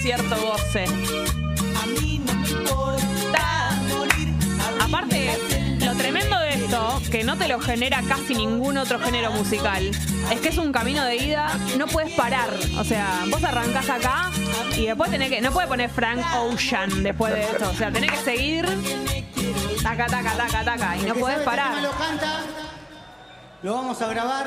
[0.00, 0.84] cierto goce.
[0.84, 4.28] a mí no me importa morir.
[4.80, 5.36] Aparte,
[5.84, 9.90] lo tremendo de esto, que no te lo genera casi ningún otro género musical,
[10.32, 12.48] es que es un camino de ida, no puedes parar.
[12.78, 14.30] O sea, vos arrancás acá
[14.76, 15.40] y después tenés que.
[15.40, 17.68] No puedes poner Frank Ocean después de esto.
[17.70, 18.66] O sea, tenés que seguir.
[19.82, 20.96] Taca, taca, taca, taca.
[20.96, 21.82] Y no que puedes sabe parar.
[21.82, 22.40] lo canta,
[23.62, 24.46] lo vamos a grabar,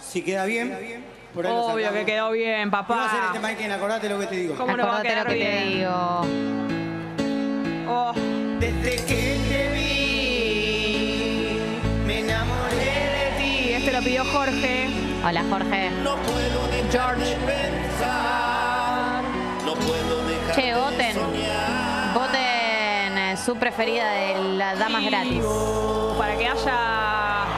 [0.00, 1.04] si queda bien.
[1.34, 3.22] Por ahí lo Obvio que quedó bien, Y va a ser papá.
[3.26, 4.54] este Maiken, acordate lo que te digo.
[4.56, 6.20] ¿Cómo no va a lo te digo.
[7.88, 8.12] Oh,
[8.60, 11.58] Desde que te vi,
[12.06, 13.72] me enamoré de y ti.
[13.74, 14.88] este lo pidió Jorge.
[15.26, 15.90] Hola, Jorge.
[16.02, 17.24] No puedo dejar George.
[17.30, 19.22] de pensar.
[19.64, 21.14] No puedo dejar Che, de voten.
[21.14, 22.14] soñar.
[22.14, 22.43] Voten
[23.44, 25.44] su preferida de las damas gratis.
[26.16, 27.53] Para que haya.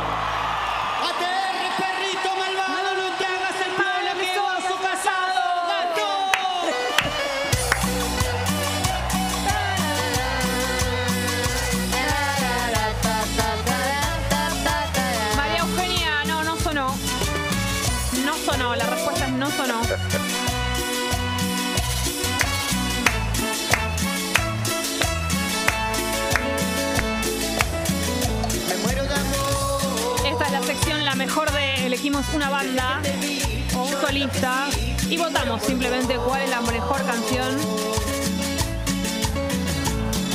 [31.97, 33.01] Elegimos una banda
[33.75, 34.67] o un solista
[35.09, 37.57] y votamos simplemente cuál es la mejor canción.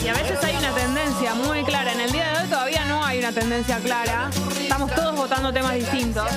[0.03, 1.93] Y a veces hay una tendencia muy clara.
[1.93, 4.32] En el día de hoy todavía no hay una tendencia clara.
[4.59, 6.28] Estamos todos votando temas distintos.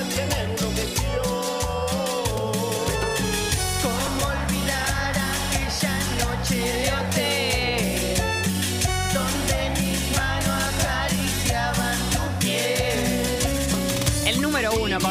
[3.81, 5.15] ¿Cómo olvidar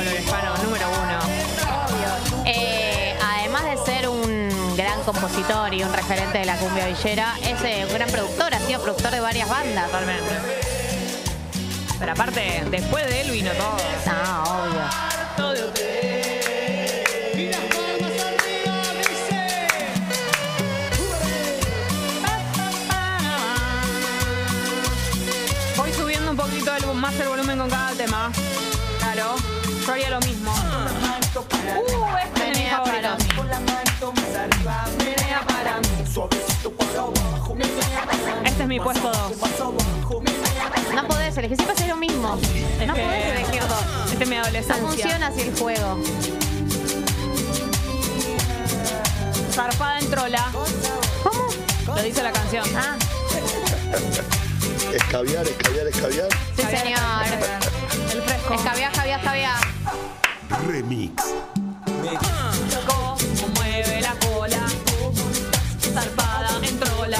[0.03, 1.19] número uno,
[1.89, 2.15] número.
[2.47, 7.61] Eh, además de ser un gran compositor y un referente de la cumbia villera, es
[7.63, 9.87] eh, un gran productor, ha sido productor de varias bandas.
[9.87, 10.35] Totalmente.
[11.99, 13.77] Pero aparte, después de él vino todo.
[14.07, 14.81] No, obvio.
[15.37, 15.51] Todo
[18.27, 19.47] arriba, dice.
[25.77, 28.31] Voy subiendo un poquito el- más el volumen con cada tema.
[28.99, 29.35] Claro,
[29.87, 30.53] yo haría lo mismo.
[30.53, 32.65] Uh, este es mi
[37.55, 37.65] mí.
[38.45, 39.37] Este es mi puesto 2.
[39.41, 40.95] Más abajo, menea para mí.
[40.95, 42.37] No podés elegir, siempre hacer lo mismo.
[42.87, 43.85] No podés elegir dos.
[44.13, 44.87] Este es mi No adolescencia.
[44.87, 45.99] funciona así el juego.
[49.53, 50.51] Zarpada en trola.
[51.23, 51.97] ¿Cómo?
[51.97, 52.65] Lo dice la canción.
[52.77, 52.97] Ah,
[54.93, 56.29] Escabiar, escabiar, escabiar.
[56.57, 57.01] sí, señor.
[58.13, 58.55] El fresco.
[58.55, 59.55] Escabiá, escabiá, escabiá.
[60.67, 61.23] Remix.
[63.55, 64.67] Mueve la cola.
[65.93, 67.19] Zarpada en trola.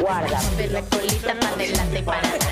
[0.00, 0.40] Guarda.
[0.56, 2.50] De la colita para adelante para atrás.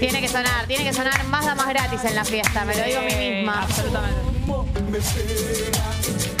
[0.00, 2.98] Tiene que sonar, tiene que sonar más damas gratis en la fiesta, me lo digo
[2.98, 3.62] a mí misma.
[3.62, 4.36] Absolutamente.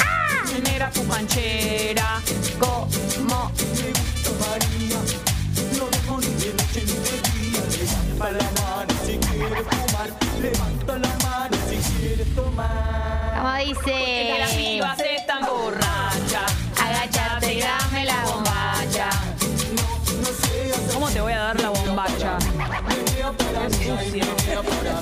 [0.00, 0.44] Ah.
[0.62, 2.20] Negra pujanchera.
[2.58, 2.88] Como
[13.46, 16.54] Como Que las dice, pibas están borrachas.
[16.82, 19.08] agachate y dame la bombacha.
[20.92, 22.38] ¿Cómo te voy a dar la bombacha?
[23.68, 24.24] Qué sucio.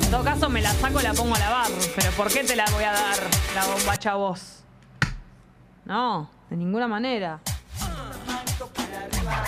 [0.03, 1.71] En todo caso me la saco y la pongo a lavar.
[1.97, 3.19] Pero ¿por qué te la voy a dar
[3.55, 4.65] la bombacha a vos?
[5.85, 7.41] No, de ninguna manera.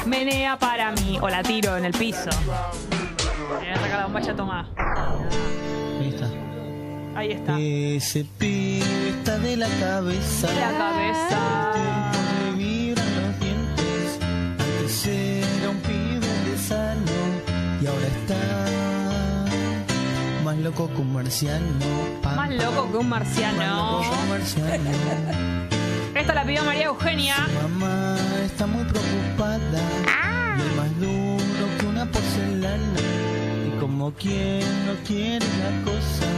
[0.07, 1.19] Menea para mí.
[1.21, 2.31] O la tiro en el piso.
[3.51, 4.01] Me voy a sacar
[4.37, 4.67] la.
[6.01, 6.29] Ahí está.
[7.19, 7.59] Ahí está.
[7.59, 10.49] Ese pibe está de la cabeza.
[10.55, 11.73] La cabeza.
[12.45, 14.19] Le vibran los dientes.
[14.59, 16.57] Antes era un pibe de
[17.83, 18.37] y ahora está
[20.45, 21.67] más loco que un marciano.
[22.23, 23.77] Más loco que un Más marciano.
[23.77, 24.91] loco que un marciano.
[26.15, 27.37] Esta la pidió María Eugenia.
[27.63, 28.16] Mamá
[28.47, 29.82] está muy preocupada.
[30.57, 33.01] Y es más duro que una porcelana.
[33.66, 36.28] Y como quien no quiere la cosa,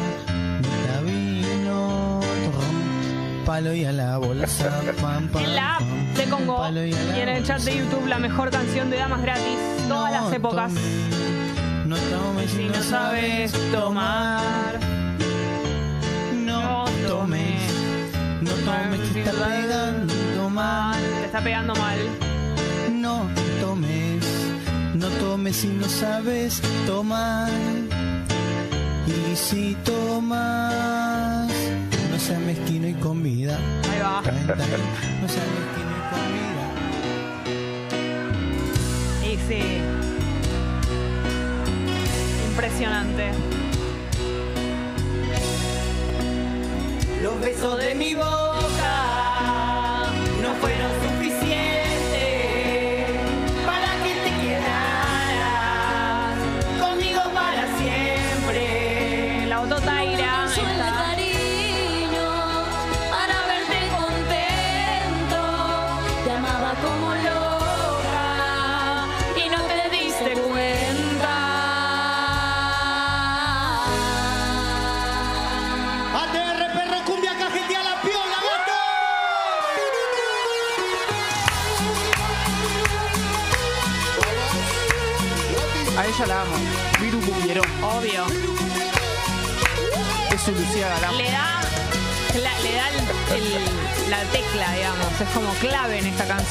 [0.63, 2.21] mira vino,
[3.45, 4.81] palo y a la bolsa.
[5.01, 7.77] Pam, pam, En la app pam, de Congo palo y en el chat de.
[7.79, 9.59] YouTube la mejor canción de damas gratis.
[9.89, 10.73] Todas las épocas.
[11.87, 14.79] No tomes Si no sabes tomar,
[16.35, 17.73] No tomes.
[18.43, 20.18] No tomes, te está pegando
[20.59, 21.01] mal.
[21.21, 21.99] te está pegando mal.
[22.91, 23.29] No
[23.61, 24.25] tomes,
[24.95, 27.51] no tomes si no sabes tomar.
[29.07, 31.49] Y si tomas,
[32.11, 33.57] no seas mezquino y con vida.
[33.91, 34.23] Ahí va.
[35.21, 36.65] No seas mezquino y con vida.
[39.31, 39.63] Y sí.
[42.51, 43.25] Impresionante.
[47.23, 48.58] Los besos de mi boca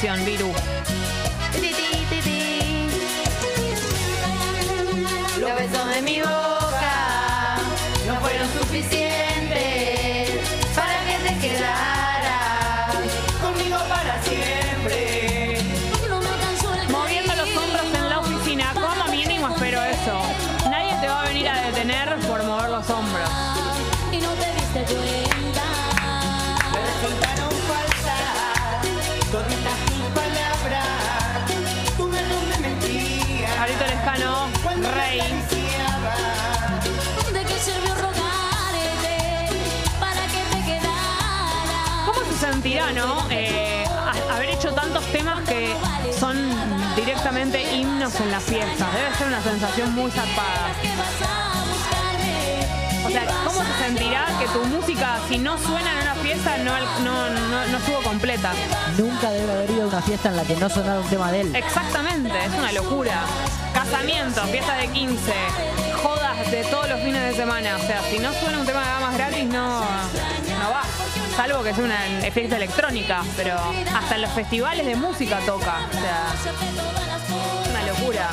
[0.00, 0.37] canción, Viru.
[47.18, 48.92] Directamente himnos en las fiestas.
[48.92, 50.70] Debe ser una sensación muy zarpada.
[53.04, 56.78] O sea, ¿cómo se sentirá que tu música, si no suena en una fiesta, no,
[57.02, 58.52] no, no, no estuvo completa?
[58.96, 61.40] Nunca debe haber ido a una fiesta en la que no sonara un tema de
[61.40, 61.56] él.
[61.56, 63.22] Exactamente, es una locura.
[63.74, 65.32] Casamiento, fiesta de 15,
[66.00, 67.76] jodas de todos los fines de semana.
[67.76, 69.82] O sea, si no suena un tema de damas gratis, no.
[71.38, 72.00] Salvo que sea una
[72.32, 73.54] fiesta electrónica, pero
[73.94, 75.86] hasta en los festivales de música toca.
[75.88, 78.28] O sea, es una locura.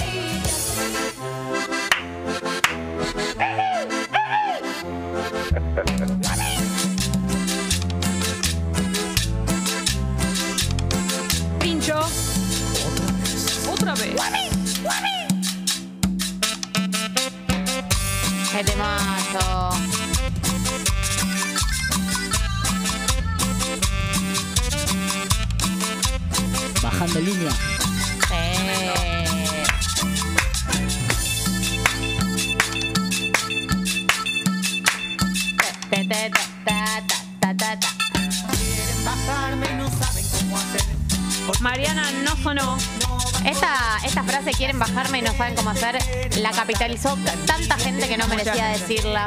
[47.45, 49.25] tanta gente que no merecía decirla,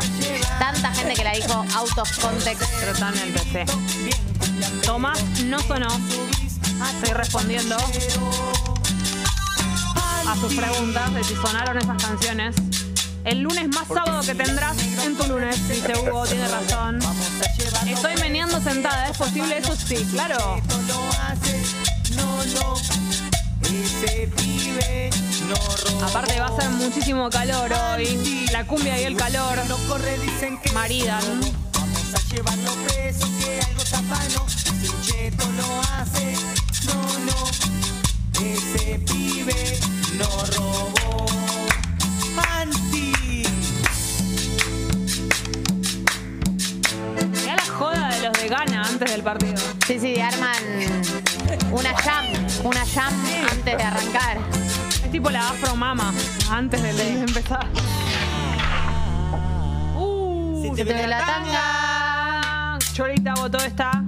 [0.59, 2.63] tanta gente que la dijo out of context.
[2.81, 4.11] Totalmente, sí.
[4.83, 5.89] Tomás no sonó.
[5.89, 7.77] Estoy respondiendo
[10.27, 12.57] a sus preguntas de si sonaron esas canciones.
[13.25, 16.99] El lunes más sábado que tendrás en tu lunes, dice Hugo, tiene razón.
[17.87, 19.77] Estoy meneando sentada, ¿es posible eso?
[19.77, 20.63] Sí, claro.
[26.03, 28.47] Aparte va a ser muchísimo calor hoy.
[28.53, 29.59] La cumbia y el calor.
[30.73, 31.41] Maridan.
[31.73, 34.49] Vamos a llevarlo preso que algo tapano.
[34.49, 36.35] Si un cheto lo hace,
[36.87, 37.51] no, no.
[38.41, 39.79] Ese pibe
[40.17, 41.27] no robó.
[42.35, 43.13] Manti.
[47.33, 49.57] Mirá la joda de los de Gana antes del partido.
[49.87, 51.19] Sí, sí, arman
[51.73, 52.25] una jam,
[52.65, 53.13] una jam
[53.77, 54.39] de arrancar.
[55.05, 56.13] Es tipo la afro mama
[56.51, 57.67] antes de, empezar.
[59.95, 62.79] Uh, se, te, la tanga.
[62.95, 64.05] Chorita botó esta.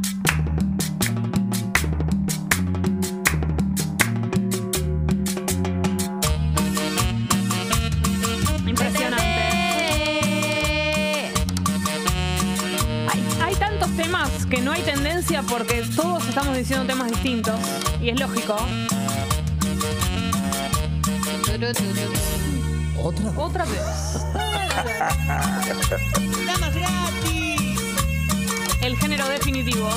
[13.97, 17.61] temas que no hay tendencia porque todos estamos diciendo temas distintos
[18.01, 18.57] y es lógico.
[21.63, 23.31] ¿Otra?
[23.31, 23.37] vez.
[23.37, 24.25] Otra vez.
[26.47, 27.81] Damas gratis.
[28.81, 29.91] El género definitivo.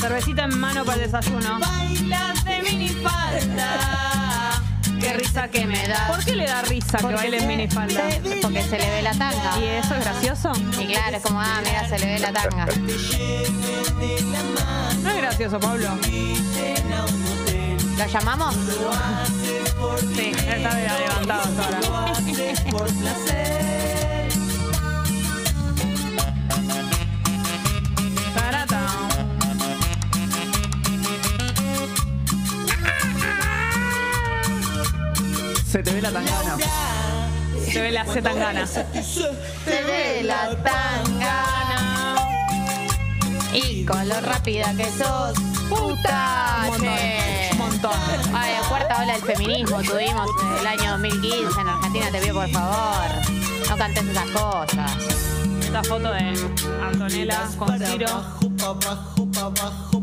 [0.00, 1.58] Cervecita en mano para el desayuno.
[1.60, 4.09] Bailas de minifalda
[5.10, 6.06] qué risa que me da.
[6.08, 8.02] ¿Por qué le da risa que baile en minifalda?
[8.42, 9.58] Porque se le ve la tanga.
[9.58, 10.52] ¿Y eso es gracioso?
[10.78, 12.66] Y claro, es como, ah, mira, se le ve la tanga.
[15.02, 15.88] No es gracioso, Pablo.
[17.98, 18.54] ¿Lo llamamos?
[20.14, 21.80] Sí, está levantado ahora.
[35.70, 36.56] Se te ve la tangana.
[37.64, 38.66] Se ve la C tangana.
[38.66, 38.82] Se
[39.64, 42.16] ve la tangana.
[43.52, 45.38] Y con lo rápida que sos,
[45.68, 46.66] puta.
[47.52, 47.92] Un montón.
[48.34, 52.10] Ay, cuarta ola del feminismo tuvimos en el año 2015 en Argentina.
[52.10, 53.06] Te pido, por favor,
[53.68, 55.29] no cantes esas cosas
[55.70, 56.34] esta foto de
[56.82, 58.06] Antonella con Ciro.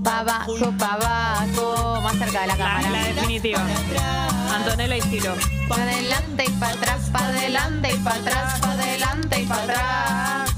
[0.02, 2.89] Pa' abajo, pa' abajo, más cerca de la La, cámara.
[2.89, 3.60] la definitiva.
[4.56, 5.34] Antonella y Ciro.
[5.68, 10.52] Pa' adelante y para atrás, pa' adelante y para atrás, pa' adelante y para atrás.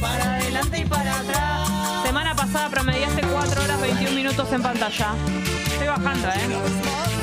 [0.00, 1.68] Para adelante y para atrás.
[2.04, 5.14] Semana pasada promediaste 4 horas 21 minutos en pantalla.
[5.66, 7.17] Estoy bajando, ¿eh?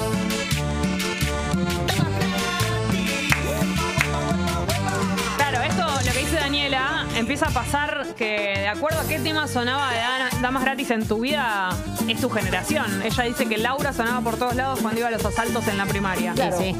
[6.46, 9.98] Daniela, empieza a pasar que de acuerdo a qué tema sonaba de
[10.44, 11.70] Damas Gratis en tu vida,
[12.08, 13.02] es tu generación.
[13.02, 15.88] Ella dice que Laura sonaba por todos lados cuando iba a los asaltos en la
[15.88, 16.34] primaria.
[16.34, 16.56] Claro.
[16.60, 16.76] Sí.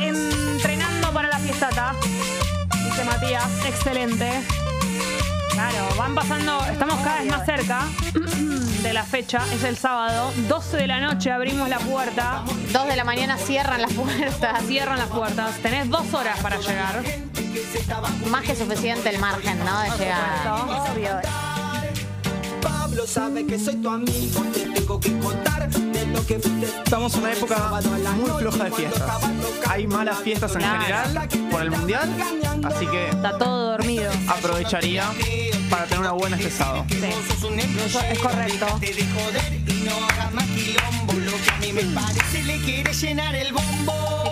[0.00, 1.94] Entrenando para la fiestata,
[2.86, 3.50] dice Matías.
[3.66, 4.30] Excelente.
[5.50, 7.86] Claro, van pasando, estamos cada vez más cerca
[8.82, 12.42] de la fecha, es el sábado, 12 de la noche abrimos la puerta.
[12.72, 14.64] 2 de la mañana cierran las puertas.
[14.66, 15.56] Cierran las puertas.
[15.58, 17.02] Tenés dos horas para llegar.
[18.30, 19.80] Más que suficiente el margen, ¿no?
[19.82, 21.22] De llegar.
[22.60, 24.44] Pablo sabe que soy tu amigo,
[26.84, 27.80] Estamos en una época
[28.16, 29.10] muy floja de fiestas.
[29.68, 32.08] Hay malas fiestas en general por el mundial,
[32.64, 33.08] así que.
[33.08, 34.10] Está todo dormido.
[34.28, 35.04] Aprovecharía
[35.72, 38.66] para tener una buena este es correcto.
[41.72, 41.82] me
[42.42, 44.24] le quiere llenar el bombo.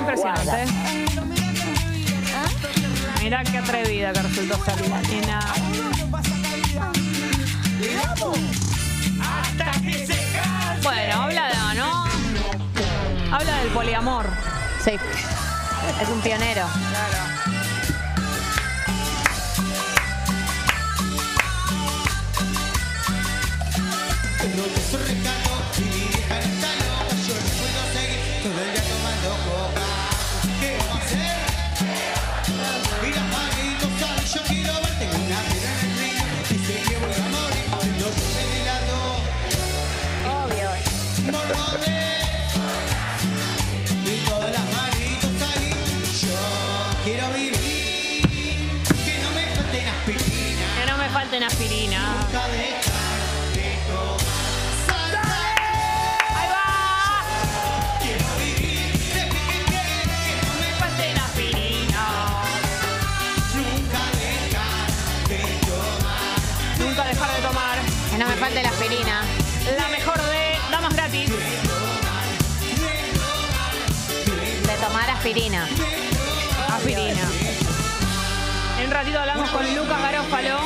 [0.00, 0.64] Impresionante.
[2.34, 2.48] ¿Ah?
[3.22, 4.74] Mira qué atrevida que resultó ser.
[10.82, 12.04] Bueno, habla de, ¿no?
[13.34, 14.26] Habla del poliamor.
[14.84, 14.92] Sí.
[16.00, 16.66] Es un pionero.
[16.90, 17.24] Claro.
[75.24, 75.66] Aspirina.
[76.68, 77.30] Aspirina.
[78.78, 80.58] En un ratito hablamos con Lucas Garófalo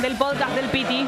[0.00, 1.06] del podcast del Piti.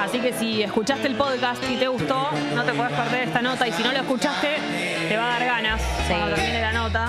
[0.00, 3.68] Así que si escuchaste el podcast y te gustó, no te puedes perder esta nota.
[3.68, 4.56] Y si no lo escuchaste,
[5.10, 7.06] te va a dar ganas cuando termine la nota.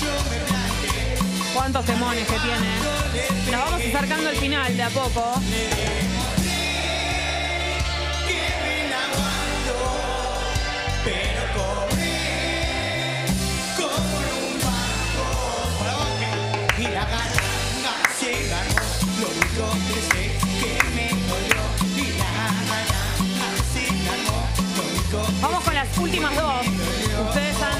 [0.00, 1.18] Yo me planté.
[1.54, 3.50] Cuántos temones que tiene.
[3.50, 5.40] Nos vamos acercando al final de a poco.
[26.18, 26.66] Últimas dos.
[27.28, 27.78] Ustedes han.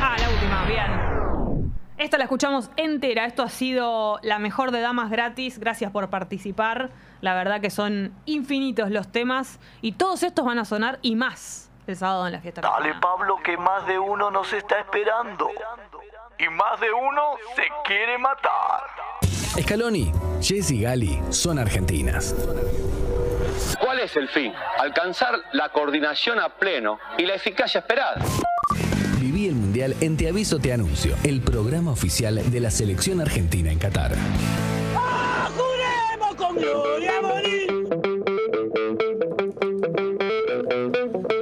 [0.00, 1.74] Ah, la última, bien.
[1.98, 3.26] Esta la escuchamos entera.
[3.26, 5.58] Esto ha sido la mejor de Damas gratis.
[5.58, 6.90] Gracias por participar.
[7.20, 9.60] La verdad que son infinitos los temas.
[9.82, 12.62] Y todos estos van a sonar y más el sábado en la fiesta.
[12.62, 15.50] Dale, Pablo, que más de uno nos está esperando.
[16.38, 17.22] Y más de uno
[17.54, 18.82] se quiere matar.
[19.60, 22.34] Scaloni, Jess y Gali son argentinas.
[23.80, 24.52] ¿Cuál es el fin?
[24.78, 28.20] Alcanzar la coordinación a pleno y la eficacia esperada.
[29.18, 33.70] Viví el Mundial en Te Aviso Te Anuncio, el programa oficial de la selección argentina
[33.70, 34.12] en Qatar.
[35.56, 37.68] ¡Juremos con gloria a morir!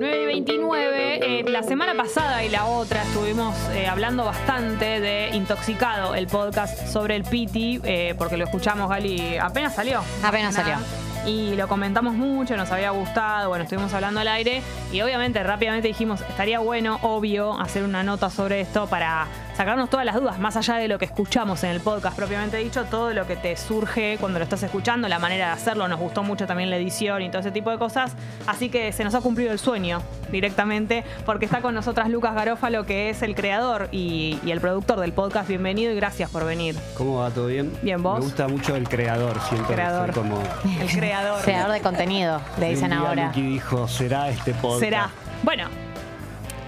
[0.00, 1.40] 9 y 29.
[1.40, 6.86] eh, la semana pasada y la otra estuvimos eh, hablando bastante de Intoxicado, el podcast
[6.88, 10.02] sobre el Piti, eh, porque lo escuchamos, Gali, apenas salió.
[10.22, 10.78] Apenas Nada.
[10.78, 10.86] salió.
[11.26, 14.62] Y lo comentamos mucho, nos había gustado, bueno, estuvimos hablando al aire
[14.92, 19.26] y obviamente rápidamente dijimos, estaría bueno, obvio, hacer una nota sobre esto para
[19.56, 22.84] sacarnos todas las dudas, más allá de lo que escuchamos en el podcast propiamente dicho,
[22.84, 26.22] todo lo que te surge cuando lo estás escuchando, la manera de hacerlo, nos gustó
[26.22, 28.12] mucho también la edición y todo ese tipo de cosas,
[28.46, 32.84] así que se nos ha cumplido el sueño directamente, porque está con nosotras Lucas Garófalo,
[32.84, 36.76] que es el creador y, y el productor del podcast, bienvenido y gracias por venir.
[36.98, 37.30] ¿Cómo va?
[37.30, 37.72] ¿Todo bien?
[37.80, 38.18] Bien, ¿vos?
[38.18, 40.12] Me gusta mucho el creador, siento que Creador.
[40.12, 40.38] soy como...
[40.80, 41.42] El creador.
[41.42, 43.26] Creador de contenido, le dicen Un día ahora.
[43.28, 44.80] Luqui dijo, ¿será este podcast?
[44.80, 45.10] Será.
[45.42, 45.68] Bueno,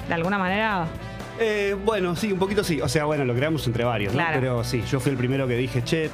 [0.08, 0.86] de alguna manera
[1.40, 2.80] Eh, bueno, sí, un poquito sí.
[2.80, 4.18] O sea, bueno, lo creamos entre varios, ¿no?
[4.18, 4.40] Claro.
[4.40, 6.10] Pero sí, yo fui el primero que dije, che,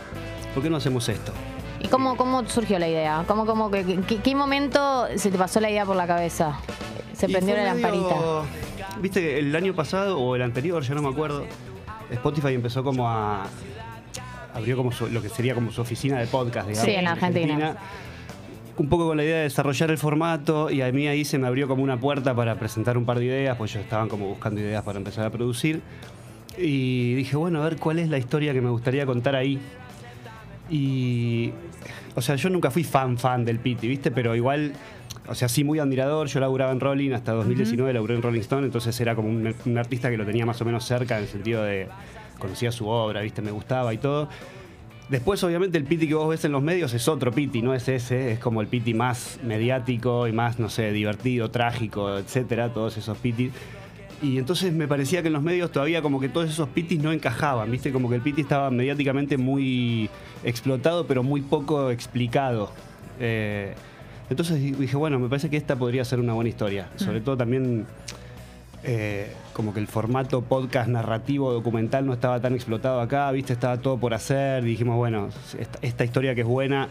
[0.55, 1.33] ¿por qué no hacemos esto?
[1.81, 3.25] ¿Y cómo, cómo surgió la idea?
[3.27, 6.59] ¿Cómo, cómo, que- ¿Qué momento se te pasó la idea por la cabeza?
[7.15, 8.15] Se prendió la lamparita.
[9.01, 11.45] Viste el año pasado o el anterior, ya no me acuerdo,
[12.11, 13.45] Spotify empezó como a.
[14.55, 16.89] abrió como su- lo que sería como su oficina de podcast, digamos.
[16.91, 17.77] Sí, en Argentina.
[18.77, 21.47] Un poco con la idea de desarrollar el formato y a mí ahí se me
[21.47, 24.61] abrió como una puerta para presentar un par de ideas, pues yo estaban como buscando
[24.61, 25.81] ideas para empezar a producir.
[26.59, 29.61] Y dije, bueno, a ver cuál es la historia que me gustaría contar ahí.
[30.71, 31.53] Y.
[32.17, 34.11] O sea, yo nunca fui fan fan del Piti, ¿viste?
[34.11, 34.73] Pero igual.
[35.27, 36.29] O sea, sí, muy admirador.
[36.29, 39.79] Yo laburaba en Rolling hasta 2019, laburé en Rolling Stone, entonces era como un, un
[39.79, 41.89] artista que lo tenía más o menos cerca en el sentido de.
[42.39, 43.41] Conocía su obra, ¿viste?
[43.41, 44.29] Me gustaba y todo.
[45.09, 47.89] Después, obviamente, el Piti que vos ves en los medios es otro Piti, no es
[47.89, 48.33] ese.
[48.33, 52.73] Es como el Piti más mediático y más, no sé, divertido, trágico, etcétera.
[52.73, 53.53] Todos esos Pitis.
[54.23, 57.13] Y entonces me parecía que en los medios todavía como que todos esos pitis no
[57.13, 57.93] encajaban, ¿viste?
[57.93, 60.09] Como que el piti estaba mediáticamente muy
[60.45, 62.71] explotado, pero muy poco explicado.
[63.21, 63.75] Eh,
[64.31, 66.89] entonces dije, bueno, me parece que esta podría ser una buena historia.
[66.97, 67.87] Sobre todo también
[68.83, 73.55] eh, como que el formato podcast narrativo documental no estaba tan explotado acá, ¿viste?
[73.55, 74.65] Estaba todo por hacer.
[74.65, 76.89] Y dijimos, bueno, esta, esta historia que es buena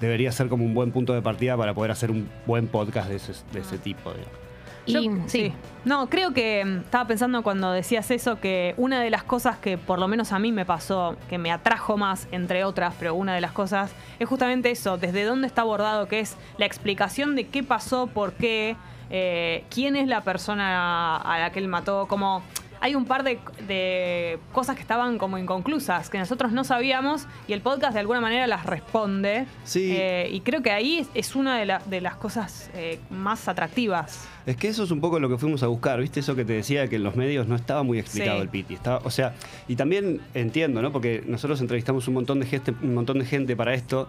[0.00, 3.16] debería ser como un buen punto de partida para poder hacer un buen podcast de
[3.16, 4.10] ese, de ese tipo.
[4.10, 4.47] digamos.
[4.92, 5.52] Yo- sí.
[5.84, 9.78] No, creo que mm, estaba pensando cuando decías eso que una de las cosas que
[9.78, 13.34] por lo menos a mí me pasó, que me atrajo más, entre otras, pero una
[13.34, 17.46] de las cosas es justamente eso, desde dónde está abordado, que es la explicación de
[17.48, 18.76] qué pasó, por qué,
[19.10, 22.42] eh, quién es la persona a la que él mató, como
[22.80, 27.52] hay un par de, de cosas que estaban como inconclusas, que nosotros no sabíamos y
[27.52, 29.46] el podcast de alguna manera las responde.
[29.64, 29.92] Sí.
[29.96, 33.48] Eh, y creo que ahí es- es una de, la- de las cosas eh, más
[33.48, 34.26] atractivas.
[34.46, 36.20] Es que eso es un poco lo que fuimos a buscar, ¿viste?
[36.20, 38.42] Eso que te decía que en los medios no estaba muy explicado Sí.
[38.42, 38.74] el Piti.
[38.74, 39.34] Estaba, o sea,
[39.68, 40.90] y también entiendo, ¿no?
[40.92, 44.08] Porque nosotros entrevistamos un montón de gente, un montón de gente para esto.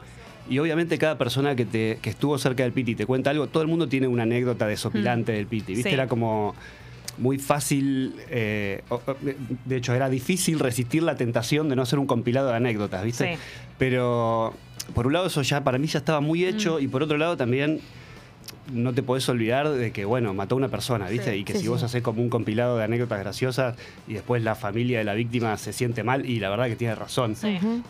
[0.50, 3.62] Y obviamente cada persona que, te, que estuvo cerca del Piti te cuenta algo, todo
[3.62, 5.90] el mundo tiene una anécdota desopilante del Piti, ¿viste?
[5.90, 5.94] Sí.
[5.94, 6.56] Era como
[7.18, 8.82] muy fácil, eh,
[9.66, 13.34] de hecho era difícil resistir la tentación de no hacer un compilado de anécdotas, ¿viste?
[13.36, 13.40] Sí.
[13.78, 14.54] Pero
[14.94, 16.84] por un lado eso ya para mí ya estaba muy hecho Mm.
[16.84, 17.80] y por otro lado también
[18.72, 21.32] no te podés olvidar de que, bueno, mató a una persona, ¿viste?
[21.34, 21.38] Sí.
[21.40, 21.86] Y que Sí, si vos sí.
[21.86, 23.76] haces como un compilado de anécdotas graciosas
[24.08, 26.96] y después la familia de la víctima se siente mal y la verdad que tiene
[26.96, 27.36] razón.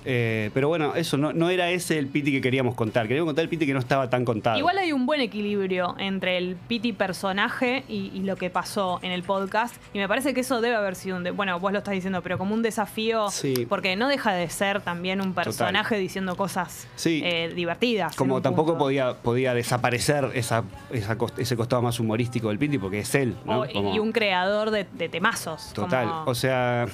[0.06, 3.08] Eh, pero bueno, eso no, no era ese el piti que queríamos contar.
[3.08, 4.58] Queríamos contar el piti que no estaba tan contado.
[4.58, 9.12] Igual hay un buen equilibrio entre el Piti personaje y, y lo que pasó en
[9.12, 9.76] el podcast.
[9.94, 11.24] Y me parece que eso debe haber sido un.
[11.24, 13.30] de- bueno, vos lo estás diciendo, pero como un desafío.
[13.30, 13.66] Sí.
[13.68, 17.22] Porque no deja de ser también un personaje diciendo cosas Sí.
[17.24, 18.16] eh, divertidas.
[18.16, 18.86] Como tampoco punto.
[18.86, 23.62] podía, podía desaparecer esa, esa ese costado más humorístico del Piti porque es él, ¿no?
[23.62, 25.72] O- Como- Y un creador de, de temazos.
[25.74, 26.08] Total.
[26.08, 26.88] como- O sea,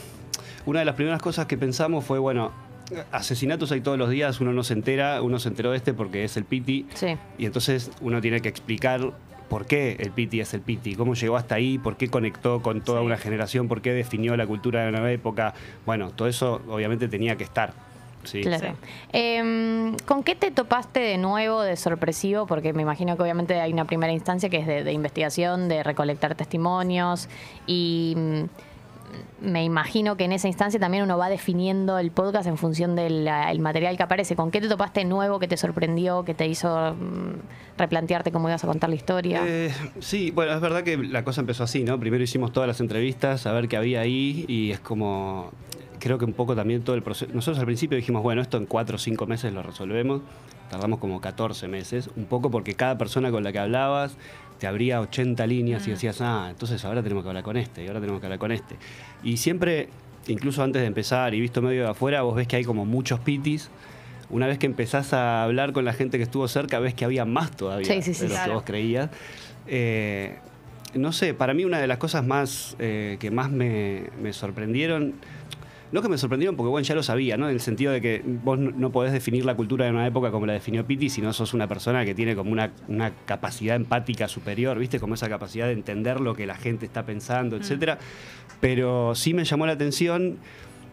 [0.65, 2.51] una de las primeras cosas que pensamos fue, bueno,
[3.11, 6.23] asesinatos hay todos los días, uno no se entera, uno se enteró de este porque
[6.23, 6.85] es el Piti.
[6.93, 7.17] Sí.
[7.37, 9.11] Y entonces uno tiene que explicar
[9.49, 12.81] por qué el Piti es el Piti, cómo llegó hasta ahí, por qué conectó con
[12.81, 15.53] toda una generación, por qué definió la cultura de una época.
[15.85, 17.73] Bueno, todo eso obviamente tenía que estar.
[18.25, 18.41] Sí.
[18.41, 18.75] Claro.
[19.11, 22.45] Em, ¿Con qué te topaste de nuevo, de sorpresivo?
[22.45, 25.83] Porque me imagino que obviamente hay una primera instancia que es de, de investigación, de
[25.83, 27.29] recolectar testimonios
[27.65, 28.43] y mm,
[29.41, 33.27] me imagino que en esa instancia también uno va definiendo el podcast en función del
[33.27, 34.35] ah, el material que aparece.
[34.35, 38.63] ¿Con qué te topaste nuevo que te sorprendió, que te hizo mm, replantearte cómo ibas
[38.63, 39.43] a contar la historia?
[39.45, 41.99] Eh, sí, bueno, es verdad que la cosa empezó así, ¿no?
[41.99, 45.51] Primero hicimos todas las entrevistas, a ver qué había ahí, y es como.
[46.05, 47.31] Creo que un poco también todo el proceso.
[47.33, 50.21] Nosotros al principio dijimos, bueno, esto en cuatro o cinco meses lo resolvemos.
[50.69, 54.15] Tardamos como 14 meses, un poco porque cada persona con la que hablabas
[54.59, 57.87] te abría 80 líneas y decías, ah, entonces ahora tenemos que hablar con este, y
[57.87, 58.75] ahora tenemos que hablar con este.
[59.23, 59.89] Y siempre,
[60.27, 63.19] incluso antes de empezar y visto medio de afuera, vos ves que hay como muchos
[63.21, 63.71] pitis.
[64.29, 67.25] Una vez que empezás a hablar con la gente que estuvo cerca, ves que había
[67.25, 68.51] más todavía Sí, sí, sí, de lo claro.
[68.51, 69.09] que vos creías.
[69.65, 70.37] Eh,
[70.93, 75.15] no sé, para mí una de las cosas más eh, que más me, me sorprendieron,
[75.95, 77.47] no que me sorprendieron porque bueno, ya lo sabía, ¿no?
[77.47, 80.45] En el sentido de que vos no, podés definir la cultura de una época como
[80.45, 84.27] la definió Pitti si no sos una persona que tiene como una, una capacidad empática
[84.27, 84.99] superior, ¿viste?
[84.99, 87.97] Como esa capacidad de entender lo que la gente está pensando, etcétera.
[88.59, 90.37] Pero sí me llamó la atención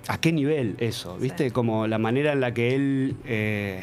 [0.06, 1.50] a qué nivel eso, ¿viste?
[1.50, 3.82] Como la manera en la que él eh,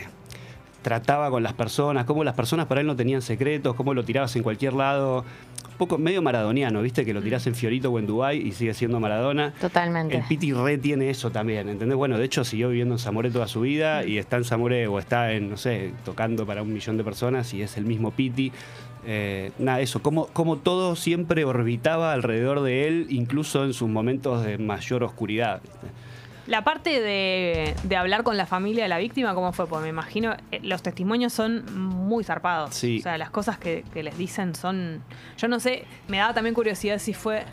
[0.81, 4.35] trataba con las personas, cómo las personas para él no tenían secretos, cómo lo tirabas
[4.35, 5.25] en cualquier lado.
[5.69, 7.05] Un poco medio maradoniano, ¿viste?
[7.05, 9.53] Que lo tirás en Fiorito o en Dubái y sigue siendo Maradona.
[9.61, 10.17] Totalmente.
[10.17, 11.97] El Piti re tiene eso también, ¿entendés?
[11.97, 14.99] Bueno, de hecho siguió viviendo en Zamoré toda su vida y está en Zamoré o
[14.99, 18.51] está en, no sé, tocando para un millón de personas y es el mismo Piti.
[19.05, 24.43] Eh, nada, eso, como, como todo siempre orbitaba alrededor de él, incluso en sus momentos
[24.43, 25.61] de mayor oscuridad.
[25.61, 25.87] ¿viste?
[26.49, 29.67] La parte de, de hablar con la familia de la víctima, ¿cómo fue?
[29.67, 32.73] Pues me imagino, eh, los testimonios son muy zarpados.
[32.73, 32.97] Sí.
[32.99, 35.03] O sea, las cosas que, que les dicen son...
[35.37, 37.43] Yo no sé, me daba también curiosidad si fue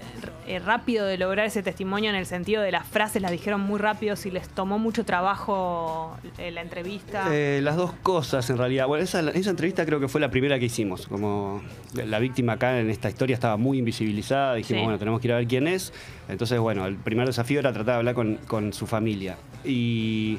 [0.49, 3.79] eh, rápido de lograr ese testimonio en el sentido de las frases, las dijeron muy
[3.79, 7.29] rápido, si les tomó mucho trabajo eh, la entrevista.
[7.31, 8.87] Eh, las dos cosas en realidad.
[8.87, 11.07] Bueno, esa, esa entrevista creo que fue la primera que hicimos.
[11.07, 11.63] Como
[11.95, 14.85] la víctima acá en esta historia estaba muy invisibilizada, dijimos, Sí.
[14.85, 15.93] bueno, tenemos que ir a ver quién es.
[16.29, 19.37] Entonces, bueno, el primer desafío era tratar de hablar con, con su familia.
[19.65, 20.39] Y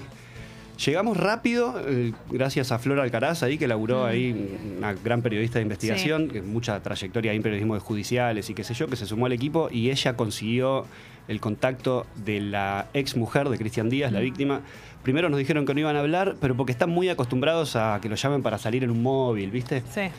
[0.85, 5.63] llegamos rápido, eh, gracias a Flora Alcaraz ahí, que laburó ahí, una gran periodista de
[5.63, 9.25] investigación, que mucha trayectoria en periodismo de judiciales y qué sé yo, que se sumó
[9.25, 10.85] al equipo y ella consiguió
[11.27, 14.61] el contacto de la ex mujer de Cristian Díaz, la víctima.
[15.03, 18.09] Primero nos dijeron que no iban a hablar, pero porque están muy acostumbrados a que
[18.09, 19.83] lo llamen para salir en un móvil, ¿viste?
[19.93, 20.09] Sí.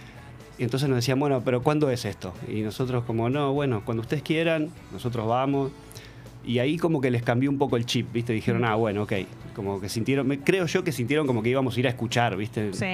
[0.58, 2.34] Y entonces nos decían, bueno, pero ¿cuándo es esto?
[2.48, 5.70] Y nosotros como, no, bueno, cuando ustedes quieran, nosotros vamos.
[6.48, 8.32] Y ahí como que les cambió un poco el chip, ¿viste?
[8.32, 9.12] Dijeron, ah, bueno, ok.
[9.54, 12.72] Como que sintieron, creo yo que sintieron como que íbamos a ir a escuchar, ¿viste?
[12.72, 12.86] Sí.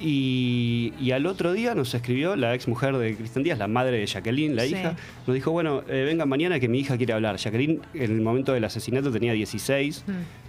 [0.00, 3.98] Y, y al otro día nos escribió la ex mujer de Cristian Díaz, la madre
[3.98, 4.70] de Jacqueline, la Sí.
[4.70, 7.36] hija, nos dijo, bueno, eh, vengan mañana que mi hija quiere hablar.
[7.36, 10.04] Jacqueline en el momento del asesinato tenía 16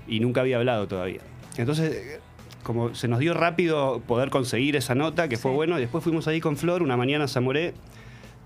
[0.07, 1.19] y nunca había hablado todavía.
[1.57, 2.19] Entonces, eh,
[2.63, 6.27] como se nos dio rápido poder conseguir esa nota, que fue bueno, y después fuimos
[6.27, 7.73] ahí con Flor una mañana a Zamoré,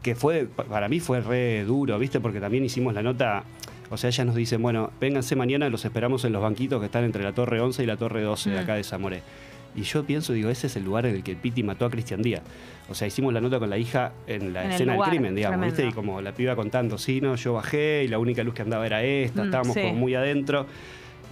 [0.07, 2.21] que fue, pa- para mí fue re duro, ¿viste?
[2.21, 3.43] Porque también hicimos la nota,
[3.89, 7.03] o sea, ellas nos dicen, bueno, vénganse mañana, los esperamos en los banquitos que están
[7.03, 8.63] entre la Torre 11 y la Torre 12 de Mm.
[8.63, 9.21] acá de Zamoré.
[9.75, 11.89] Y yo pienso, digo, ese es el lugar en el que el Piti mató a
[11.89, 12.41] Cristian Díaz.
[12.89, 15.35] O sea, hicimos la nota con la hija en la En escena lugar, del crimen,
[15.35, 15.75] digamos, tremendo.
[15.75, 15.89] ¿viste?
[15.89, 18.85] Y como la piba contando, sí, no, yo bajé y la única luz que andaba
[18.85, 19.81] era esta, Mm, estábamos sí.
[19.81, 20.65] como muy adentro.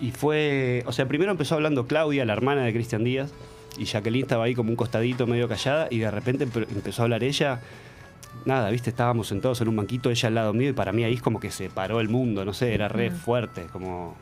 [0.02, 3.34] Y fue, o sea, primero empezó hablando Claudia, la hermana de Cristian Díaz,
[3.77, 7.06] y Jacqueline estaba ahí como un costadito, medio callada, y de repente empe- empezó a
[7.06, 7.61] hablar ella.
[8.44, 11.14] Nada, viste, estábamos sentados en un banquito, ella al lado mío, y para mí ahí
[11.16, 14.16] es como que se paró el mundo, no sé, era re fuerte, como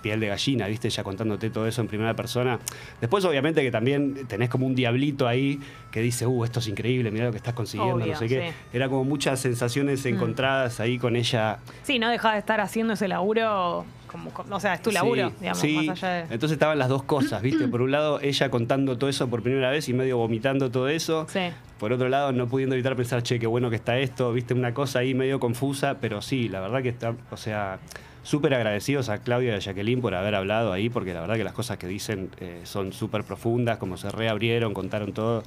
[0.00, 2.60] piel de gallina, viste, ella contándote todo eso en primera persona.
[3.00, 5.58] Después, obviamente, que también tenés como un diablito ahí
[5.90, 8.50] que dice, uh, esto es increíble, mira lo que estás consiguiendo, Obvio, no sé qué.
[8.50, 8.54] sí.
[8.76, 10.08] Era como muchas sensaciones Mm.
[10.08, 11.58] encontradas ahí con ella.
[11.82, 15.34] Sí, no deja de estar haciendo ese laburo, como, o sea, es tu laburo, Sí,
[15.40, 15.72] digamos, sí.
[15.86, 16.20] más allá de...
[16.34, 17.68] Entonces estaban las dos cosas, ¿viste?
[17.68, 21.26] Por un lado, ella contando todo eso por primera vez y medio vomitando todo eso.
[21.28, 21.40] Sí.
[21.78, 24.54] Por otro lado, no pudiendo evitar pensar, che, qué bueno que está esto, ¿viste?
[24.54, 27.78] Una cosa ahí medio confusa, pero sí, la verdad que está, o sea,
[28.24, 31.44] súper agradecidos a Claudia y a Jacqueline por haber hablado ahí, porque la verdad que
[31.44, 35.42] las cosas que dicen eh, son súper profundas, como se reabrieron, contaron todo.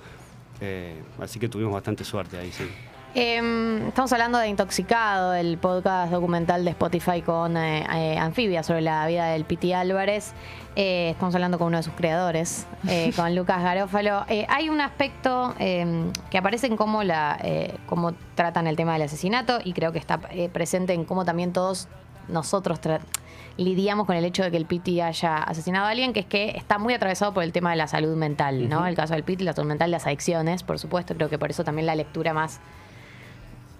[0.62, 2.66] Eh, así que tuvimos bastante suerte ahí, sí.
[3.14, 8.80] Eh, estamos hablando de Intoxicado, el podcast documental de Spotify con eh, eh, Anfibia sobre
[8.80, 10.32] la vida del Piti Álvarez.
[10.78, 14.26] Eh, estamos hablando con uno de sus creadores, eh, con Lucas Garófalo.
[14.48, 19.02] Hay un aspecto eh, que aparece en cómo, la, eh, cómo tratan el tema del
[19.02, 20.18] asesinato y creo que está
[20.54, 21.90] presente en cómo también todos
[22.30, 22.80] nosotros
[23.58, 26.52] lidiamos con el hecho de que el Piti haya asesinado a alguien, que es que
[26.52, 28.88] está muy atravesado por el tema de la salud mental, ¿no?
[28.88, 31.14] El caso del Piti, la salud mental, las adicciones, por supuesto.
[31.14, 32.62] Creo que por eso también la lectura más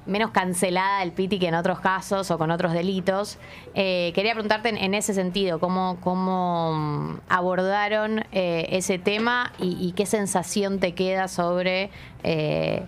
[0.06, 3.38] menos cancelada del Piti que en otros casos o con otros delitos.
[3.74, 10.06] Eh, quería preguntarte en, ese sentido, ¿cómo, cómo mm, abordaron eh, ese tema y, qué
[10.06, 11.90] sensación te queda sobre
[12.24, 12.84] eh,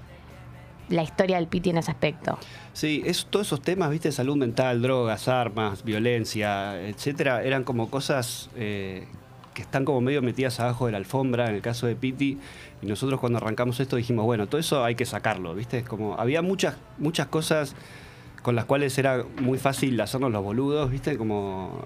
[0.89, 2.37] la historia del Piti en ese aspecto?
[2.73, 8.49] Sí, es, todos esos temas, viste, salud mental, drogas, armas, violencia, etcétera, eran como cosas
[8.55, 12.39] que están como medio metidas abajo de la alfombra en el caso de Piti.
[12.83, 16.19] Y nosotros cuando arrancamos esto dijimos, bueno, todo eso hay que sacarlo, viste, es como
[16.19, 17.75] había muchas, muchas cosas
[18.41, 21.85] con las cuales era muy fácil hacernos los boludos, viste, como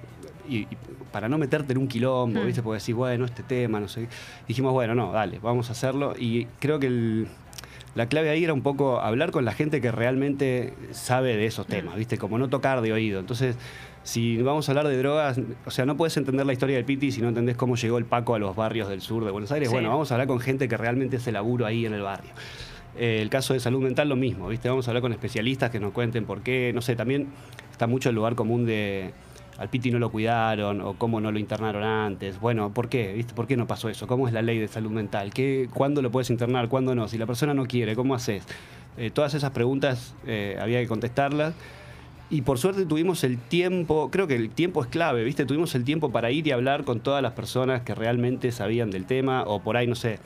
[0.49, 0.68] y, y
[1.11, 2.45] para no meterte en un quilombo, Mm.
[2.48, 4.07] viste, porque decís, bueno, este tema, no sé.
[4.48, 6.15] Dijimos, bueno, no, dale, vamos a hacerlo.
[6.18, 7.28] Y creo que el-
[7.94, 11.68] la clave ahí era un poco hablar con la gente que realmente sabe de esos
[11.68, 12.18] temas, ¿viste?
[12.18, 13.19] Como no tocar de oído.
[13.19, 13.56] Entonces,
[14.08, 17.12] si vamos a hablar de drogas, o sea, no puedes entender la historia del Piti
[17.12, 19.68] si no entendés cómo llegó el Paco a los barrios del sur de Buenos Aires.
[19.68, 19.76] Sí.
[19.76, 22.32] Bueno, vamos a hablar con gente que realmente hace laburo ahí en el barrio.
[22.98, 24.70] Eh, el caso de salud mental, lo mismo, ¿viste?
[24.70, 26.72] Vamos a hablar con especialistas que nos cuenten por qué.
[26.74, 27.28] No sé, también
[27.70, 29.14] está mucho el lugar común de
[29.58, 32.40] al Piti no lo cuidaron o cómo no lo internaron antes.
[32.40, 33.12] Bueno, ¿por qué?
[33.14, 33.34] ¿Viste?
[33.34, 34.08] ¿Por qué no pasó eso?
[34.08, 35.34] ¿Cómo es la ley de salud mental?
[35.34, 36.70] ¿Qué, ¿Cuándo lo puedes internar?
[36.70, 37.08] ¿Cuándo no?
[37.08, 38.44] Si la persona no quiere, ¿cómo haces?
[38.98, 41.56] Eh, todas esas preguntas eh, había que contestarlas.
[42.30, 45.45] Y por suerte tuvimos el tiempo, creo que el tiempo es clave, ¿viste?
[45.45, 49.06] Tuvimos el tiempo para ir y hablar con todas las personas que realmente sabían del
[49.06, 50.20] tema, o por ahí, no sé,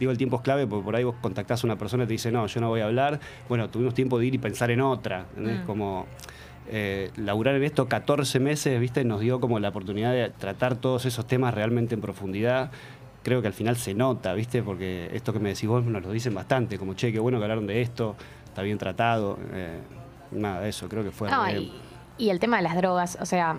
[0.00, 2.12] digo el tiempo es clave porque por ahí vos contactás a una persona y te
[2.14, 3.20] dice, no, yo no voy a hablar.
[3.48, 5.62] Bueno, tuvimos tiempo de ir y pensar en otra, ¿entendés?
[5.62, 5.66] Mm.
[5.66, 6.06] Como
[6.70, 9.04] eh, laburar en esto 14 meses, ¿viste?
[9.04, 12.72] Nos dio como la oportunidad de tratar todos esos temas realmente en profundidad.
[13.22, 14.62] Creo que al final se nota, ¿viste?
[14.62, 17.44] Porque esto que me decís vos nos lo dicen bastante, como, che, qué bueno que
[17.44, 19.38] hablaron de esto, está bien tratado.
[19.52, 19.78] eh,
[20.34, 21.30] nada eso, creo que fue...
[21.30, 21.72] No, re- y,
[22.18, 23.56] y el tema de las drogas, o sea,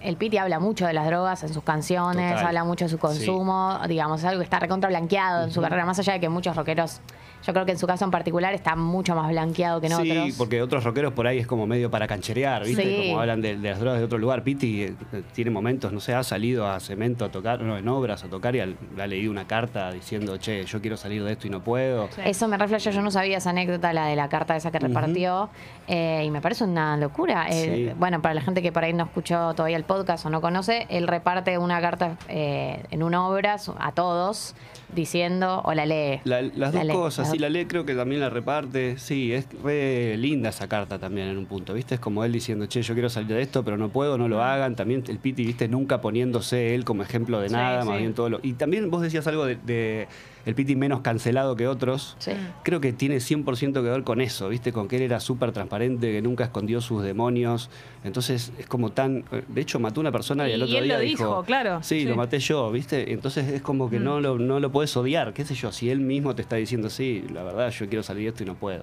[0.00, 2.46] el Piti habla mucho de las drogas en sus canciones, Total.
[2.48, 5.84] habla mucho de su consumo, digamos, es algo que está recontra blanqueado en su carrera,
[5.86, 7.00] más allá de que muchos rockeros,
[7.44, 10.10] yo creo que en su caso en particular está mucho más blanqueado que en sí,
[10.10, 10.34] otros.
[10.38, 12.82] porque otros rockeros por ahí es como medio para cancherear, ¿viste?
[12.82, 13.08] Sí.
[13.08, 14.42] Como hablan de, de las drogas de otro lugar.
[14.42, 14.94] Piti eh,
[15.34, 18.54] tiene momentos, no sé, ha salido a Cemento a tocar, no, en obras a tocar
[18.56, 21.60] y al- ha leído una carta diciendo, che, yo quiero salir de esto y no
[21.62, 22.08] puedo.
[22.24, 25.48] Eso me refleja, yo no sabía esa anécdota, la de la carta esa que repartió,
[25.88, 27.46] eh, y me parece una locura.
[27.50, 27.92] Eh, Sí.
[27.98, 30.86] Bueno, para la gente que por ahí no escuchó todavía el podcast o no conoce,
[30.90, 34.54] él reparte una carta eh, en una obra a todos
[34.94, 36.20] diciendo o la lee.
[36.24, 39.32] La- las La dos lee, cosas, sí, la ley creo que también la reparte, sí,
[39.32, 41.94] es re linda esa carta también en un punto, ¿viste?
[41.94, 44.42] Es como él diciendo, che, yo quiero salir de esto, pero no puedo, no lo
[44.42, 45.68] hagan, también el Piti, ¿viste?
[45.68, 48.00] Nunca poniéndose él como ejemplo de Sí, nada, más sí.
[48.02, 48.40] bien todo lo...
[48.42, 50.08] Y también vos decías algo de, de
[50.44, 52.16] el Piti menos cancelado que otros,
[52.64, 54.72] creo que tiene 100% que ver con eso, ¿viste?
[54.72, 57.70] Con que él era súper transparente, que nunca escondió sus demonios,
[58.02, 59.24] entonces es como tan...
[59.48, 61.82] De hecho, mató a una persona y, Y el otro él día lo dijo, claro,
[61.82, 62.04] Sí, sí.
[62.06, 63.12] lo maté yo, ¿viste?
[63.12, 64.04] Entonces es como que Mm.
[64.04, 66.90] no, lo, no lo puedes odiar, qué sé yo, si él mismo te está diciendo,
[66.90, 68.82] sí, la verdad, yo quiero salir de esto y no puedo.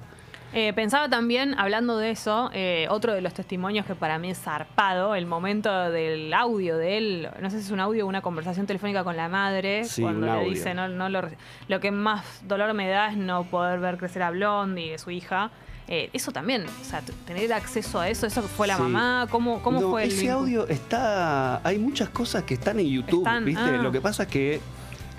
[0.53, 4.39] Eh, pensaba también, hablando de eso, eh, otro de los testimonios que para mí es
[4.39, 8.21] zarpado, el momento del audio de él, no sé si es un audio o una
[8.21, 10.49] conversación telefónica con la madre, Sí, cuando le audio.
[10.51, 11.21] dice, no, no lo,
[11.67, 15.51] lo que más dolor me da es no poder ver crecer a Blondie, su hija.
[15.89, 18.83] Eh, eso también, o sea, tener acceso a eso, eso fue la Sí.
[18.83, 21.57] mamá, ¿cómo, cómo No, fue el ese audio está.
[21.67, 23.61] Hay muchas cosas que están en YouTube, Están, ¿viste?
[23.61, 23.81] ah.
[23.83, 24.61] Lo que pasa es que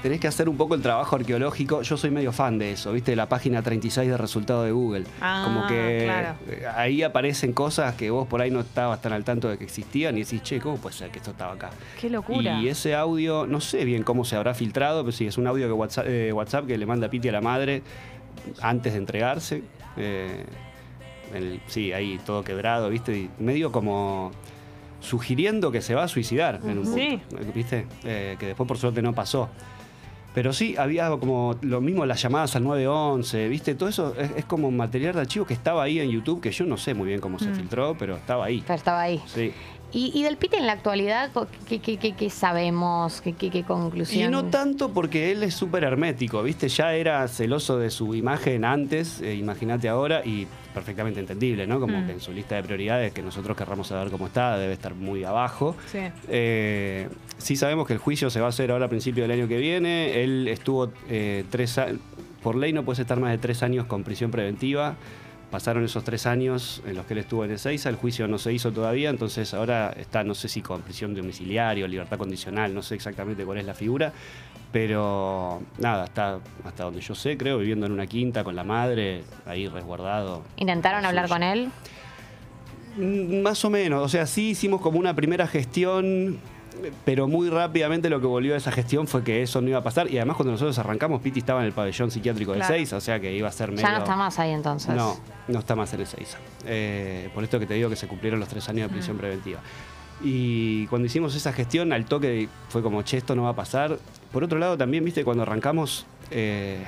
[0.02, 1.82] tenés que hacer un poco el trabajo arqueológico.
[1.82, 3.14] Yo soy medio fan de eso, ¿viste?
[3.16, 5.04] La página 36 de resultado de Google.
[5.20, 6.34] Ah, Como que claro.
[6.48, 9.64] eh, ahí aparecen cosas que vos por ahí no estabas tan al tanto de que
[9.64, 11.70] existían y decís, che, ¿cómo puede ser que esto estaba acá?
[12.00, 12.60] Qué locura.
[12.60, 15.66] Y ese audio, no sé bien cómo se habrá filtrado, pero sí, es un audio
[15.66, 17.82] que WhatsApp, eh, WhatsApp que le manda Piti a la madre
[18.62, 19.62] antes de entregarse.
[19.96, 20.44] Eh,
[21.34, 23.16] el- sí, ahí todo quebrado, ¿viste?
[23.16, 24.30] Y medio como
[25.00, 27.20] sugiriendo que se va a suicidar en un punto, Sí.
[27.54, 27.86] ¿viste?
[28.04, 29.48] Eh, que después por suerte no pasó.
[30.32, 33.74] Pero sí, había como lo mismo las llamadas al 911, ¿viste?
[33.74, 36.64] Todo eso es, es como material de archivo que estaba ahí en YouTube, que yo
[36.66, 37.54] no sé muy bien cómo se Mm.
[37.56, 38.62] filtró, pero estaba ahí.
[38.64, 39.20] Pero estaba ahí.
[39.26, 39.52] Sí.
[39.92, 41.30] Y, y del Piti en la actualidad,
[41.68, 43.20] ¿qué, qué- qué- qué sabemos?
[43.20, 43.64] ¿Qué, qué-
[44.12, 46.68] Y no tanto porque él es súper hermético, ¿viste?
[46.68, 51.80] Ya era celoso de su imagen antes, eh, imagínate ahora, y perfectamente entendible, ¿no?
[51.80, 52.06] Como Mm.
[52.06, 55.24] que en su lista de prioridades, que nosotros querramos saber cómo está, debe estar muy
[55.24, 55.74] abajo.
[55.90, 55.98] Sí.
[56.28, 57.08] Eh,
[57.38, 59.58] sí sabemos que el juicio se va a hacer ahora a principio del año que
[59.58, 60.22] viene.
[60.22, 61.98] Él estuvo eh, tres años,
[62.42, 64.94] por ley no puedes estar más de tres años con prisión preventiva.
[65.50, 68.52] Pasaron esos tres años en los que él estuvo en Ezeiza, el juicio no se
[68.52, 72.82] hizo todavía, entonces ahora está, no sé si con prisión domiciliaria o libertad condicional, no
[72.82, 74.12] sé exactamente cuál es la figura,
[74.70, 79.22] pero nada, está hasta donde yo sé, creo, viviendo en una quinta con la madre,
[79.44, 80.44] ahí resguardado.
[80.56, 81.70] ¿Intentaron hablar con él?
[82.96, 86.38] Mm, Más o menos, o sea, sí hicimos como una primera gestión,
[87.04, 89.82] pero muy rápidamente lo que volvió a esa gestión fue que eso no iba a
[89.82, 90.10] pasar.
[90.10, 92.74] Y además cuando nosotros arrancamos, Piti estaba en el pabellón psiquiátrico de Claro.
[92.74, 93.82] 6, o sea que iba a ser medio...
[93.82, 94.94] Ya no está más ahí entonces.
[94.94, 95.16] No,
[95.48, 96.36] no está más en el 6.
[97.34, 99.60] por esto que te digo que se cumplieron los tres años de prisión preventiva.
[100.22, 103.98] Y cuando hicimos esa gestión, al toque fue como, che, esto no va a pasar.
[104.32, 106.84] Por otro lado, también, viste, cuando arrancamos, eh,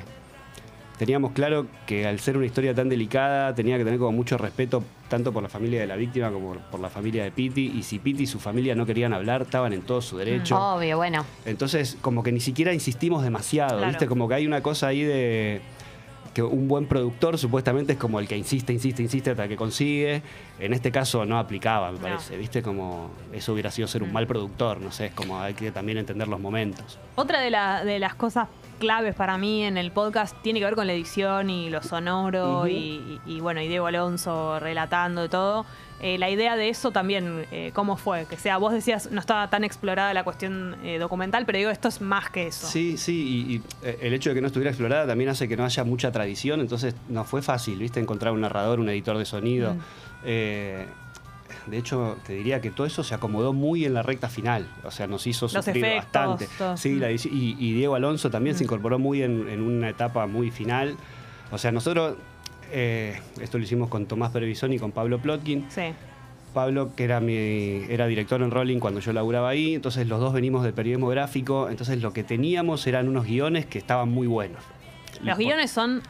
[1.03, 4.85] teníamos claro que al ser una historia tan delicada, tenía que tener como mucho respeto
[5.09, 7.73] tanto por la familia de la víctima como por la familia de Piti.
[7.77, 10.57] Y si Piti y su familia no querían hablar, estaban en todo su derecho.
[10.57, 11.27] Obvio, bueno.
[11.45, 13.89] Entonces, como que ni siquiera insistimos demasiado, Claro.
[13.89, 14.07] ¿viste?
[14.07, 15.61] Como que hay una cosa ahí de
[16.35, 20.23] que un buen productor supuestamente es como el que insiste, insiste, insiste hasta que consigue.
[20.65, 22.03] En este caso no aplicaba, me No.
[22.05, 22.63] parece, ¿viste?
[22.63, 25.99] Como eso hubiera sido ser un mal productor, no sé, es como hay que también
[25.99, 26.99] entender los momentos.
[27.17, 28.49] Otra de, la- de las cosas
[28.79, 32.67] claves para mí en el podcast tiene que ver con la edición y lo sonoro
[32.69, 35.67] y, y- y, bueno, y Diego Alonso relatando y todo.
[36.01, 38.27] Eh, la idea de eso también, eh, ¿cómo fue?
[38.27, 41.87] Que sea, vos decías, no estaba tan explorada la cuestión eh, documental, pero digo, esto
[41.87, 42.67] es más que eso.
[42.67, 43.63] Sí, sí, y, y,
[44.01, 46.97] el hecho de que no estuviera explorada también hace que no haya mucha tradición, entonces
[47.09, 48.01] no fue fácil, ¿viste?
[48.01, 49.75] Encontrar un narrador, un editor de sonido.
[49.75, 49.79] Mm.
[50.25, 50.87] Eh,
[51.67, 54.67] de hecho, te diría que todo eso se acomodó muy en la recta final.
[54.85, 56.77] O sea, nos hizo sufrir efectos, bastante.
[56.77, 60.51] Sí, la y, y Diego Alonso también se incorporó muy en, en una etapa muy
[60.51, 60.97] final.
[61.51, 62.17] O sea, nosotros,
[62.73, 65.67] eh, esto lo hicimos con Tomás Previsón y con Pablo Plotkin.
[65.69, 65.93] Sí.
[66.53, 67.35] Pablo, que era mi
[67.89, 71.71] era director en Rolling cuando yo laburaba ahí, entonces los dos venimos del periodismo gráfico,
[71.71, 74.63] entonces lo que teníamos eran unos guiones que estaban muy buenos.
[75.23, 76.03] Los guiones son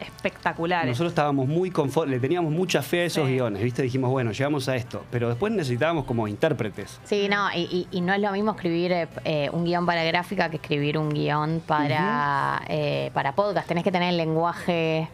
[0.00, 0.88] espectaculares.
[0.88, 3.82] nosotros estábamos muy confort le teníamos mucha fe a esos guiones, ¿viste?
[3.82, 7.00] Dijimos, bueno, llegamos a esto, pero después necesitábamos como intérpretes.
[7.04, 10.56] Sí, no, y, no es lo mismo escribir eh, eh, un guion para gráfica que
[10.56, 13.66] escribir un guion para, eh, para podcast.
[13.66, 15.08] Tenés que tener el lenguaje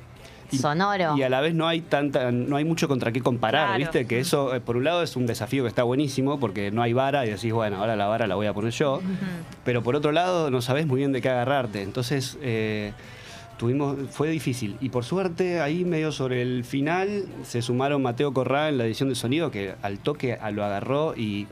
[0.50, 1.16] sonoro.
[1.16, 3.78] Y a la vez no hay tanta, no hay mucho contra qué comparar, Claro.
[3.78, 4.06] ¿viste?
[4.06, 7.24] Que eso, por un lado, es un desafío que está buenísimo, porque no hay vara
[7.24, 9.00] y decís, bueno, ahora la vara la voy a poner yo.
[9.64, 11.82] Pero por otro lado, no sabés muy bien de qué agarrarte.
[11.82, 12.92] Entonces, eh,
[13.62, 14.76] tuvimos, fue difícil.
[14.80, 19.08] Y por suerte, ahí medio sobre el final, se sumaron Mateo Corrá en la edición
[19.08, 21.46] de sonido, que al toque lo agarró y.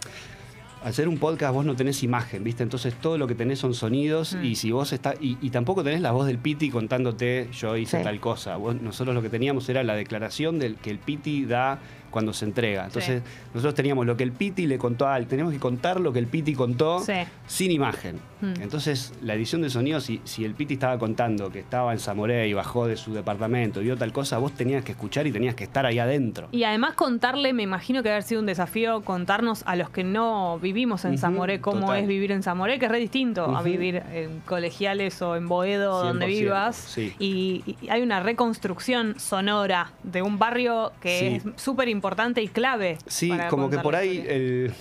[0.82, 2.62] Al ser un podcast vos no tenés imagen, ¿viste?
[2.62, 5.14] Entonces todo lo que tenés son sonidos y si vos estás...
[5.20, 8.02] Y, y tampoco tenés la voz del Piti contándote yo hice Sí.
[8.02, 8.56] tal cosa.
[8.56, 11.80] Vos- nosotros lo que teníamos era la declaración del que el Piti da
[12.10, 12.84] cuando se entrega.
[12.86, 13.22] Entonces
[13.54, 15.26] nosotros teníamos lo que el Piti le contó a él.
[15.26, 17.12] Teníamos que contar lo que el Piti contó Sí.
[17.46, 18.18] sin imagen.
[18.40, 18.54] Hmm.
[18.60, 22.48] Entonces la edición de sonido, si, si el Piti estaba contando que estaba en Zamoré
[22.48, 25.54] y bajó de su departamento y vio tal cosa, vos tenías que escuchar y tenías
[25.54, 26.48] que estar ahí adentro.
[26.52, 30.58] Y además contarle, me imagino que haber sido un desafío contarnos a los que no
[30.58, 32.00] vivimos en Ujú, Zamoré cómo total.
[32.00, 36.02] es vivir en Zamoré, que es re distinto a vivir en colegiales o en Boedo,
[36.02, 36.76] donde 100%, vivas.
[36.76, 37.12] sí.
[37.18, 41.99] Y, y hay una reconstrucción sonora de un barrio que es súper importante
[42.42, 42.98] y clave.
[43.06, 44.72] Sí, como que por ahí, el,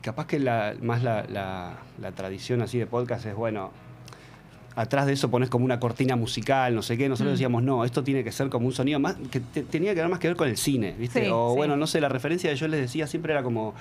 [0.00, 3.70] capaz que la, más la, la- la tradición así de podcast es, bueno,
[4.76, 7.08] atrás de eso pones como una cortina musical, no sé qué.
[7.08, 7.34] Nosotros Mm.
[7.34, 10.08] decíamos, no, esto tiene que ser como un sonido más, que te- tenía que ver
[10.08, 11.24] más que ver con el cine, ¿viste?
[11.24, 11.56] Sí, o sí.
[11.56, 13.74] bueno, no sé, la referencia que yo les decía siempre era como...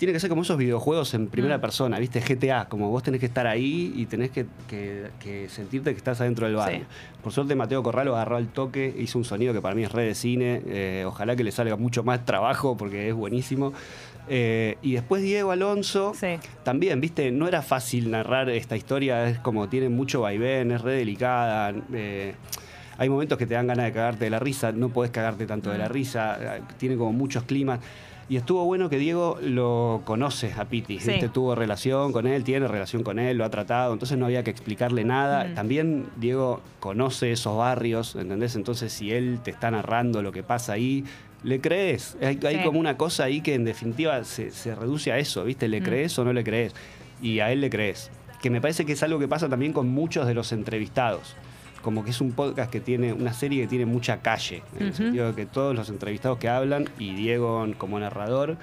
[0.00, 1.60] Tiene que ser como esos videojuegos en primera Mm.
[1.60, 2.22] persona, ¿viste?
[2.22, 6.22] GTA, como vos tenés que estar ahí y tenés que, que- que sentirte que estás
[6.22, 6.78] adentro del barrio.
[6.80, 6.84] Sí.
[7.22, 9.92] Por suerte Mateo Corral lo agarró al toque, hizo un sonido que para mí es
[9.92, 10.62] re de cine.
[10.66, 13.74] eh, ojalá que le salga mucho más trabajo porque es buenísimo.
[14.26, 16.14] Eh, y después Diego Alonso,
[16.62, 20.94] también, viste, no era fácil narrar esta historia, es como tiene mucho vaivén, es re
[20.94, 21.74] delicada.
[21.92, 22.34] eh,
[22.96, 25.70] hay momentos que te dan ganas de cagarte de la risa, no podés cagarte tanto
[25.70, 27.80] de la risa, eh, tiene como muchos climas.
[28.30, 31.10] Y estuvo bueno que Diego lo conoce a Piti, Sí.
[31.10, 31.28] ¿viste?
[31.28, 34.50] tuvo relación con él, tiene relación con él, lo ha tratado, entonces no había que
[34.52, 35.44] explicarle nada.
[35.48, 35.54] Mm.
[35.54, 38.54] También Diego conoce esos barrios, ¿entendés?
[38.54, 41.04] Entonces si él te está narrando lo que pasa ahí,
[41.42, 42.16] le crees.
[42.22, 45.66] Hay, como una cosa ahí que en definitiva se, se reduce a eso, ¿viste?
[45.66, 45.84] ¿Le Mm.
[45.84, 46.72] crees o no le crees?
[47.20, 48.12] Y a él le crees.
[48.40, 51.34] Que me parece que es algo que pasa también con muchos de los entrevistados.
[51.82, 54.94] Como que es un podcast que tiene, una serie que tiene mucha calle, en el
[54.94, 58.56] sentido de que todos los entrevistados que hablan, y Diego como narrador,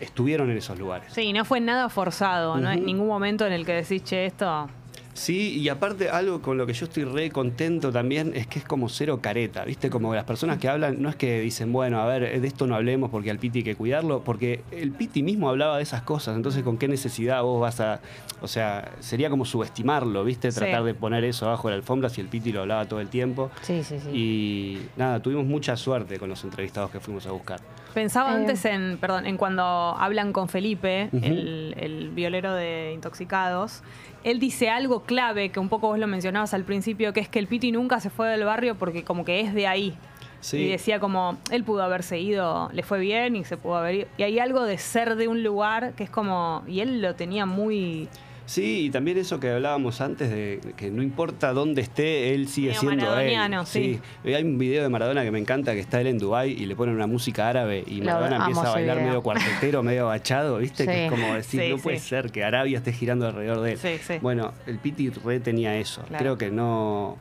[0.00, 1.12] estuvieron en esos lugares.
[1.12, 2.80] Sí, no fue nada forzado, no Ujú.
[2.80, 4.68] ningún momento en el que decís, che, esto.
[5.14, 8.64] Sí, y aparte algo con lo que yo estoy re contento también es que es
[8.64, 9.88] como cero careta, ¿viste?
[9.88, 12.74] Como las personas que hablan, no es que dicen, bueno, a ver, de esto no
[12.74, 16.34] hablemos porque al Piti hay que cuidarlo, porque el Piti mismo hablaba de esas cosas,
[16.36, 18.00] entonces con qué necesidad vos vas a,
[18.42, 20.50] o sea, sería como subestimarlo, ¿viste?
[20.50, 20.58] Sí.
[20.58, 23.08] Tratar de poner eso abajo de la alfombra si el Piti lo hablaba todo el
[23.08, 23.52] tiempo.
[23.62, 24.10] Sí, sí, sí.
[24.10, 27.60] Y nada, tuvimos mucha suerte con los entrevistados que fuimos a buscar.
[27.94, 28.36] Pensaba Eh.
[28.36, 33.82] antes en, perdón, en cuando hablan con Felipe, el, el violero de Intoxicados.
[34.24, 37.38] Él dice algo clave que un poco vos lo mencionabas al principio, que es que
[37.38, 39.94] el Piti nunca se fue del barrio porque como que es de ahí.
[40.40, 40.58] Sí.
[40.58, 44.06] Y decía como, él pudo haberse ido, le fue bien y se pudo haber ido.
[44.18, 47.46] Y hay algo de ser de un lugar que es como, y él lo tenía
[47.46, 48.08] muy...
[48.46, 52.74] Sí, y también eso que hablábamos antes de que no importa dónde esté, él sigue
[52.74, 53.06] siendo él.
[53.06, 53.98] maradoniano, sí.
[54.24, 56.76] Hay un video de Maradona que me encanta que está él en Dubai y le
[56.76, 60.84] ponen una música árabe y Maradona empieza a bailar medio cuartetero, medio agachado, ¿viste?
[60.86, 60.98] Que Sí.
[61.00, 62.08] es como decir, Sí, no puede sí.
[62.08, 63.78] ser que Arabia esté girando alrededor de él.
[63.78, 64.14] Sí, sí.
[64.20, 66.02] Bueno, el Piti re tenía eso.
[66.02, 66.18] Claro.
[66.22, 67.16] Creo que no.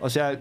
[0.00, 0.38] O sea.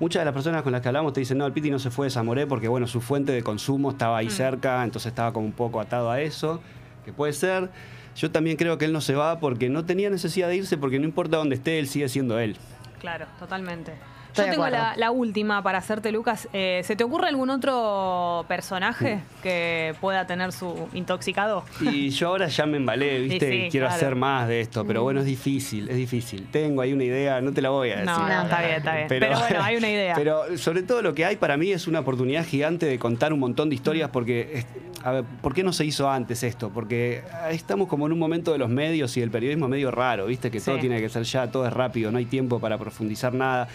[0.00, 1.88] Muchas de las personas con las que hablamos te dicen, no, el Piti no se
[1.88, 4.18] fue de Zamoré porque, bueno, su fuente de consumo estaba Mm.
[4.18, 6.60] ahí cerca, entonces estaba como un poco atado a eso,
[7.04, 7.70] que puede ser.
[8.16, 10.98] Yo también creo que él no se va porque no tenía necesidad de irse, porque
[10.98, 12.56] no importa dónde esté, él sigue siendo él.
[13.00, 13.92] Claro, totalmente.
[14.34, 16.48] Estoy Yo tengo la, la última para hacerte, Lucas.
[16.52, 21.62] Eh, ¿Se te ocurre algún otro personaje que pueda tener su intoxicado?
[21.80, 23.48] Y yo ahora ya me embalé, ¿viste?
[23.48, 23.96] Sí, sí, Quiero claro.
[23.96, 26.48] hacer más de esto, pero bueno, es difícil, es difícil.
[26.50, 28.06] Tengo ahí una idea, no te la voy a decir.
[28.10, 29.06] No, no, está bien, está bien.
[29.08, 30.14] Pero, bueno, hay una idea.
[30.16, 33.38] Pero sobre todo lo que hay para mí es una oportunidad gigante de contar un
[33.38, 34.66] montón de historias porque, es-
[35.04, 36.70] a ver, ¿por qué no se hizo antes esto?
[36.70, 40.50] Porque estamos como en un momento de los medios y el periodismo medio raro, ¿viste?
[40.50, 43.68] Que todo tiene que ser ya, todo es rápido, no hay tiempo para profundizar nada.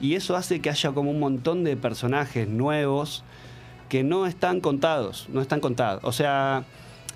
[0.00, 3.24] Y eso hace que haya como un montón de personajes nuevos
[3.88, 6.02] que no están contados, no están contados.
[6.04, 6.64] O sea,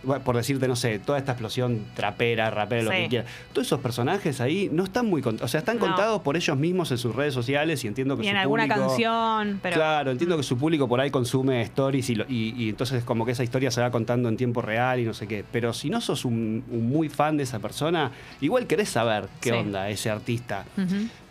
[0.03, 3.29] bueno, por decirte, no sé, toda esta explosión trapera, rapera, lo que quieras.
[3.53, 5.49] Todos esos personajes ahí no están muy contados.
[5.49, 5.87] O sea, están No.
[5.87, 8.65] contados por ellos mismos en sus redes sociales y entiendo que y en su alguna
[8.67, 9.77] público- canción, pero...
[9.77, 13.25] Claro, entiendo que su público por ahí consume stories y, lo- y- y entonces como
[13.27, 15.45] que esa historia se va contando en tiempo real y no sé qué.
[15.51, 18.11] Pero si no sos un, un muy fan de esa persona,
[18.41, 19.57] igual querés saber qué Sí.
[19.57, 20.65] onda ese artista.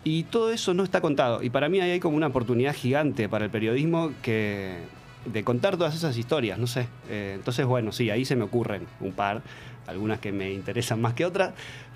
[0.04, 1.44] Y todo eso no está contado.
[1.44, 4.78] Y para mí ahí hay como una oportunidad gigante para el periodismo que
[5.26, 6.88] de contar todas esas historias, no sé.
[7.10, 9.42] Eh, entonces, bueno, sí, ahí se me ocurren un par,
[9.88, 11.54] algunas que me interesan más que otras,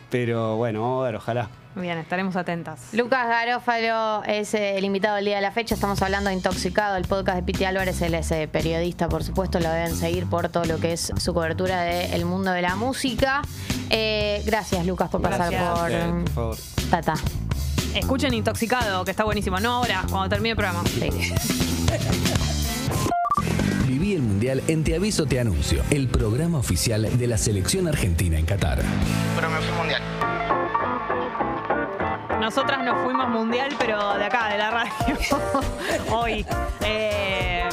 [0.09, 1.49] pero bueno, vamos a ver, ojalá.
[1.75, 2.89] Bien, estaremos atentas.
[2.93, 5.73] Lucas Garófalo es el invitado del día de la fecha.
[5.73, 7.99] Estamos hablando de Intoxicado, el podcast de Piti Álvarez.
[8.03, 9.59] Él es eh, periodista, por supuesto.
[9.59, 13.41] Lo deben seguir por todo lo que es su cobertura del mundo de la música.
[13.89, 16.57] Eh, gracias, Lucas, por pasar por Eh, por favor.
[16.91, 17.15] Tata.
[17.95, 19.59] Escuchen Intoxicado, que está buenísimo.
[19.59, 20.83] No ahora, cuando termine el programa.
[20.83, 21.09] Viví
[24.67, 28.81] en Te Aviso Te Anuncio, el programa oficial de la selección argentina en Qatar.
[29.35, 30.01] Pero me fui mundial.
[32.39, 35.17] Nosotras nos fuimos mundial, pero de acá, de la radio.
[36.11, 36.45] Hoy.
[36.81, 37.67] Eh,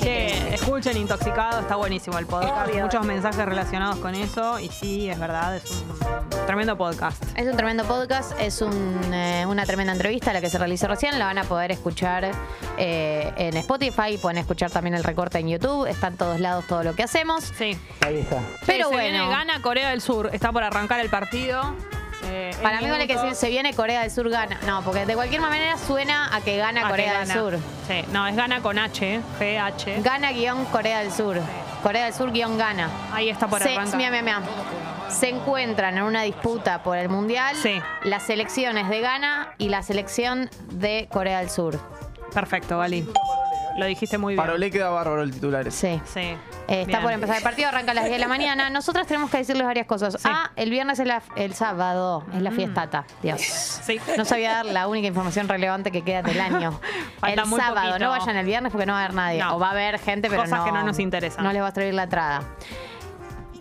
[0.00, 2.68] che, escuchen Intoxicado, está buenísimo el podcast.
[2.68, 2.84] Obvio.
[2.84, 4.58] Muchos mensajes relacionados con eso.
[4.58, 7.22] Y sí, es verdad, es un tremendo podcast.
[7.36, 11.18] Es un tremendo podcast, es un, eh, una tremenda entrevista la que se realizó recién.
[11.18, 12.30] La van a poder escuchar
[12.76, 15.86] eh, en Spotify, pueden escuchar también el recorte en YouTube.
[15.86, 17.44] Está en todos lados todo lo que hacemos.
[17.44, 17.78] Sí.
[18.00, 18.40] Ahí está.
[18.66, 19.10] Pero se bueno.
[19.18, 20.30] viene, gana Corea del Sur.
[20.32, 21.74] Está por arrancar el partido.
[22.26, 24.58] Eh, Para mí vale que decir, se viene Corea del Sur gana.
[24.66, 27.28] No, porque de cualquier manera suena a que gana que Corea del.
[27.28, 27.58] Sur.
[27.88, 30.00] Sí, no, es gana con H, G-H.
[30.02, 31.38] Gana guion Corea del Sur.
[31.82, 32.88] Corea del Sur guion gana.
[33.12, 33.96] Ahí está por Se, arrancar.
[33.98, 34.40] mira, mira, mira.
[35.18, 37.80] Se encuentran en una disputa por el Mundial Sí.
[38.02, 41.78] las selecciones de Ghana y la selección de Corea del Sur.
[42.32, 43.08] Perfecto, Vali.
[43.76, 44.42] Lo dijiste muy bien.
[44.42, 45.66] Para Olé queda bárbaro el titular.
[45.66, 46.00] ese.
[46.06, 46.20] Sí.
[46.20, 46.20] Sí.
[46.68, 47.02] Eh, está Bien.
[47.02, 48.70] por empezar el partido, arranca a las 10 de la mañana.
[48.70, 50.16] Nosotras tenemos que decirles varias cosas.
[50.24, 52.56] Ah, el viernes es la, el sábado, es la Mm.
[52.56, 53.04] fiestata.
[53.22, 53.40] Dios.
[53.40, 54.00] Sí.
[54.16, 56.80] No sabía dar la única información relevante que queda del año.
[57.20, 57.98] Falta el muy sábado, poquito.
[58.04, 59.40] no vayan el viernes porque no va a haber nadie.
[59.40, 59.56] No.
[59.56, 61.44] O va a haber gente, pero Cosas no, que no nos interesan.
[61.44, 62.42] No les va a traer la entrada.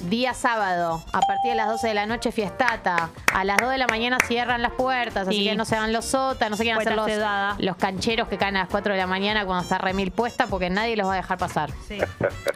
[0.10, 3.10] Día sábado, a partir de las 12 de la noche, fiestata.
[3.34, 5.44] A las 2 de la mañana cierran las puertas, así Sí.
[5.46, 8.38] que no se van los sotas, no se quieren hacer Puerta los, los cancheros que
[8.38, 11.14] caen a las 4 de la mañana cuando está remil puesta, porque nadie los va
[11.14, 11.72] a dejar pasar.
[11.88, 12.00] Sí.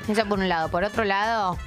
[0.10, 0.70] Eso por un lado.
[0.70, 1.58] Por otro lado,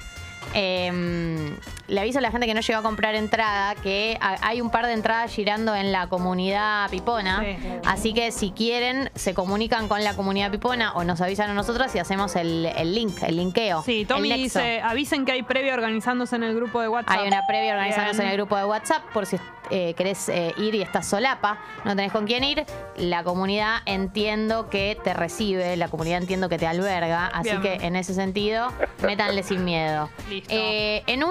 [0.53, 1.57] eh,
[1.91, 4.71] le aviso a la gente que no llegó a comprar entrada que ha- hay un
[4.71, 7.41] par de entradas girando en la comunidad pipona.
[7.41, 7.57] Sí.
[7.85, 11.95] Así que si quieren, se comunican con la comunidad pipona o nos avisan a nosotras
[11.95, 13.83] y hacemos el, el link, el linkeo.
[13.83, 17.19] Sí, Tommy dice, avisen que hay previa organizándose en el grupo de WhatsApp.
[17.19, 18.27] Hay una previa organizándose Bien.
[18.27, 19.37] en el grupo de WhatsApp por si
[19.73, 22.65] eh, querés eh, ir y estás solapa, no tenés con quién ir.
[22.97, 27.63] La comunidad entiendo que te recibe, la comunidad entiendo que te alberga, así Bien.
[27.63, 28.73] que en ese sentido,
[29.03, 30.09] métanle sin miedo.
[30.29, 30.49] Listo.
[30.53, 31.23] Eh, en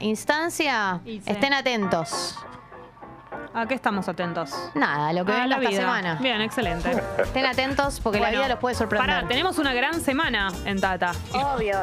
[0.00, 1.22] instancia, sí.
[1.26, 2.38] estén atentos.
[3.54, 4.52] ¿A qué estamos atentos?
[4.74, 5.80] Nada, lo que A venga la esta vida.
[5.80, 6.14] semana.
[6.20, 6.90] Bien, excelente.
[7.22, 9.08] Estén atentos porque la vida los puede sorprender.
[9.14, 11.12] Pará, tenemos una gran semana en Tata.
[11.32, 11.78] Obvio.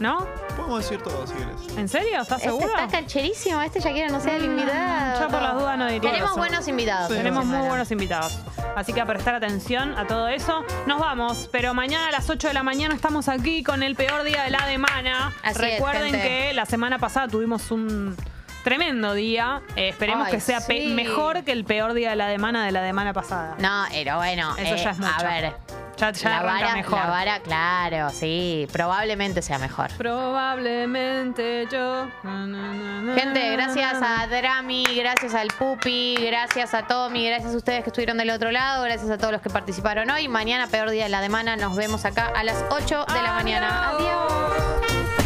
[0.00, 0.26] ¿No?
[0.56, 1.76] Podemos decir todo si querés.
[1.78, 2.22] ¿En serio?
[2.22, 2.66] ¿Estás Este seguro?
[2.74, 5.20] está cancherísimo, este ya quiere anunciar el invitado.
[5.20, 7.10] Yo por las dudas no diría Tenemos buenos invitados.
[7.10, 8.38] esta Tenemos muy buenos invitados.
[8.76, 10.64] Así que a prestar atención a todo eso.
[10.86, 14.22] Nos vamos, pero mañana a las 8 de la mañana estamos aquí con el peor
[14.24, 15.32] día de la semana.
[15.42, 18.16] Así es, Recuerden que la semana pasada tuvimos un
[18.62, 19.62] tremendo día.
[19.76, 20.86] Eh, esperemos Ay, que sea pe- sí.
[20.94, 23.56] mejor que el peor día de la semana de la semana pasada.
[23.58, 24.54] No, pero bueno.
[24.58, 25.12] Eso eh, ya es mucho.
[25.18, 25.52] A ver.
[25.98, 26.98] Ya, ya la vara, mejor.
[26.98, 28.66] la vara, claro, sí.
[28.72, 29.90] Probablemente sea mejor.
[29.98, 32.06] Probablemente yo.
[32.24, 37.54] na, na, na, na, Gente, gracias a Drami, gracias al Pupi, gracias a Tommy, gracias
[37.54, 40.26] a ustedes que estuvieron del otro lado, gracias a todos los que participaron hoy.
[40.28, 43.90] Mañana, peor día de la semana, nos vemos acá a las 8 de la mañana.
[43.90, 45.21] Adiós.